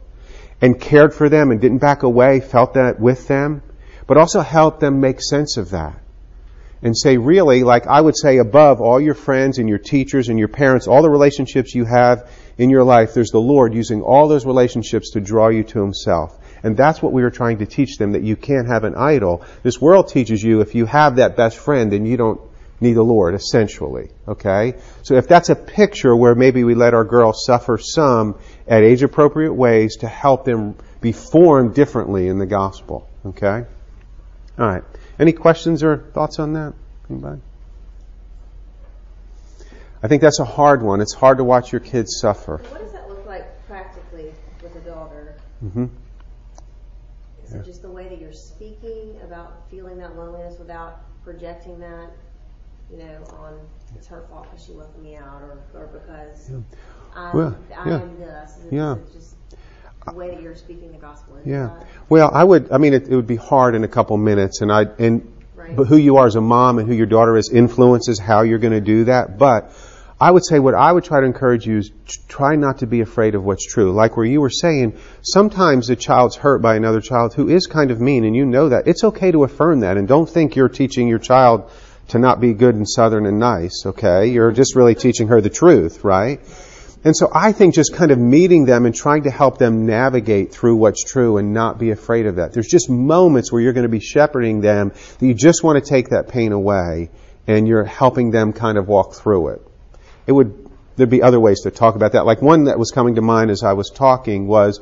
and 0.61 0.81
cared 0.81 1.15
for 1.15 1.29
them 1.29 1.51
and 1.51 1.61
didn't 1.61 1.79
back 1.79 2.03
away, 2.03 2.41
felt 2.41 2.75
that 2.75 2.99
with 2.99 3.29
them, 3.29 3.63
but 4.07 4.17
also 4.17 4.41
helped 4.41 4.81
them 4.81 5.01
make 5.01 5.23
sense 5.23 5.57
of 5.57 5.71
that 5.71 6.01
and 6.83 6.97
say, 6.97 7.17
really, 7.17 7.63
like 7.63 7.87
I 7.87 8.01
would 8.01 8.17
say, 8.17 8.39
above 8.39 8.81
all 8.81 9.01
your 9.01 9.15
friends 9.15 9.59
and 9.59 9.69
your 9.69 9.79
teachers 9.79 10.29
and 10.29 10.39
your 10.39 10.49
parents, 10.49 10.87
all 10.87 11.03
the 11.03 11.11
relationships 11.11 11.75
you 11.75 11.85
have 11.85 12.31
in 12.57 12.71
your 12.71 12.85
life, 12.85 13.15
there's 13.15 13.31
the 13.31 13.41
Lord 13.41 13.75
using 13.75 14.03
all 14.03 14.29
those 14.29 14.47
relationships 14.47 15.11
to 15.11 15.21
draw 15.21 15.49
you 15.49 15.65
to 15.65 15.81
Himself. 15.81 16.39
And 16.63 16.77
that's 16.77 17.03
what 17.03 17.13
we 17.13 17.23
were 17.23 17.31
trying 17.31 17.59
to 17.59 17.67
teach 17.67 17.97
them, 17.97 18.13
that 18.13 18.23
you 18.23 18.37
can't 18.37 18.69
have 18.69 18.85
an 18.85 18.95
idol. 18.95 19.45
This 19.63 19.81
world 19.81 20.09
teaches 20.09 20.43
you 20.43 20.61
if 20.61 20.75
you 20.75 20.87
have 20.87 21.17
that 21.17 21.37
best 21.37 21.59
friend, 21.59 21.93
then 21.93 22.07
you 22.07 22.17
don't 22.17 22.41
need 22.81 22.95
the 22.95 23.03
Lord, 23.03 23.35
essentially. 23.35 24.11
Okay? 24.27 24.75
So 25.03 25.15
if 25.15 25.29
that's 25.29 25.51
a 25.51 25.57
picture 25.57 26.15
where 26.15 26.35
maybe 26.35 26.65
we 26.65 26.75
let 26.75 26.95
our 26.95 27.05
girls 27.05 27.45
suffer 27.45 27.79
some 27.79 28.39
at 28.67 28.83
age 28.83 29.03
appropriate 29.03 29.53
ways 29.53 29.97
to 29.97 30.09
help 30.09 30.45
them 30.45 30.77
be 31.01 31.13
formed 31.13 31.75
differently 31.75 32.29
in 32.29 32.39
the 32.39 32.47
gospel. 32.47 33.09
Okay? 33.25 33.65
Alright. 34.59 34.85
Any 35.21 35.33
questions 35.33 35.83
or 35.83 35.99
thoughts 35.99 36.39
on 36.39 36.55
that? 36.55 36.73
Anybody? 37.11 37.43
I 40.03 40.09
think 40.09 40.23
that's 40.23 40.41
a 40.41 40.47
hard 40.47 40.83
one. 40.83 41.03
It's 41.03 41.13
hard 41.13 41.37
to 41.39 41.45
watch 41.45 41.73
your 41.73 41.83
kids 41.83 42.19
suffer. 42.19 42.57
What 42.57 42.81
does 42.81 42.93
that 42.93 43.07
look 43.07 43.27
like 43.27 43.45
practically 43.69 44.33
with 44.63 44.75
a 44.77 44.81
daughter? 44.81 45.37
Mm-hmm. 45.63 45.85
Is 47.45 47.53
yeah. 47.53 47.59
it 47.59 47.67
just 47.67 47.83
the 47.83 47.91
way 47.91 48.09
that 48.09 48.19
you're 48.19 48.33
speaking 48.33 49.21
about 49.23 49.69
feeling 49.71 49.99
that 49.99 50.17
loneliness 50.17 50.59
without 50.59 51.03
projecting 51.23 51.79
that, 51.81 52.11
you 52.91 52.97
know, 52.97 53.23
on 53.41 53.61
it's 53.95 54.07
her 54.07 54.25
fault 54.31 54.47
because 54.51 54.65
she 54.65 54.73
left 54.73 54.97
me 54.97 55.17
out 55.17 55.43
or, 55.43 55.59
or 55.75 55.87
because 55.89 56.49
yeah. 56.51 56.57
I'm, 57.15 57.37
well, 57.37 57.59
I 57.77 57.89
yeah. 57.89 58.01
am 58.01 58.19
this? 58.19 58.57
Is 58.57 58.67
it, 58.67 58.73
yeah. 58.73 58.97
Just 59.13 59.37
way 60.15 60.31
that 60.31 60.43
you're 60.43 60.57
speaking 60.57 60.93
the 60.93 60.99
gospel. 60.99 61.39
Yeah. 61.45 61.83
Well, 62.09 62.31
I 62.33 62.43
would. 62.43 62.73
I 62.73 62.79
mean, 62.79 62.95
it, 62.95 63.09
it, 63.09 63.15
would 63.15 63.27
be 63.27 63.37
hard 63.37 63.75
in 63.75 63.85
a 63.85 63.89
couple 63.89 64.17
minutes, 64.17 64.61
and 64.61 64.73
I 64.73 64.83
and 64.99 65.33
right. 65.55 65.75
but 65.77 65.87
who 65.87 65.97
you 65.97 66.17
are 66.17 66.27
as 66.27 66.37
a 66.37 66.41
mom 66.41 66.79
and 66.79 66.89
who 66.89 66.95
your 66.95 67.07
daughter 67.07 67.37
is 67.37 67.51
influences 67.51 68.19
how 68.19 68.43
you're 68.43 68.59
going 68.59 68.73
to 68.73 68.81
do 68.81 69.05
that. 69.05 69.39
But 69.39 69.73
I 70.21 70.31
would 70.31 70.45
say 70.45 70.59
what 70.59 70.75
I 70.75 70.93
would 70.93 71.05
try 71.05 71.21
to 71.21 71.27
encourage 71.27 71.67
you 71.67 71.79
is 71.79 71.91
try 72.29 72.57
not 72.57 72.79
to 72.79 72.87
be 72.87 73.01
afraid 73.01 73.35
of 73.35 73.45
what's 73.45 73.65
true. 73.65 73.93
Like 73.93 74.17
where 74.17 74.27
you 74.27 74.41
were 74.41 74.51
saying, 74.51 74.99
sometimes 75.23 75.89
a 75.89 75.97
child's 75.97 76.37
hurt 76.37 76.61
by 76.61 76.77
another 76.77 77.01
child 77.01 77.35
who 77.35 77.49
is 77.49 77.67
kind 77.67 77.91
of 77.91 78.01
mean, 78.01 78.25
and 78.25 78.37
you 78.37 78.45
know 78.45 78.69
that. 78.69 78.87
It's 78.87 79.05
okay 79.05 79.31
to 79.33 79.45
affirm 79.45 79.81
that, 79.81 79.97
and 79.97 80.07
don't 80.07 80.29
think 80.29 80.57
you're 80.57 80.69
teaching 80.69 81.09
your 81.09 81.19
child 81.19 81.71
to 82.09 82.19
not 82.19 82.41
be 82.41 82.53
good 82.53 82.75
and 82.75 82.89
southern 82.89 83.25
and 83.27 83.39
nice. 83.39 83.85
Okay, 83.87 84.27
you're 84.27 84.53
just 84.53 84.75
really 84.75 84.95
teaching 84.95 85.29
her 85.29 85.41
the 85.41 85.51
truth, 85.51 86.05
right? 86.05 86.41
And 87.03 87.17
so 87.17 87.31
I 87.35 87.53
think 87.53 87.75
just 87.75 87.95
kind 87.95 88.11
of 88.11 88.19
meeting 88.19 88.67
them 88.67 88.85
and 88.85 88.95
trying 88.95 89.23
to 89.23 89.31
help 89.31 89.57
them 89.57 89.87
navigate 89.87 90.53
through 90.53 90.77
what's 90.77 91.03
true 91.03 91.39
and 91.39 91.55
not 91.55 91.79
be 91.79 91.91
afraid 91.91 92.27
of 92.27 92.37
that. 92.37 92.53
There's 92.53 92.67
just 92.67 92.91
moments 92.91 93.51
where 93.51 93.63
you're 93.63 93.73
going 93.73 93.85
to 93.85 93.89
be 93.89 94.01
shepherding 94.01 94.61
them 94.61 94.93
that 95.19 95.27
you 95.27 95.33
just 95.33 95.65
want 95.65 95.83
to 95.83 95.89
take 95.89 96.11
that 96.11 96.29
pain 96.29 96.53
away 96.53 97.11
and 97.47 97.67
you're 97.67 97.85
helping 97.85 98.31
them 98.31 98.53
kind 98.53 98.77
of 98.77 98.87
walk 98.87 99.15
through 99.15 99.49
it. 99.49 99.67
It 100.27 100.33
would, 100.33 100.71
there'd 100.97 101.09
be 101.09 101.23
other 101.23 101.41
ways 101.41 101.63
to 101.63 101.71
talk 101.71 101.95
about 101.95 102.13
that. 102.13 102.27
Like 102.27 102.43
one 102.43 102.65
that 102.65 102.79
was 102.79 102.91
coming 102.91 103.15
to 103.15 103.23
mind 103.23 103.51
as 103.51 103.63
I 103.63 103.73
was 103.73 103.89
talking 103.89 104.47
was, 104.47 104.81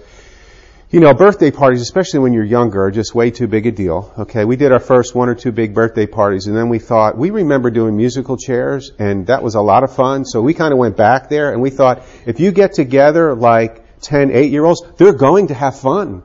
you 0.90 1.00
know, 1.00 1.12
birthday 1.12 1.50
parties, 1.50 1.82
especially 1.82 2.20
when 2.20 2.32
you're 2.32 2.44
younger, 2.44 2.84
are 2.84 2.90
just 2.90 3.14
way 3.14 3.30
too 3.30 3.46
big 3.46 3.66
a 3.66 3.72
deal. 3.72 4.10
Okay, 4.20 4.46
we 4.46 4.56
did 4.56 4.72
our 4.72 4.80
first 4.80 5.14
one 5.14 5.28
or 5.28 5.34
two 5.34 5.52
big 5.52 5.74
birthday 5.74 6.06
parties, 6.06 6.46
and 6.46 6.56
then 6.56 6.70
we 6.70 6.78
thought 6.78 7.18
we 7.18 7.28
remember 7.28 7.70
doing 7.70 7.94
musical 7.94 8.38
chairs, 8.38 8.90
and 8.98 9.26
that 9.26 9.42
was 9.42 9.54
a 9.54 9.60
lot 9.60 9.84
of 9.84 9.94
fun. 9.94 10.24
So 10.24 10.40
we 10.40 10.54
kind 10.54 10.72
of 10.72 10.78
went 10.78 10.96
back 10.96 11.28
there, 11.28 11.52
and 11.52 11.60
we 11.60 11.68
thought 11.68 12.04
if 12.24 12.40
you 12.40 12.52
get 12.52 12.72
together 12.72 13.34
like 13.34 14.00
10, 14.00 14.30
8 14.30 14.50
year 14.50 14.64
olds, 14.64 14.82
they're 14.96 15.12
going 15.12 15.48
to 15.48 15.54
have 15.54 15.78
fun. 15.78 16.22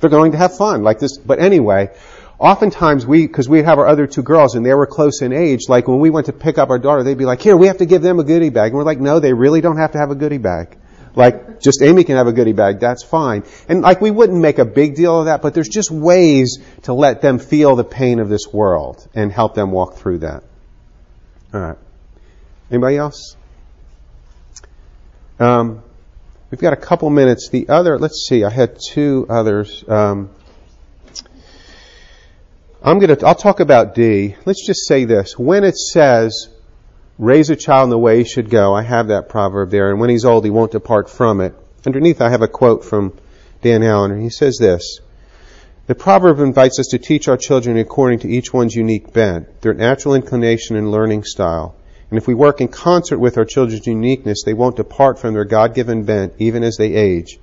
They're 0.00 0.10
going 0.10 0.32
to 0.32 0.38
have 0.38 0.56
fun 0.56 0.82
like 0.82 0.98
this. 0.98 1.16
But 1.16 1.38
anyway, 1.38 1.90
oftentimes 2.40 3.06
we, 3.06 3.28
because 3.28 3.48
we 3.48 3.62
have 3.62 3.78
our 3.78 3.86
other 3.86 4.08
two 4.08 4.24
girls, 4.24 4.56
and 4.56 4.66
they 4.66 4.74
were 4.74 4.86
close 4.86 5.22
in 5.22 5.32
age. 5.32 5.68
Like 5.68 5.86
when 5.86 6.00
we 6.00 6.10
went 6.10 6.26
to 6.26 6.32
pick 6.32 6.58
up 6.58 6.70
our 6.70 6.80
daughter, 6.80 7.04
they'd 7.04 7.16
be 7.16 7.26
like, 7.26 7.42
"Here, 7.42 7.56
we 7.56 7.68
have 7.68 7.78
to 7.78 7.86
give 7.86 8.02
them 8.02 8.18
a 8.18 8.24
goodie 8.24 8.50
bag," 8.50 8.72
and 8.72 8.76
we're 8.76 8.82
like, 8.82 8.98
"No, 8.98 9.20
they 9.20 9.32
really 9.32 9.60
don't 9.60 9.76
have 9.76 9.92
to 9.92 9.98
have 9.98 10.10
a 10.10 10.16
goodie 10.16 10.38
bag." 10.38 10.78
Like, 11.16 11.60
just 11.60 11.80
Amy 11.80 12.02
can 12.04 12.16
have 12.16 12.26
a 12.26 12.32
goodie 12.32 12.52
bag, 12.52 12.80
that's 12.80 13.04
fine. 13.04 13.44
And 13.68 13.82
like, 13.82 14.00
we 14.00 14.10
wouldn't 14.10 14.40
make 14.40 14.58
a 14.58 14.64
big 14.64 14.96
deal 14.96 15.20
of 15.20 15.26
that, 15.26 15.42
but 15.42 15.54
there's 15.54 15.68
just 15.68 15.90
ways 15.90 16.58
to 16.82 16.92
let 16.92 17.22
them 17.22 17.38
feel 17.38 17.76
the 17.76 17.84
pain 17.84 18.18
of 18.18 18.28
this 18.28 18.48
world 18.52 19.06
and 19.14 19.30
help 19.30 19.54
them 19.54 19.70
walk 19.70 19.94
through 19.94 20.18
that. 20.18 20.42
Alright. 21.54 21.78
Anybody 22.70 22.96
else? 22.96 23.36
Um, 25.38 25.82
we've 26.50 26.60
got 26.60 26.72
a 26.72 26.76
couple 26.76 27.10
minutes. 27.10 27.48
The 27.48 27.68
other, 27.68 27.98
let's 27.98 28.26
see, 28.28 28.42
I 28.42 28.50
had 28.50 28.78
two 28.90 29.26
others. 29.28 29.84
Um, 29.86 30.30
I'm 32.82 32.98
gonna, 32.98 33.16
I'll 33.24 33.34
talk 33.34 33.60
about 33.60 33.94
D. 33.94 34.36
Let's 34.44 34.66
just 34.66 34.86
say 34.86 35.04
this. 35.04 35.38
When 35.38 35.64
it 35.64 35.76
says, 35.76 36.48
Raise 37.18 37.48
a 37.48 37.54
child 37.54 37.84
in 37.84 37.90
the 37.90 37.98
way 37.98 38.18
he 38.18 38.24
should 38.24 38.50
go. 38.50 38.74
I 38.74 38.82
have 38.82 39.08
that 39.08 39.28
proverb 39.28 39.70
there. 39.70 39.90
And 39.90 40.00
when 40.00 40.10
he's 40.10 40.24
old, 40.24 40.44
he 40.44 40.50
won't 40.50 40.72
depart 40.72 41.08
from 41.08 41.40
it. 41.40 41.54
Underneath, 41.86 42.20
I 42.20 42.30
have 42.30 42.42
a 42.42 42.48
quote 42.48 42.84
from 42.84 43.12
Dan 43.62 43.84
Allender. 43.84 44.16
He 44.16 44.30
says 44.30 44.56
this 44.58 44.98
The 45.86 45.94
proverb 45.94 46.40
invites 46.40 46.80
us 46.80 46.88
to 46.88 46.98
teach 46.98 47.28
our 47.28 47.36
children 47.36 47.78
according 47.78 48.20
to 48.20 48.28
each 48.28 48.52
one's 48.52 48.74
unique 48.74 49.12
bent, 49.12 49.60
their 49.60 49.74
natural 49.74 50.16
inclination 50.16 50.76
and 50.76 50.90
learning 50.90 51.22
style, 51.22 51.76
And 52.10 52.18
if 52.18 52.26
we 52.26 52.34
work 52.34 52.60
in 52.60 52.66
concert 52.66 53.18
with 53.18 53.38
our 53.38 53.44
children's 53.44 53.86
uniqueness, 53.86 54.42
they 54.44 54.54
won't 54.54 54.76
depart 54.76 55.20
from 55.20 55.34
their 55.34 55.44
God-given 55.44 56.02
bent 56.02 56.34
even 56.38 56.64
as 56.64 56.76
they 56.78 56.94
age. 56.94 57.38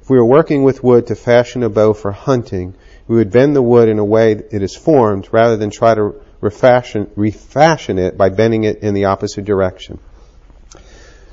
If 0.00 0.08
we 0.08 0.18
were 0.18 0.24
working 0.24 0.62
with 0.62 0.84
wood 0.84 1.08
to 1.08 1.16
fashion 1.16 1.64
a 1.64 1.68
bow 1.68 1.94
for 1.94 2.12
hunting, 2.12 2.74
we 3.08 3.16
would 3.16 3.32
bend 3.32 3.56
the 3.56 3.62
wood 3.62 3.88
in 3.88 3.98
a 3.98 4.04
way 4.04 4.32
it 4.32 4.62
is 4.62 4.76
formed 4.76 5.28
rather 5.32 5.56
than 5.56 5.70
try 5.70 5.96
to 5.96 6.14
refashion, 6.46 7.10
refashion 7.16 7.98
it 7.98 8.16
by 8.16 8.28
bending 8.30 8.64
it 8.64 8.78
in 8.78 8.94
the 8.94 9.06
opposite 9.06 9.44
direction. 9.44 9.98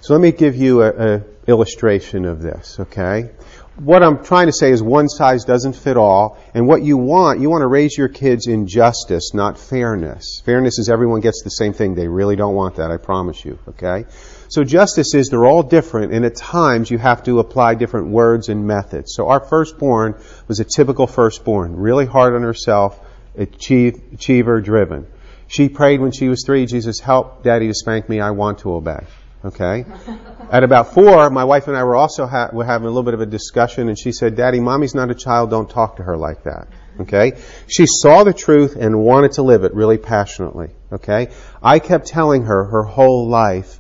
So 0.02 0.14
let 0.14 0.22
me 0.22 0.32
give 0.32 0.56
you 0.56 0.82
an 0.82 1.24
illustration 1.48 2.26
of 2.26 2.42
this, 2.42 2.78
okay? 2.80 3.32
What 3.78 4.04
I'm 4.04 4.24
trying 4.24 4.48
to 4.48 4.54
say 4.54 4.72
is 4.72 4.84
one 4.84 5.08
size 5.10 5.46
doesn't 5.46 5.74
fit 5.74 5.98
all, 5.98 6.38
and 6.54 6.68
what 6.68 6.84
you 6.84 6.98
want, 6.98 7.40
you 7.40 7.50
want 7.50 7.62
to 7.62 7.68
raise 7.68 7.98
your 7.98 8.10
kids 8.10 8.46
in 8.48 8.68
justice, 8.68 9.34
not 9.34 9.58
fairness. 9.58 10.42
Fairness 10.46 10.78
is 10.78 10.90
everyone 10.90 11.22
gets 11.22 11.42
the 11.44 11.50
same 11.50 11.74
thing. 11.74 11.96
They 11.96 12.08
really 12.08 12.36
don't 12.36 12.54
want 12.54 12.76
that, 12.76 12.92
I 12.92 12.98
promise 12.98 13.44
you, 13.44 13.58
okay? 13.70 14.06
So 14.50 14.64
justice 14.64 15.16
is 15.16 15.30
they're 15.30 15.46
all 15.46 15.64
different, 15.64 16.14
and 16.14 16.26
at 16.26 16.36
times 16.36 16.92
you 16.92 17.00
have 17.00 17.24
to 17.24 17.40
apply 17.40 17.76
different 17.76 18.10
words 18.10 18.50
and 18.50 18.68
methods. 18.68 19.14
So 19.16 19.30
our 19.30 19.40
firstborn 19.40 20.16
was 20.48 20.60
a 20.60 20.66
typical 20.66 21.08
firstborn, 21.08 21.76
really 21.76 22.06
hard 22.06 22.36
on 22.36 22.44
herself, 22.44 23.00
achieve, 23.38 24.02
achiever 24.14 24.62
driven. 24.62 25.08
She 25.48 25.70
prayed 25.70 26.00
when 26.02 26.12
she 26.12 26.30
was 26.30 26.44
three, 26.46 26.66
Jesus, 26.66 27.00
help 27.00 27.44
daddy 27.44 27.68
to 27.68 27.74
spank 27.74 28.10
me, 28.10 28.20
I 28.20 28.32
want 28.32 28.60
to 28.60 28.74
obey. 28.74 29.06
Okay? 29.46 29.86
At 30.52 30.64
about 30.64 30.94
four, 30.94 31.30
my 31.30 31.44
wife 31.44 31.68
and 31.68 31.76
I 31.76 31.84
were 31.84 31.96
also 31.96 32.26
ha- 32.28 32.50
were 32.54 32.66
having 32.66 32.86
a 32.86 32.90
little 32.90 33.04
bit 33.04 33.14
of 33.14 33.22
a 33.22 33.26
discussion, 33.26 33.90
and 33.90 33.98
she 33.98 34.12
said, 34.12 34.36
Daddy, 34.36 34.60
mommy's 34.60 34.96
not 34.96 35.10
a 35.10 35.16
child, 35.16 35.50
don't 35.50 35.70
talk 35.70 35.98
to 35.98 36.04
her 36.04 36.18
like 36.18 36.44
that. 36.44 36.68
Okay? 37.00 37.34
She 37.68 37.86
saw 37.88 38.24
the 38.24 38.34
truth 38.34 38.76
and 38.76 39.00
wanted 39.00 39.34
to 39.34 39.42
live 39.42 39.64
it 39.64 39.74
really 39.74 39.98
passionately. 39.98 40.70
Okay? 40.92 41.30
I 41.62 41.80
kept 41.80 42.08
telling 42.08 42.44
her 42.44 42.66
her 42.66 42.84
whole 42.84 43.28
life, 43.28 43.80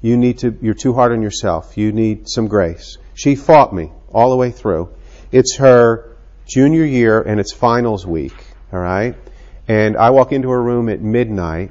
you 0.00 0.16
need 0.16 0.38
to, 0.38 0.56
you're 0.60 0.74
too 0.74 0.94
hard 0.94 1.12
on 1.12 1.22
yourself. 1.22 1.76
You 1.76 1.92
need 1.92 2.28
some 2.28 2.48
grace. 2.48 2.98
She 3.14 3.36
fought 3.36 3.74
me 3.74 3.92
all 4.12 4.30
the 4.30 4.36
way 4.36 4.50
through. 4.50 4.90
It's 5.30 5.56
her 5.56 6.16
junior 6.46 6.84
year 6.84 7.20
and 7.20 7.40
it's 7.40 7.52
finals 7.52 8.06
week. 8.06 8.34
Alright? 8.72 9.16
And 9.68 9.96
I 9.96 10.10
walk 10.10 10.32
into 10.32 10.50
her 10.50 10.62
room 10.62 10.88
at 10.88 11.00
midnight 11.00 11.70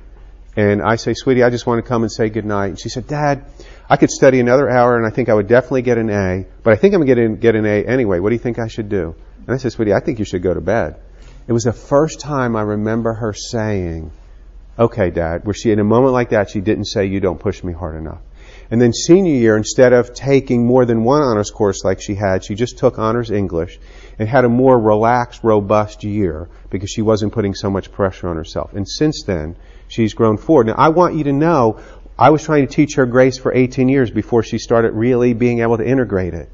and 0.56 0.82
I 0.82 0.98
say, 0.98 1.14
sweetie, 1.14 1.44
I 1.44 1.50
just 1.50 1.66
want 1.66 1.84
to 1.84 1.88
come 1.88 2.04
and 2.04 2.12
say 2.12 2.30
goodnight. 2.30 2.70
And 2.72 2.80
she 2.80 2.90
said, 2.90 3.08
Dad, 3.08 3.46
I 3.90 3.98
could 3.98 4.10
study 4.10 4.40
another 4.40 4.70
hour 4.70 4.98
and 4.98 5.06
I 5.06 5.10
think 5.10 5.30
I 5.30 5.34
would 5.34 5.48
definitely 5.48 5.82
get 5.82 5.98
an 5.98 6.10
A, 6.10 6.46
but 6.64 6.74
I 6.74 6.76
think 6.76 6.94
I'm 6.94 7.06
going 7.06 7.18
to 7.18 7.36
get 7.36 7.56
an 7.56 7.66
A 7.66 7.84
anyway. 7.86 8.20
What 8.20 8.30
do 8.30 8.36
you 8.36 8.40
think 8.40 8.60
I 8.60 8.68
should 8.68 8.90
do? 8.90 9.16
And 9.46 9.50
I 9.50 9.58
said, 9.58 9.72
sweetie, 9.72 9.94
I 9.94 10.00
think 10.00 10.20
you 10.20 10.26
should 10.26 10.44
go 10.44 10.54
to 10.54 10.62
bed. 10.62 11.00
It 11.48 11.54
was 11.54 11.64
the 11.64 11.74
first 11.74 12.20
time 12.20 12.56
I 12.56 12.62
remember 12.62 13.14
her 13.14 13.34
saying, 13.34 14.12
okay, 14.78 15.10
dad, 15.10 15.46
where 15.46 15.54
she, 15.54 15.72
in 15.72 15.80
a 15.80 15.84
moment 15.84 16.14
like 16.14 16.30
that, 16.30 16.50
she 16.50 16.62
didn't 16.62 16.86
say, 16.86 17.06
you 17.06 17.20
don't 17.20 17.40
push 17.40 17.64
me 17.64 17.74
hard 17.74 17.96
enough. 17.96 18.22
And 18.70 18.82
then 18.82 18.94
senior 18.94 19.36
year, 19.36 19.58
instead 19.58 19.92
of 19.92 20.14
taking 20.14 20.66
more 20.66 20.86
than 20.86 21.04
one 21.04 21.22
honors 21.22 21.52
course 21.52 21.84
like 21.84 22.02
she 22.02 22.16
had, 22.16 22.46
she 22.46 22.56
just 22.56 22.78
took 22.78 23.00
honors 23.00 23.32
English 23.32 23.80
and 24.20 24.28
had 24.28 24.46
a 24.46 24.50
more 24.50 24.80
relaxed, 24.80 25.44
robust 25.44 26.04
year 26.04 26.50
because 26.70 26.90
she 26.90 27.02
wasn't 27.02 27.34
putting 27.34 27.54
so 27.54 27.70
much 27.70 27.92
pressure 27.92 28.28
on 28.28 28.36
herself. 28.36 28.74
And 28.74 28.88
since 28.88 29.24
then, 29.24 29.56
she's 29.88 30.14
grown 30.14 30.38
forward. 30.38 30.68
Now, 30.68 30.76
I 30.78 30.90
want 30.90 31.16
you 31.16 31.26
to 31.26 31.34
know, 31.34 31.80
I 32.18 32.30
was 32.30 32.44
trying 32.44 32.68
to 32.68 32.74
teach 32.74 32.96
her 32.96 33.06
grace 33.06 33.38
for 33.38 33.54
18 33.54 33.90
years 33.90 34.12
before 34.12 34.44
she 34.44 34.58
started 34.58 34.94
really 34.94 35.34
being 35.34 35.60
able 35.62 35.78
to 35.78 35.88
integrate 35.88 36.34
it. 36.34 36.50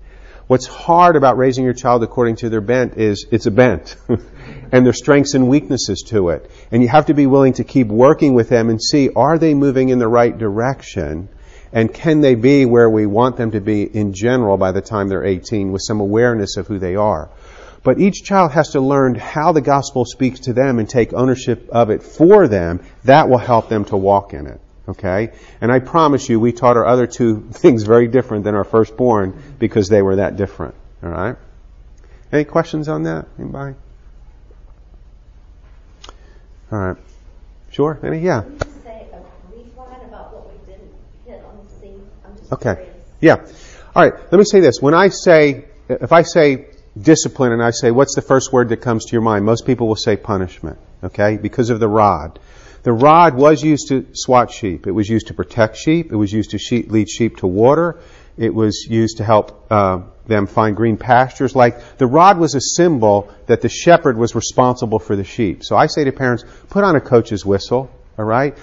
What's 0.48 0.66
hard 0.66 1.18
about 1.18 1.38
raising 1.38 1.66
your 1.66 1.74
child 1.74 2.04
according 2.04 2.38
to 2.38 2.50
their 2.50 2.62
bent 2.62 2.98
is 2.98 3.28
it's 3.32 3.48
a 3.48 3.52
bent. 3.52 3.98
and 4.72 4.86
there's 4.86 4.98
strengths 4.98 5.34
and 5.34 5.50
weaknesses 5.50 6.06
to 6.08 6.30
it. 6.30 6.50
And 6.72 6.82
you 6.82 6.88
have 6.88 7.08
to 7.08 7.14
be 7.14 7.28
willing 7.28 7.54
to 7.54 7.66
keep 7.66 7.88
working 7.88 8.34
with 8.34 8.48
them 8.48 8.70
and 8.70 8.82
see, 8.82 9.10
are 9.14 9.38
they 9.38 9.54
moving 9.54 9.90
in 9.90 10.00
the 10.00 10.08
right 10.08 10.36
direction? 10.36 11.28
And 11.74 11.94
can 11.94 12.22
they 12.22 12.36
be 12.36 12.66
where 12.66 12.90
we 12.90 13.06
want 13.06 13.36
them 13.36 13.52
to 13.52 13.60
be 13.60 13.84
in 13.84 14.14
general 14.14 14.56
by 14.56 14.72
the 14.72 14.80
time 14.80 15.10
they're 15.10 15.26
18 15.26 15.74
with 15.74 15.82
some 15.82 16.00
awareness 16.00 16.56
of 16.56 16.68
who 16.68 16.80
they 16.80 16.96
are? 16.96 17.30
But 17.88 18.00
each 18.00 18.26
child 18.26 18.52
has 18.52 18.72
to 18.72 18.82
learn 18.82 19.16
how 19.16 19.54
the 19.54 19.62
gospel 19.62 20.04
speaks 20.04 20.42
to 20.42 20.52
them 20.52 20.78
and 20.78 20.90
take 20.90 21.14
ownership 21.14 21.70
of 21.70 21.90
it 21.90 22.04
for 22.04 22.50
them. 22.50 22.82
That 23.06 23.30
will 23.30 23.38
help 23.38 23.70
them 23.70 23.86
to 23.86 23.96
walk 23.96 24.34
in 24.34 24.46
it. 24.46 24.60
Okay? 24.90 25.32
And 25.62 25.72
I 25.72 25.80
promise 25.80 26.28
you, 26.28 26.38
we 26.38 26.52
taught 26.52 26.76
our 26.76 26.86
other 26.86 27.08
two 27.08 27.48
things 27.54 27.84
very 27.84 28.10
different 28.10 28.44
than 28.44 28.56
our 28.56 28.66
firstborn 28.66 29.42
because 29.58 29.88
they 29.88 30.02
were 30.02 30.18
that 30.18 30.36
different. 30.36 30.76
Alright? 31.02 31.38
Any 32.30 32.44
questions 32.44 32.90
on 32.90 33.04
that? 33.04 33.26
Anybody? 33.40 33.76
Alright. 36.70 36.98
Sure? 37.72 37.98
Any? 38.04 38.20
Yeah. 38.20 38.44
Okay. 42.52 42.90
Yeah. 43.22 43.46
Alright. 43.96 44.14
Let 44.30 44.38
me 44.38 44.44
say 44.44 44.60
this. 44.60 44.82
When 44.82 44.94
I 44.94 45.08
say, 45.08 45.68
if 45.88 46.12
I 46.12 46.24
say 46.24 46.68
discipline 47.02 47.52
and 47.52 47.64
I 47.64 47.72
say, 47.72 47.92
what's 47.92 48.16
the 48.16 48.22
first 48.22 48.52
word 48.52 48.70
that 48.70 48.78
comes 48.78 49.06
to 49.06 49.12
your 49.14 49.22
mind? 49.22 49.46
Most 49.46 49.66
people 49.66 49.88
will 49.88 49.96
say 49.96 50.18
punishment. 50.18 50.78
Okay? 51.04 51.38
Because 51.38 51.70
of 51.70 51.80
the 51.80 51.88
rod. 51.88 52.40
The 52.84 52.94
rod 52.94 53.36
was 53.36 53.64
used 53.64 53.90
to 53.90 54.08
swat 54.14 54.52
sheep. 54.52 54.88
It 54.88 54.92
was 54.92 55.10
used 55.10 55.28
to 55.28 55.34
protect 55.34 55.78
sheep. 55.78 56.12
It 56.12 56.16
was 56.16 56.32
used 56.32 56.52
to 56.52 56.58
sheep, 56.58 56.90
lead 56.90 57.10
sheep 57.10 57.38
to 57.38 57.48
water. 57.48 58.00
It 58.38 58.54
was 58.54 58.88
used 58.90 59.18
to 59.18 59.24
help 59.24 59.66
uh, 59.72 60.02
them 60.28 60.48
find 60.48 60.76
green 60.76 60.98
pastures. 60.98 61.56
Like 61.56 61.98
the 61.98 62.08
rod 62.08 62.38
was 62.38 62.56
a 62.56 62.62
symbol 62.62 63.34
that 63.48 63.62
the 63.62 63.70
shepherd 63.70 64.18
was 64.18 64.36
responsible 64.36 65.00
for 65.00 65.16
the 65.16 65.24
sheep. 65.24 65.64
So 65.64 65.76
I 65.76 65.88
say 65.88 66.04
to 66.04 66.12
parents, 66.12 66.46
put 66.70 66.84
on 66.84 66.96
a 66.96 67.02
coach's 67.02 67.46
whistle. 67.46 67.90
All 68.18 68.26
right. 68.26 68.58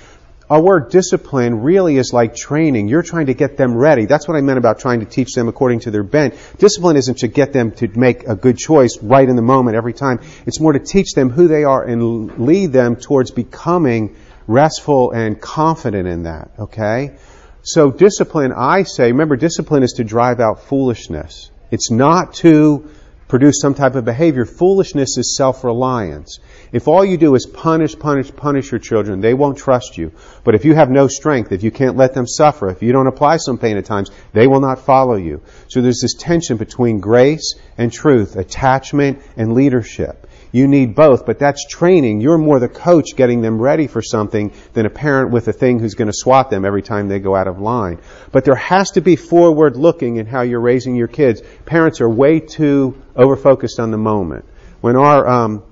Our 0.54 0.62
word 0.62 0.90
discipline 0.90 1.62
really 1.62 1.96
is 1.96 2.12
like 2.12 2.36
training. 2.36 2.86
You're 2.86 3.02
trying 3.02 3.26
to 3.26 3.34
get 3.34 3.56
them 3.56 3.76
ready. 3.76 4.04
That's 4.04 4.28
what 4.28 4.36
I 4.36 4.40
meant 4.40 4.58
about 4.58 4.78
trying 4.78 5.00
to 5.00 5.04
teach 5.04 5.32
them 5.32 5.48
according 5.48 5.80
to 5.80 5.90
their 5.90 6.04
bent. 6.04 6.34
Discipline 6.58 6.96
isn't 6.96 7.18
to 7.18 7.26
get 7.26 7.52
them 7.52 7.72
to 7.72 7.88
make 7.98 8.22
a 8.28 8.36
good 8.36 8.56
choice 8.56 8.96
right 9.02 9.28
in 9.28 9.34
the 9.34 9.42
moment 9.42 9.76
every 9.76 9.94
time. 9.94 10.20
It's 10.46 10.60
more 10.60 10.72
to 10.72 10.78
teach 10.78 11.14
them 11.14 11.30
who 11.30 11.48
they 11.48 11.64
are 11.64 11.82
and 11.82 12.38
lead 12.38 12.72
them 12.72 12.94
towards 12.94 13.32
becoming 13.32 14.14
restful 14.46 15.10
and 15.10 15.40
confident 15.40 16.06
in 16.06 16.22
that. 16.22 16.52
Okay? 16.56 17.16
So 17.62 17.90
discipline, 17.90 18.52
I 18.52 18.84
say, 18.84 19.10
remember 19.10 19.34
discipline 19.34 19.82
is 19.82 19.94
to 19.94 20.04
drive 20.04 20.38
out 20.38 20.62
foolishness. 20.68 21.50
It's 21.72 21.90
not 21.90 22.34
to 22.34 22.88
produce 23.26 23.60
some 23.60 23.74
type 23.74 23.96
of 23.96 24.04
behavior. 24.04 24.44
Foolishness 24.44 25.18
is 25.18 25.36
self-reliance. 25.36 26.38
If 26.74 26.88
all 26.88 27.04
you 27.04 27.16
do 27.16 27.36
is 27.36 27.46
punish, 27.46 27.96
punish, 27.96 28.34
punish 28.34 28.72
your 28.72 28.80
children, 28.80 29.20
they 29.20 29.32
won't 29.32 29.58
trust 29.58 29.96
you. 29.96 30.10
But 30.42 30.56
if 30.56 30.64
you 30.64 30.74
have 30.74 30.90
no 30.90 31.06
strength, 31.06 31.52
if 31.52 31.62
you 31.62 31.70
can't 31.70 31.96
let 31.96 32.14
them 32.14 32.26
suffer, 32.26 32.68
if 32.68 32.82
you 32.82 32.90
don't 32.90 33.06
apply 33.06 33.36
some 33.36 33.58
pain 33.58 33.76
at 33.76 33.84
times, 33.84 34.10
they 34.32 34.48
will 34.48 34.58
not 34.58 34.80
follow 34.80 35.14
you. 35.14 35.40
So 35.68 35.80
there's 35.80 36.00
this 36.00 36.14
tension 36.14 36.56
between 36.56 36.98
grace 36.98 37.54
and 37.78 37.92
truth, 37.92 38.34
attachment 38.34 39.22
and 39.36 39.52
leadership. 39.52 40.28
You 40.50 40.66
need 40.66 40.96
both, 40.96 41.26
but 41.26 41.38
that's 41.38 41.64
training. 41.64 42.20
You're 42.20 42.38
more 42.38 42.58
the 42.58 42.68
coach 42.68 43.14
getting 43.14 43.40
them 43.40 43.60
ready 43.60 43.86
for 43.86 44.02
something 44.02 44.52
than 44.72 44.84
a 44.84 44.90
parent 44.90 45.30
with 45.30 45.46
a 45.46 45.52
thing 45.52 45.78
who's 45.78 45.94
going 45.94 46.10
to 46.10 46.12
swat 46.12 46.50
them 46.50 46.64
every 46.64 46.82
time 46.82 47.06
they 47.06 47.20
go 47.20 47.36
out 47.36 47.46
of 47.46 47.60
line. 47.60 48.00
But 48.32 48.44
there 48.44 48.56
has 48.56 48.90
to 48.92 49.00
be 49.00 49.14
forward 49.14 49.76
looking 49.76 50.16
in 50.16 50.26
how 50.26 50.42
you're 50.42 50.58
raising 50.58 50.96
your 50.96 51.06
kids. 51.06 51.40
Parents 51.66 52.00
are 52.00 52.10
way 52.10 52.40
too 52.40 53.00
over 53.14 53.36
focused 53.36 53.78
on 53.78 53.92
the 53.92 53.96
moment. 53.96 54.44
When 54.80 54.96
our 54.96 55.26
um, 55.26 55.62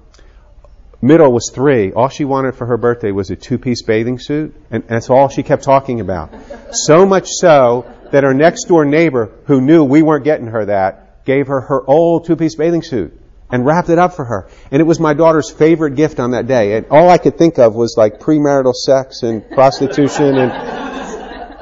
middle 1.02 1.32
was 1.32 1.50
three, 1.52 1.92
all 1.92 2.08
she 2.08 2.24
wanted 2.24 2.54
for 2.54 2.66
her 2.66 2.78
birthday 2.78 3.10
was 3.10 3.30
a 3.30 3.36
two 3.36 3.58
piece 3.58 3.82
bathing 3.82 4.18
suit, 4.18 4.54
and 4.70 4.84
that's 4.88 5.10
all 5.10 5.28
she 5.28 5.42
kept 5.42 5.64
talking 5.64 6.00
about. 6.00 6.32
So 6.72 7.04
much 7.04 7.28
so 7.28 7.92
that 8.12 8.24
her 8.24 8.32
next 8.32 8.64
door 8.64 8.84
neighbor, 8.84 9.30
who 9.46 9.60
knew 9.60 9.84
we 9.84 10.02
weren't 10.02 10.24
getting 10.24 10.46
her 10.46 10.66
that, 10.66 11.24
gave 11.24 11.48
her 11.48 11.60
her 11.60 11.82
old 11.86 12.26
two 12.26 12.36
piece 12.36 12.54
bathing 12.54 12.82
suit 12.82 13.18
and 13.50 13.66
wrapped 13.66 13.90
it 13.90 13.98
up 13.98 14.14
for 14.14 14.24
her. 14.24 14.48
And 14.70 14.80
it 14.80 14.84
was 14.84 14.98
my 14.98 15.12
daughter's 15.12 15.50
favorite 15.50 15.94
gift 15.94 16.18
on 16.18 16.30
that 16.30 16.46
day. 16.46 16.76
And 16.76 16.86
all 16.90 17.10
I 17.10 17.18
could 17.18 17.36
think 17.36 17.58
of 17.58 17.74
was 17.74 17.96
like 17.98 18.18
premarital 18.18 18.74
sex 18.74 19.22
and 19.22 19.48
prostitution 19.50 20.38
and 20.38 20.52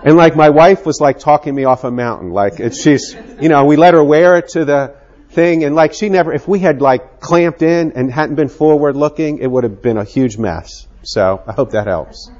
and 0.02 0.16
like 0.16 0.34
my 0.34 0.48
wife 0.48 0.86
was 0.86 1.00
like 1.00 1.18
talking 1.18 1.54
me 1.54 1.64
off 1.64 1.84
a 1.84 1.90
mountain. 1.90 2.30
Like 2.30 2.58
it's, 2.58 2.82
she's, 2.82 3.14
you 3.40 3.48
know, 3.50 3.66
we 3.66 3.76
let 3.76 3.92
her 3.92 4.02
wear 4.02 4.36
it 4.36 4.48
to 4.50 4.64
the 4.64 4.94
thing 5.30 5.64
and 5.64 5.74
like 5.74 5.94
she 5.94 6.08
never, 6.08 6.32
if 6.32 6.48
we 6.48 6.58
had 6.58 6.82
like 6.82 7.20
clamped 7.20 7.62
in 7.62 7.92
and 7.92 8.12
hadn't 8.12 8.36
been 8.36 8.48
forward 8.48 8.96
looking, 8.96 9.38
it 9.38 9.46
would 9.46 9.64
have 9.64 9.80
been 9.80 9.96
a 9.96 10.04
huge 10.04 10.36
mess. 10.38 10.86
So 11.02 11.42
I 11.46 11.52
hope 11.52 11.70
that 11.70 11.86
helps. 11.86 12.30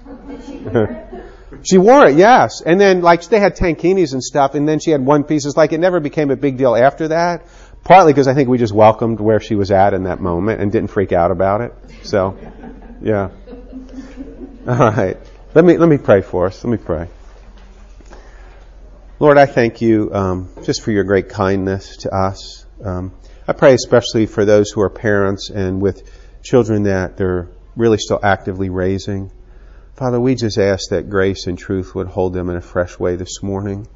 she 1.62 1.78
wore 1.78 2.06
it, 2.06 2.16
yes. 2.16 2.60
And 2.60 2.80
then 2.80 3.00
like 3.00 3.24
they 3.24 3.40
had 3.40 3.56
tankinis 3.56 4.12
and 4.12 4.22
stuff 4.22 4.54
and 4.54 4.68
then 4.68 4.80
she 4.80 4.90
had 4.90 5.04
one 5.04 5.24
pieces. 5.24 5.56
Like 5.56 5.72
it 5.72 5.78
never 5.78 6.00
became 6.00 6.30
a 6.30 6.36
big 6.36 6.56
deal 6.56 6.74
after 6.74 7.08
that. 7.08 7.46
Partly 7.82 8.12
because 8.12 8.28
I 8.28 8.34
think 8.34 8.48
we 8.48 8.58
just 8.58 8.74
welcomed 8.74 9.20
where 9.20 9.40
she 9.40 9.54
was 9.54 9.70
at 9.70 9.94
in 9.94 10.04
that 10.04 10.20
moment 10.20 10.60
and 10.60 10.70
didn't 10.70 10.90
freak 10.90 11.12
out 11.12 11.30
about 11.30 11.62
it. 11.62 11.74
So, 12.02 12.36
yeah. 13.00 13.30
All 14.68 14.76
right. 14.76 15.16
Let 15.54 15.64
me, 15.64 15.78
let 15.78 15.88
me 15.88 15.96
pray 15.96 16.20
for 16.20 16.46
us. 16.46 16.62
Let 16.62 16.70
me 16.70 16.76
pray. 16.76 17.08
Lord, 19.18 19.38
I 19.38 19.46
thank 19.46 19.80
you 19.80 20.10
um, 20.12 20.48
just 20.62 20.82
for 20.82 20.90
your 20.90 21.04
great 21.04 21.30
kindness 21.30 21.98
to 21.98 22.14
us. 22.14 22.66
Um, 22.84 23.12
I 23.46 23.52
pray 23.52 23.74
especially 23.74 24.26
for 24.26 24.44
those 24.44 24.70
who 24.70 24.80
are 24.80 24.90
parents 24.90 25.50
and 25.50 25.80
with 25.80 26.02
children 26.42 26.84
that 26.84 27.16
they're 27.16 27.48
really 27.76 27.98
still 27.98 28.20
actively 28.22 28.70
raising. 28.70 29.30
Father, 29.94 30.20
we 30.20 30.34
just 30.34 30.58
ask 30.58 30.90
that 30.90 31.10
grace 31.10 31.46
and 31.46 31.58
truth 31.58 31.94
would 31.94 32.06
hold 32.06 32.32
them 32.32 32.48
in 32.48 32.56
a 32.56 32.60
fresh 32.60 32.98
way 32.98 33.16
this 33.16 33.42
morning, 33.42 33.86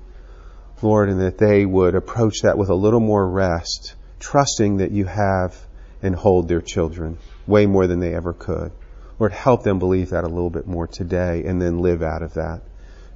Lord, 0.82 1.08
and 1.08 1.20
that 1.20 1.38
they 1.38 1.64
would 1.64 1.94
approach 1.94 2.42
that 2.42 2.58
with 2.58 2.68
a 2.68 2.74
little 2.74 3.00
more 3.00 3.26
rest, 3.26 3.94
trusting 4.20 4.78
that 4.78 4.90
you 4.90 5.06
have 5.06 5.56
and 6.02 6.14
hold 6.14 6.48
their 6.48 6.60
children 6.60 7.18
way 7.46 7.66
more 7.66 7.86
than 7.86 8.00
they 8.00 8.14
ever 8.14 8.32
could. 8.32 8.72
Lord, 9.18 9.32
help 9.32 9.62
them 9.62 9.78
believe 9.78 10.10
that 10.10 10.24
a 10.24 10.28
little 10.28 10.50
bit 10.50 10.66
more 10.66 10.86
today 10.86 11.44
and 11.44 11.60
then 11.60 11.78
live 11.78 12.02
out 12.02 12.22
of 12.22 12.34
that. 12.34 12.62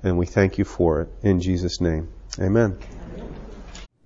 And 0.02 0.16
we 0.16 0.26
thank 0.26 0.58
you 0.58 0.64
for 0.64 1.02
it. 1.02 1.08
In 1.22 1.40
Jesus' 1.40 1.80
name, 1.80 2.08
amen. 2.38 2.78